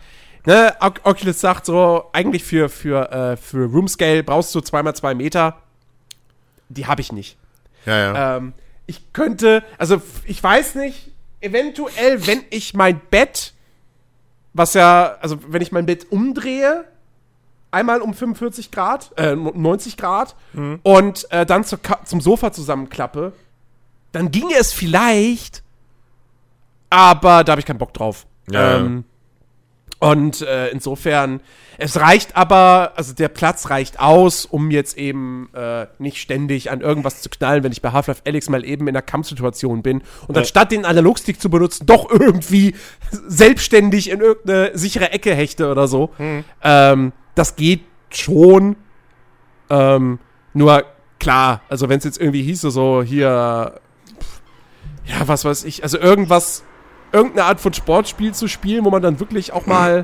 [0.46, 5.14] ne, Oc- Oculus sagt so, eigentlich für, für, äh, für Room Scale brauchst du 2x2
[5.14, 5.58] Meter.
[6.70, 7.36] Die habe ich nicht.
[7.84, 8.36] Ja, ja.
[8.38, 8.54] Ähm,
[8.86, 11.10] ich könnte, also ich weiß nicht,
[11.42, 13.52] eventuell, wenn ich mein Bett,
[14.54, 16.84] was ja, also wenn ich mein Bett umdrehe,
[17.72, 20.36] einmal um 45 Grad, äh, 90 Grad
[20.82, 23.32] und äh, dann zur, zum Sofa zusammenklappe,
[24.12, 25.62] dann ginge es vielleicht,
[26.90, 28.26] aber da habe ich keinen Bock drauf.
[28.50, 28.76] Ja, ja.
[28.78, 29.04] ähm,
[29.98, 31.40] Und äh, insofern,
[31.78, 36.80] es reicht aber, also der Platz reicht aus, um jetzt eben äh, nicht ständig an
[36.80, 40.36] irgendwas zu knallen, wenn ich bei Half-Life Alyx mal eben in einer Kampfsituation bin und
[40.36, 42.74] anstatt den Analogstick zu benutzen, doch irgendwie
[43.10, 46.10] selbstständig in irgendeine sichere Ecke hechte oder so.
[46.62, 48.76] Ähm, das geht schon.
[49.70, 50.18] Ähm,
[50.54, 50.84] nur
[51.18, 53.80] klar, also wenn es jetzt irgendwie hieße, so hier,
[55.06, 56.64] ja, was weiß ich, also irgendwas,
[57.12, 60.02] irgendeine Art von Sportspiel zu spielen, wo man dann wirklich auch mal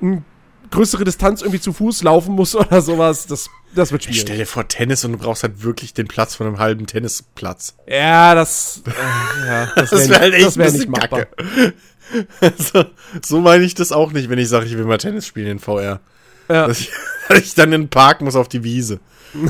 [0.00, 0.22] eine
[0.70, 4.38] größere Distanz irgendwie zu Fuß laufen muss oder sowas, das, das wird Stell schwierig.
[4.38, 7.76] dir vor Tennis und du brauchst halt wirklich den Platz von einem halben Tennisplatz.
[7.88, 11.24] Ja, das, äh, ja, das wäre wäre halt echt das wär ein nicht machbar.
[11.24, 11.74] kacke.
[12.40, 12.84] Also,
[13.22, 15.58] so meine ich das auch nicht, wenn ich sage, ich will mal Tennis spielen in
[15.58, 16.00] VR.
[16.48, 16.66] Ja.
[16.66, 16.90] Dass ich,
[17.28, 19.00] dass ich dann in den Park muss auf die Wiese.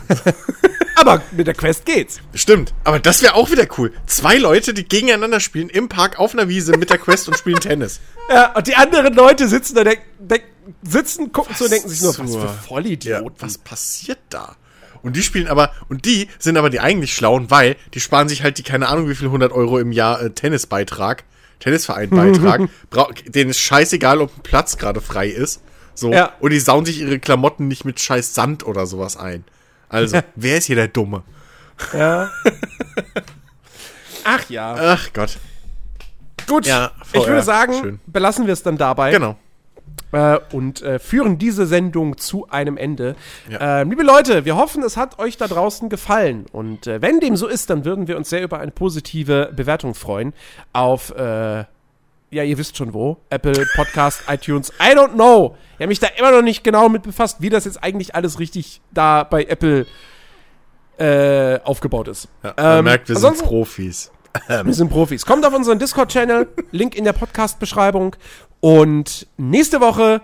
[0.96, 2.20] Aber mit der Quest geht's.
[2.34, 3.92] Stimmt, aber das wäre auch wieder cool.
[4.06, 7.58] Zwei Leute, die gegeneinander spielen im Park auf einer Wiese mit der Quest und spielen
[7.60, 8.00] Tennis.
[8.30, 9.82] Ja, und die anderen Leute sitzen da,
[10.82, 13.36] sitzen, gucken zu und denken sich nur, was für Ja, Vollidioten.
[13.40, 14.56] was passiert da?
[15.02, 18.42] Und die spielen aber, und die sind aber die eigentlich Schlauen, weil die sparen sich
[18.42, 21.24] halt die, keine Ahnung, wie viel 100 Euro im Jahr äh, Tennisbeitrag,
[21.60, 22.68] Tennisverein-Beitrag.
[22.90, 25.62] Brau- denen ist scheißegal, ob ein Platz gerade frei ist.
[25.94, 26.12] So.
[26.12, 26.32] Ja.
[26.40, 29.44] Und die sauen sich ihre Klamotten nicht mit scheiß Sand oder sowas ein.
[29.88, 31.22] Also, wer ist hier der Dumme?
[31.92, 32.30] Ja.
[34.24, 34.74] Ach ja.
[34.78, 35.38] Ach Gott.
[36.46, 38.00] Gut, Ja, ich würde sagen, schön.
[38.06, 39.10] belassen wir es dann dabei.
[39.10, 39.38] Genau.
[40.14, 43.16] Äh, und äh, führen diese Sendung zu einem Ende.
[43.50, 43.80] Ja.
[43.82, 46.46] Ähm, liebe Leute, wir hoffen, es hat euch da draußen gefallen.
[46.52, 49.94] Und äh, wenn dem so ist, dann würden wir uns sehr über eine positive Bewertung
[49.94, 50.32] freuen.
[50.72, 51.64] Auf, äh,
[52.30, 53.18] ja, ihr wisst schon wo.
[53.30, 55.56] Apple, Podcast, iTunes, I don't know.
[55.74, 58.38] Ich habe mich da immer noch nicht genau mit befasst, wie das jetzt eigentlich alles
[58.38, 59.86] richtig da bei Apple
[60.98, 62.28] äh, aufgebaut ist.
[62.44, 64.12] Ja, man Ähm, merkt, wir sind Profis.
[64.64, 65.24] Wir sind Profis.
[65.26, 68.16] Kommt auf unseren Discord-Channel, Link in der Podcast-Beschreibung.
[68.60, 70.22] Und nächste Woche,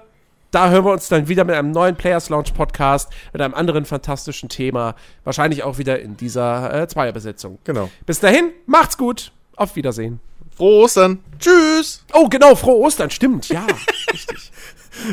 [0.50, 3.84] da hören wir uns dann wieder mit einem neuen Players Lounge Podcast, mit einem anderen
[3.84, 4.94] fantastischen Thema.
[5.24, 7.58] Wahrscheinlich auch wieder in dieser äh, Zweierbesetzung.
[7.64, 7.90] Genau.
[8.06, 9.32] Bis dahin, macht's gut.
[9.56, 10.20] Auf Wiedersehen.
[10.56, 11.20] Frohe Ostern.
[11.38, 12.04] Tschüss.
[12.12, 13.66] Oh, genau, frohe Ostern, stimmt, ja.
[14.12, 14.50] richtig.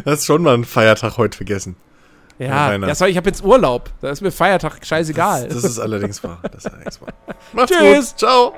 [0.06, 1.76] Das ist schon mal ein Feiertag heute vergessen.
[2.40, 3.90] Ja, ja, sorry, ich habe jetzt Urlaub.
[4.02, 5.48] Da ist mir Feiertag scheißegal.
[5.48, 6.40] Das, das ist allerdings wahr.
[6.44, 7.14] Das ist allerdings wahr.
[7.54, 8.10] Macht's Tschüss.
[8.12, 8.20] Gut.
[8.20, 8.54] Ciao.